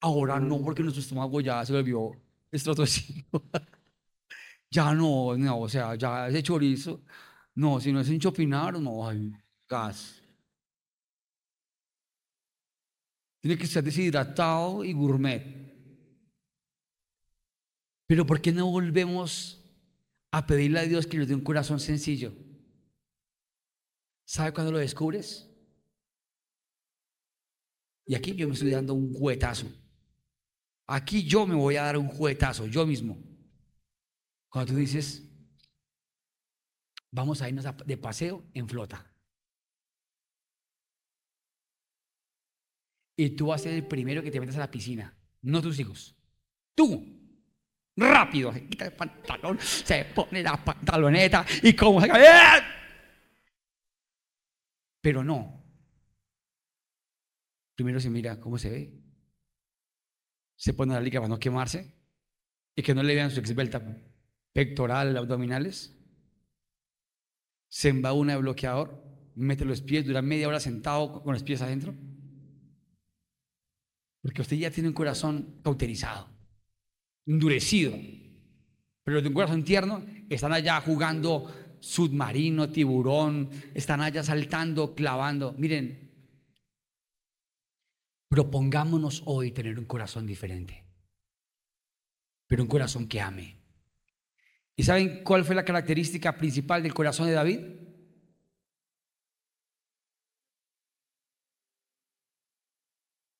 Ahora 0.00 0.40
no, 0.40 0.60
porque 0.62 0.82
nuestro 0.82 1.00
estómago 1.00 1.40
ya 1.40 1.64
se 1.64 1.72
volvió 1.72 2.12
estratosférico. 2.50 3.42
ya 4.70 4.94
no, 4.94 5.36
no, 5.36 5.60
o 5.60 5.68
sea, 5.68 5.94
ya 5.94 6.28
ese 6.28 6.42
chorizo, 6.42 7.02
no, 7.54 7.80
si 7.80 7.92
no 7.92 8.00
es 8.00 8.08
enchopinar, 8.08 8.80
no, 8.80 9.08
hay 9.08 9.32
gas. 9.68 10.21
Tiene 13.42 13.58
que 13.58 13.66
ser 13.66 13.82
deshidratado 13.82 14.84
y 14.84 14.92
gourmet. 14.92 15.42
Pero 18.06 18.24
¿por 18.24 18.40
qué 18.40 18.52
no 18.52 18.70
volvemos 18.70 19.60
a 20.30 20.46
pedirle 20.46 20.78
a 20.78 20.84
Dios 20.84 21.08
que 21.08 21.18
nos 21.18 21.26
dé 21.26 21.34
un 21.34 21.42
corazón 21.42 21.80
sencillo? 21.80 22.32
¿Sabe 24.24 24.52
cuándo 24.52 24.70
lo 24.70 24.78
descubres? 24.78 25.50
Y 28.06 28.14
aquí 28.14 28.34
yo 28.36 28.46
me 28.46 28.54
estoy 28.54 28.70
dando 28.70 28.94
un 28.94 29.12
juguetazo. 29.12 29.66
Aquí 30.86 31.24
yo 31.24 31.44
me 31.44 31.56
voy 31.56 31.76
a 31.76 31.82
dar 31.82 31.98
un 31.98 32.08
juguetazo, 32.08 32.66
yo 32.66 32.86
mismo. 32.86 33.18
Cuando 34.48 34.72
tú 34.72 34.78
dices, 34.78 35.28
vamos 37.10 37.42
a 37.42 37.48
irnos 37.48 37.66
de 37.84 37.96
paseo 37.96 38.44
en 38.54 38.68
flota. 38.68 39.11
Y 43.22 43.30
tú 43.36 43.46
vas 43.46 43.60
a 43.60 43.64
ser 43.64 43.74
el 43.74 43.86
primero 43.86 44.20
que 44.20 44.32
te 44.32 44.40
metas 44.40 44.56
a 44.56 44.58
la 44.58 44.70
piscina, 44.70 45.16
no 45.42 45.62
tus 45.62 45.78
hijos. 45.78 46.16
Tú. 46.74 47.20
Rápido, 47.94 48.52
se 48.52 48.66
quita 48.66 48.86
el 48.86 48.94
pantalón, 48.94 49.60
se 49.60 50.06
pone 50.06 50.42
la 50.42 50.56
pantaloneta 50.56 51.46
y 51.62 51.72
como 51.74 52.00
se. 52.00 52.08
¡eh! 52.08 52.60
Pero 55.00 55.22
no. 55.22 55.62
Primero 57.76 58.00
se 58.00 58.10
mira 58.10 58.40
cómo 58.40 58.58
se 58.58 58.70
ve. 58.70 59.00
Se 60.56 60.74
pone 60.74 60.94
la 60.94 61.00
liga 61.00 61.20
para 61.20 61.28
no 61.28 61.38
quemarse. 61.38 61.94
y 62.74 62.82
que 62.82 62.92
no 62.92 63.04
le 63.04 63.14
vean 63.14 63.30
su 63.30 63.38
exbelta 63.38 63.80
pectoral, 64.52 65.16
abdominales. 65.16 65.96
Se 67.68 67.92
una 67.92 68.32
de 68.32 68.38
bloqueador, 68.40 69.00
mete 69.36 69.64
los 69.64 69.80
pies, 69.80 70.06
dura 70.06 70.22
media 70.22 70.48
hora 70.48 70.58
sentado 70.58 71.22
con 71.22 71.34
los 71.34 71.44
pies 71.44 71.62
adentro. 71.62 71.94
Porque 74.22 74.42
usted 74.42 74.56
ya 74.56 74.70
tiene 74.70 74.88
un 74.88 74.94
corazón 74.94 75.60
cauterizado, 75.62 76.28
endurecido. 77.26 77.92
Pero 79.02 79.16
los 79.16 79.22
de 79.22 79.28
un 79.28 79.34
corazón 79.34 79.64
tierno 79.64 80.04
están 80.30 80.52
allá 80.52 80.80
jugando 80.80 81.52
submarino, 81.80 82.70
tiburón, 82.70 83.50
están 83.74 84.00
allá 84.00 84.22
saltando, 84.22 84.94
clavando. 84.94 85.54
Miren, 85.58 86.10
propongámonos 88.28 89.22
hoy 89.26 89.50
tener 89.50 89.78
un 89.78 89.84
corazón 89.84 90.24
diferente, 90.24 90.84
pero 92.46 92.62
un 92.62 92.68
corazón 92.68 93.08
que 93.08 93.20
ame. 93.20 93.58
¿Y 94.76 94.84
saben 94.84 95.22
cuál 95.24 95.44
fue 95.44 95.56
la 95.56 95.64
característica 95.64 96.36
principal 96.36 96.82
del 96.82 96.94
corazón 96.94 97.26
de 97.26 97.32
David? 97.32 97.81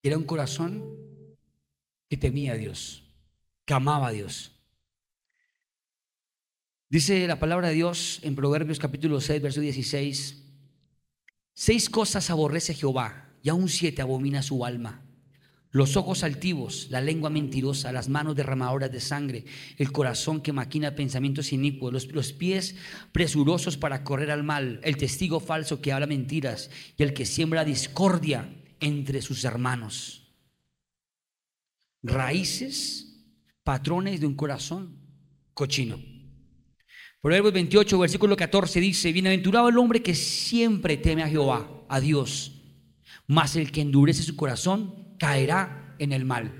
Era 0.03 0.19
un 0.19 0.25
corazón 0.25 0.85
que 2.09 2.17
temía 2.17 2.53
a 2.53 2.57
Dios, 2.57 3.05
que 3.65 3.73
amaba 3.73 4.09
a 4.09 4.13
Dios. 4.13 4.51
Dice 6.89 7.27
la 7.29 7.39
palabra 7.39 7.69
de 7.69 7.75
Dios 7.75 8.19
en 8.23 8.35
Proverbios 8.35 8.81
capítulo 8.81 9.21
6, 9.21 9.41
verso 9.41 9.61
16, 9.61 10.43
seis 11.55 11.89
cosas 11.89 12.29
aborrece 12.31 12.75
Jehová 12.75 13.31
y 13.43 13.49
aún 13.49 13.69
siete 13.69 14.03
abomina 14.03 14.43
su 14.43 14.65
alma. 14.65 15.03
Los 15.71 15.97
ojos 15.97 16.23
altivos, 16.25 16.89
la 16.91 17.01
lengua 17.01 17.31
mentirosa, 17.31 17.93
las 17.93 18.09
manos 18.09 18.37
derramadoras 18.37 18.93
de 18.93 19.01
sangre, 19.01 19.45
el 19.79 19.91
corazón 19.91 20.43
que 20.43 20.53
maquina 20.53 20.97
pensamientos 20.97 21.53
inicuos, 21.53 21.93
los, 21.93 22.07
los 22.09 22.33
pies 22.33 22.75
presurosos 23.13 23.79
para 23.79 24.05
correr 24.05 24.33
al 24.33 24.43
mal, 24.43 24.81
el 24.83 24.97
testigo 24.97 25.41
falso 25.41 25.81
que 25.81 25.93
habla 25.93 26.07
mentiras 26.07 26.71
y 26.99 27.05
el 27.05 27.15
que 27.15 27.25
siembra 27.25 27.65
discordia 27.65 28.62
entre 28.83 29.23
sus 29.23 29.45
hermanos. 29.45 30.37
Raíces, 32.03 33.25
patrones 33.63 34.21
de 34.21 34.27
un 34.27 34.35
corazón 34.35 34.99
cochino. 35.55 35.99
Proverbios 37.21 37.55
28, 37.55 37.99
versículo 37.99 38.37
14 38.37 38.81
dice, 38.81 39.13
bienaventurado 39.13 39.69
el 39.69 39.79
hombre 39.79 40.03
que 40.03 40.15
siempre 40.15 40.97
teme 40.97 41.23
a 41.23 41.29
Jehová, 41.29 41.87
a 41.89 42.01
Dios, 42.01 42.61
mas 43.29 43.55
el 43.55 43.71
que 43.71 43.81
endurece 43.81 44.25
su 44.25 44.35
corazón 44.35 45.17
caerá 45.19 45.95
en 46.01 46.13
el 46.13 46.25
mal. 46.25 46.53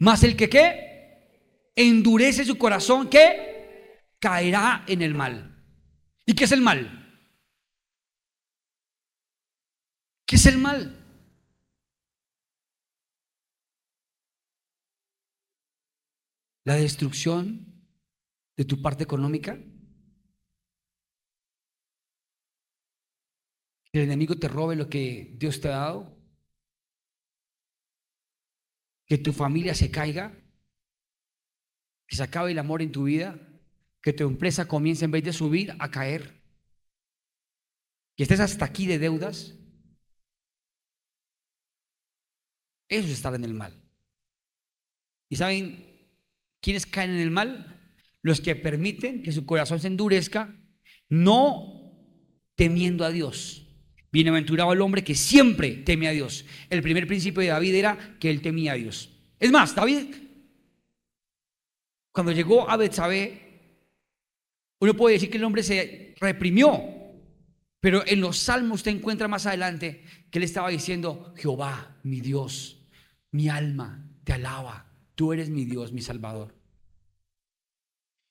Mas 0.00 0.24
el 0.24 0.34
que 0.34 0.48
qué? 0.48 1.70
Endurece 1.76 2.44
su 2.44 2.58
corazón, 2.58 3.08
¿qué? 3.08 4.02
Caerá 4.18 4.84
en 4.88 5.02
el 5.02 5.14
mal. 5.14 5.56
¿Y 6.26 6.34
qué 6.34 6.44
es 6.44 6.52
el 6.52 6.60
mal? 6.60 6.99
¿Qué 10.30 10.36
es 10.36 10.46
el 10.46 10.58
mal? 10.58 10.96
La 16.62 16.76
destrucción 16.76 17.66
de 18.56 18.64
tu 18.64 18.80
parte 18.80 19.02
económica? 19.02 19.58
¿Que 23.90 23.98
el 23.98 24.04
enemigo 24.04 24.36
te 24.36 24.46
robe 24.46 24.76
lo 24.76 24.88
que 24.88 25.34
Dios 25.36 25.60
te 25.60 25.66
ha 25.66 25.78
dado? 25.78 26.16
¿Que 29.06 29.18
tu 29.18 29.32
familia 29.32 29.74
se 29.74 29.90
caiga? 29.90 30.32
¿Que 32.06 32.14
se 32.14 32.22
acabe 32.22 32.52
el 32.52 32.60
amor 32.60 32.82
en 32.82 32.92
tu 32.92 33.02
vida? 33.02 33.36
¿Que 34.00 34.12
tu 34.12 34.28
empresa 34.28 34.68
comience 34.68 35.04
en 35.04 35.10
vez 35.10 35.24
de 35.24 35.32
subir 35.32 35.74
a 35.80 35.90
caer? 35.90 36.40
¿Que 38.16 38.22
estés 38.22 38.38
hasta 38.38 38.64
aquí 38.64 38.86
de 38.86 39.00
deudas? 39.00 39.56
Eso 42.90 43.06
es 43.06 43.12
estar 43.14 43.34
en 43.34 43.44
el 43.44 43.54
mal. 43.54 43.72
¿Y 45.30 45.36
saben 45.36 45.86
quiénes 46.60 46.84
caen 46.84 47.12
en 47.12 47.20
el 47.20 47.30
mal? 47.30 47.80
los 48.22 48.40
que 48.40 48.56
permiten 48.56 49.22
que 49.22 49.32
su 49.32 49.46
corazón 49.46 49.80
se 49.80 49.86
endurezca, 49.86 50.54
no 51.08 51.94
temiendo 52.54 53.04
a 53.04 53.10
Dios. 53.10 53.66
Bienaventurado 54.12 54.72
el 54.72 54.80
hombre 54.80 55.04
que 55.04 55.14
siempre 55.14 55.70
teme 55.70 56.08
a 56.08 56.12
Dios. 56.12 56.44
El 56.68 56.82
primer 56.82 57.06
principio 57.06 57.40
de 57.40 57.48
David 57.48 57.74
era 57.74 58.16
que 58.18 58.30
él 58.30 58.42
temía 58.42 58.72
a 58.72 58.76
Dios. 58.76 59.10
Es 59.38 59.50
más, 59.50 59.74
David, 59.74 60.14
cuando 62.12 62.32
llegó 62.32 62.68
a 62.68 62.76
Betsabé, 62.76 63.48
uno 64.80 64.94
puede 64.94 65.14
decir 65.14 65.30
que 65.30 65.38
el 65.38 65.44
hombre 65.44 65.62
se 65.62 66.14
reprimió, 66.20 66.82
pero 67.78 68.02
en 68.06 68.20
los 68.20 68.38
salmos 68.38 68.80
usted 68.80 68.90
encuentra 68.90 69.28
más 69.28 69.46
adelante 69.46 70.04
que 70.30 70.38
él 70.38 70.44
estaba 70.44 70.68
diciendo, 70.68 71.32
Jehová, 71.36 71.98
mi 72.02 72.20
Dios, 72.20 72.79
mi 73.32 73.48
alma 73.48 74.06
te 74.24 74.32
alaba, 74.32 74.92
tú 75.14 75.32
eres 75.32 75.50
mi 75.50 75.64
Dios, 75.64 75.92
mi 75.92 76.02
Salvador. 76.02 76.54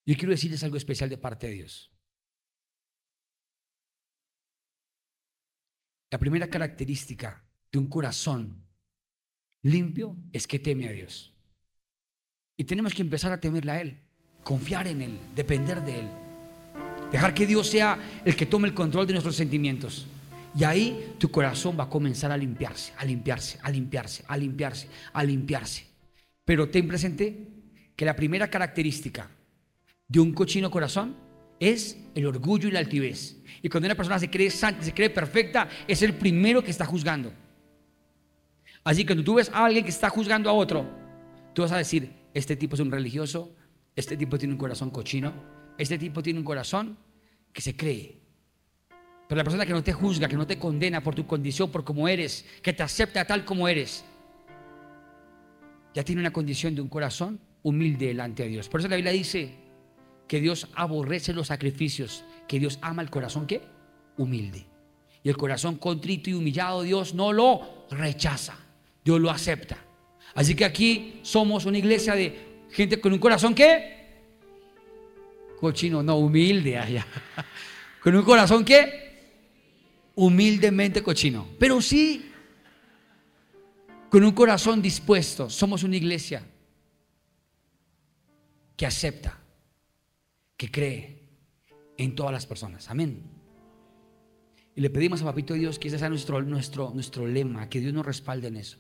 Yo 0.05 0.15
quiero 0.15 0.31
decirles 0.31 0.63
algo 0.63 0.77
especial 0.77 1.09
de 1.09 1.17
parte 1.17 1.47
de 1.47 1.53
Dios. 1.53 1.91
La 6.11 6.17
primera 6.17 6.49
característica 6.49 7.45
de 7.71 7.77
un 7.77 7.87
corazón 7.87 8.65
limpio 9.61 10.17
es 10.33 10.47
que 10.47 10.57
teme 10.57 10.87
a 10.87 10.91
Dios. 10.91 11.33
Y 12.57 12.63
tenemos 12.63 12.93
que 12.93 13.03
empezar 13.03 13.31
a 13.31 13.39
temerle 13.39 13.71
a 13.71 13.81
Él, 13.81 13.99
confiar 14.43 14.87
en 14.87 15.01
Él, 15.01 15.19
depender 15.35 15.83
de 15.83 15.99
Él. 15.99 16.09
Dejar 17.11 17.33
que 17.33 17.45
Dios 17.45 17.67
sea 17.67 18.21
el 18.25 18.35
que 18.35 18.45
tome 18.45 18.67
el 18.67 18.73
control 18.73 19.07
de 19.07 19.13
nuestros 19.13 19.35
sentimientos. 19.35 20.07
Y 20.57 20.63
ahí 20.63 21.15
tu 21.17 21.29
corazón 21.29 21.77
va 21.79 21.85
a 21.85 21.89
comenzar 21.89 22.31
a 22.31 22.37
limpiarse, 22.37 22.93
a 22.97 23.05
limpiarse, 23.05 23.59
a 23.61 23.71
limpiarse, 23.71 24.23
a 24.27 24.37
limpiarse, 24.37 24.87
a 25.13 25.23
limpiarse. 25.23 25.85
Pero 26.45 26.69
ten 26.69 26.87
presente 26.87 27.47
que 27.95 28.05
la 28.05 28.15
primera 28.15 28.49
característica 28.49 29.29
de 30.07 30.19
un 30.19 30.33
cochino 30.33 30.71
corazón 30.71 31.15
es 31.59 31.97
el 32.15 32.25
orgullo 32.25 32.67
y 32.67 32.71
la 32.71 32.79
altivez. 32.79 33.37
Y 33.61 33.69
cuando 33.69 33.87
una 33.87 33.95
persona 33.95 34.17
se 34.17 34.29
cree 34.29 34.49
santa, 34.49 34.81
se 34.83 34.93
cree 34.93 35.09
perfecta, 35.09 35.69
es 35.87 36.01
el 36.01 36.13
primero 36.13 36.63
que 36.63 36.71
está 36.71 36.85
juzgando. 36.85 37.31
Así 38.83 39.01
que 39.01 39.07
cuando 39.07 39.23
tú 39.23 39.35
ves 39.35 39.51
a 39.53 39.65
alguien 39.65 39.83
que 39.83 39.91
está 39.91 40.09
juzgando 40.09 40.49
a 40.49 40.53
otro, 40.53 40.89
tú 41.53 41.61
vas 41.61 41.71
a 41.71 41.77
decir, 41.77 42.11
este 42.33 42.55
tipo 42.55 42.75
es 42.75 42.79
un 42.79 42.91
religioso, 42.91 43.55
este 43.95 44.15
tipo 44.15 44.37
tiene 44.37 44.53
un 44.53 44.59
corazón 44.59 44.89
cochino, 44.89 45.33
este 45.77 45.97
tipo 45.97 46.23
tiene 46.23 46.39
un 46.39 46.45
corazón 46.45 46.97
que 47.51 47.61
se 47.61 47.75
cree. 47.75 48.19
Pero 49.29 49.37
la 49.37 49.43
persona 49.45 49.65
que 49.65 49.71
no 49.71 49.83
te 49.83 49.93
juzga, 49.93 50.27
que 50.27 50.35
no 50.35 50.45
te 50.45 50.59
condena 50.59 51.01
por 51.01 51.15
tu 51.15 51.25
condición, 51.25 51.71
por 51.71 51.85
cómo 51.85 52.09
eres, 52.09 52.45
que 52.61 52.73
te 52.73 52.83
acepta 52.83 53.23
tal 53.23 53.45
como 53.45 53.69
eres, 53.69 54.03
ya 55.93 56.03
tiene 56.03 56.19
una 56.19 56.33
condición 56.33 56.75
de 56.75 56.81
un 56.81 56.89
corazón 56.89 57.39
humilde 57.63 58.07
delante 58.07 58.43
de 58.43 58.49
Dios. 58.49 58.67
Por 58.67 58.81
eso 58.81 58.89
la 58.89 58.97
Biblia 58.97 59.13
dice, 59.13 59.69
que 60.29 60.39
Dios 60.39 60.67
aborrece 60.75 61.33
los 61.33 61.47
sacrificios, 61.47 62.23
que 62.47 62.59
Dios 62.59 62.77
ama 62.83 63.01
el 63.01 63.09
corazón 63.09 63.47
que 63.47 63.61
humilde. 64.15 64.63
Y 65.23 65.29
el 65.29 65.35
corazón 65.35 65.77
contrito 65.77 66.29
y 66.29 66.33
humillado 66.33 66.83
Dios 66.83 67.15
no 67.15 67.33
lo 67.33 67.87
rechaza, 67.89 68.55
Dios 69.03 69.19
lo 69.19 69.31
acepta. 69.31 69.77
Así 70.35 70.55
que 70.55 70.65
aquí 70.65 71.19
somos 71.23 71.65
una 71.65 71.79
iglesia 71.79 72.13
de 72.13 72.61
gente 72.69 73.01
con 73.01 73.11
un 73.11 73.17
corazón 73.17 73.55
que 73.55 73.97
cochino, 75.59 76.03
no 76.03 76.17
humilde, 76.17 76.77
allá. 76.79 77.07
con 77.99 78.15
un 78.15 78.23
corazón 78.23 78.63
que 78.63 79.08
humildemente 80.19 81.01
cochino, 81.01 81.47
pero 81.57 81.81
sí 81.81 82.29
con 84.09 84.21
un 84.25 84.33
corazón 84.33 84.81
dispuesto. 84.81 85.49
Somos 85.49 85.83
una 85.83 85.95
iglesia 85.95 86.43
que 88.75 88.85
acepta 88.85 89.39
que 90.57 90.69
cree 90.69 91.21
en 91.97 92.15
todas 92.15 92.33
las 92.33 92.45
personas. 92.45 92.89
Amén. 92.89 93.23
Y 94.75 94.81
le 94.81 94.89
pedimos 94.89 95.21
a 95.21 95.25
Papito 95.25 95.53
Dios 95.53 95.79
que 95.79 95.87
ese 95.87 95.97
sea 95.97 96.09
nuestro, 96.09 96.41
nuestro, 96.41 96.91
nuestro 96.93 97.25
lema, 97.25 97.69
que 97.69 97.79
Dios 97.79 97.93
nos 97.93 98.05
respalde 98.05 98.49
en 98.49 98.57
eso. 98.57 98.77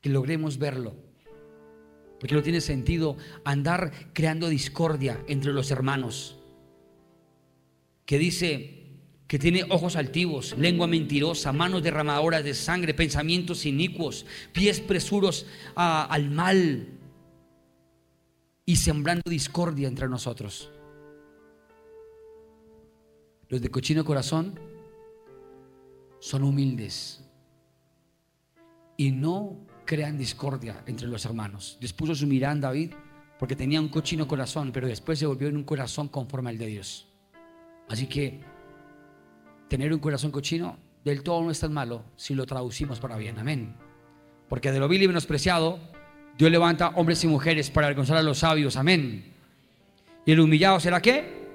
Que 0.00 0.08
logremos 0.08 0.58
verlo. 0.58 0.94
Porque 2.20 2.36
no 2.36 2.44
tiene 2.44 2.60
sentido 2.60 3.16
andar 3.44 3.92
creando 4.12 4.48
discordia 4.48 5.20
entre 5.26 5.52
los 5.52 5.72
hermanos. 5.72 6.38
Que 8.06 8.18
dice 8.18 8.78
que 9.28 9.38
tiene 9.38 9.64
ojos 9.68 9.94
altivos, 9.94 10.56
lengua 10.58 10.86
mentirosa, 10.86 11.52
manos 11.52 11.82
derramadoras 11.82 12.42
de 12.42 12.54
sangre, 12.54 12.94
pensamientos 12.94 13.66
inicuos, 13.66 14.24
pies 14.52 14.80
presuros 14.80 15.46
al 15.76 16.30
mal, 16.30 16.98
y 18.64 18.76
sembrando 18.76 19.22
discordia 19.30 19.88
entre 19.88 20.08
nosotros. 20.08 20.70
Los 23.48 23.62
de 23.62 23.70
cochino 23.70 24.04
corazón 24.04 24.60
son 26.20 26.42
humildes 26.42 27.24
y 28.98 29.10
no 29.10 29.56
crean 29.86 30.18
discordia 30.18 30.82
entre 30.86 31.06
los 31.06 31.24
hermanos. 31.24 31.78
Dispuso 31.80 32.14
su 32.14 32.26
mirada 32.26 32.56
David 32.56 32.92
porque 33.38 33.56
tenía 33.56 33.80
un 33.80 33.88
cochino 33.88 34.28
corazón, 34.28 34.70
pero 34.70 34.86
después 34.86 35.18
se 35.18 35.24
volvió 35.24 35.48
en 35.48 35.56
un 35.56 35.64
corazón 35.64 36.08
conforme 36.08 36.50
al 36.50 36.58
de 36.58 36.66
Dios. 36.66 37.08
Así 37.88 38.06
que 38.06 38.42
tener 39.68 39.92
un 39.92 40.00
corazón 40.00 40.30
cochino 40.30 40.78
del 41.04 41.22
todo 41.22 41.42
no 41.42 41.50
es 41.50 41.60
tan 41.60 41.72
malo 41.72 42.04
si 42.16 42.34
lo 42.34 42.46
traducimos 42.46 43.00
para 43.00 43.16
bien. 43.16 43.38
Amén. 43.38 43.74
Porque 44.48 44.72
de 44.72 44.78
lo 44.78 44.88
vil 44.88 45.02
y 45.02 45.08
menospreciado, 45.08 45.78
Dios 46.36 46.50
levanta 46.50 46.90
hombres 46.90 47.22
y 47.24 47.28
mujeres 47.28 47.70
para 47.70 47.86
alcanzar 47.86 48.16
a 48.16 48.22
los 48.22 48.38
sabios. 48.38 48.76
Amén. 48.76 49.32
Y 50.24 50.32
el 50.32 50.40
humillado 50.40 50.80
será 50.80 51.00
qué? 51.00 51.48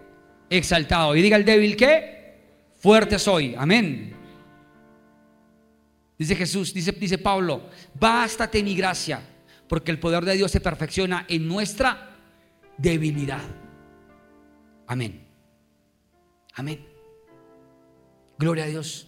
Exaltado. 0.50 1.16
Y 1.16 1.22
diga 1.22 1.38
el 1.38 1.46
débil 1.46 1.76
que 1.76 2.38
fuerte 2.80 3.20
soy. 3.20 3.56
Amén. 3.58 4.14
Dice 6.18 6.36
Jesús, 6.36 6.74
dice, 6.74 6.92
dice 6.92 7.18
Pablo, 7.18 7.70
bástate 8.00 8.62
mi 8.64 8.76
gracia, 8.76 9.20
porque 9.68 9.92
el 9.92 10.00
poder 10.00 10.24
de 10.24 10.36
Dios 10.36 10.52
se 10.52 10.62
perfecciona 10.62 11.26
en 11.28 11.48
nuestra 11.48 12.16
debilidad. 12.78 13.42
Amén. 14.88 15.26
Amén. 16.54 16.93
Gloria 18.44 18.66
a 18.66 18.68
Dios. 18.68 19.08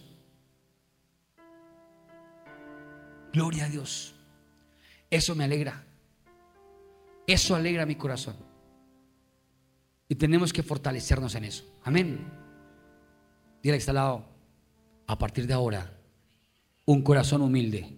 Gloria 3.34 3.66
a 3.66 3.68
Dios. 3.68 4.14
Eso 5.10 5.34
me 5.34 5.44
alegra. 5.44 5.84
Eso 7.26 7.54
alegra 7.54 7.84
mi 7.84 7.96
corazón. 7.96 8.34
Y 10.08 10.14
tenemos 10.14 10.54
que 10.54 10.62
fortalecernos 10.62 11.34
en 11.34 11.44
eso. 11.44 11.70
Amén. 11.84 12.32
Dile 13.62 13.78
al 13.86 13.94
lado, 13.94 14.24
a 15.06 15.18
partir 15.18 15.46
de 15.46 15.52
ahora, 15.52 16.00
un 16.86 17.02
corazón 17.02 17.42
humilde. 17.42 17.94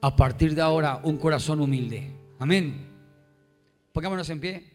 A 0.00 0.16
partir 0.16 0.52
de 0.52 0.62
ahora, 0.62 1.00
un 1.04 1.16
corazón 1.18 1.60
humilde. 1.60 2.10
Amén. 2.40 2.88
Pongámonos 3.92 4.28
en 4.30 4.40
pie. 4.40 4.73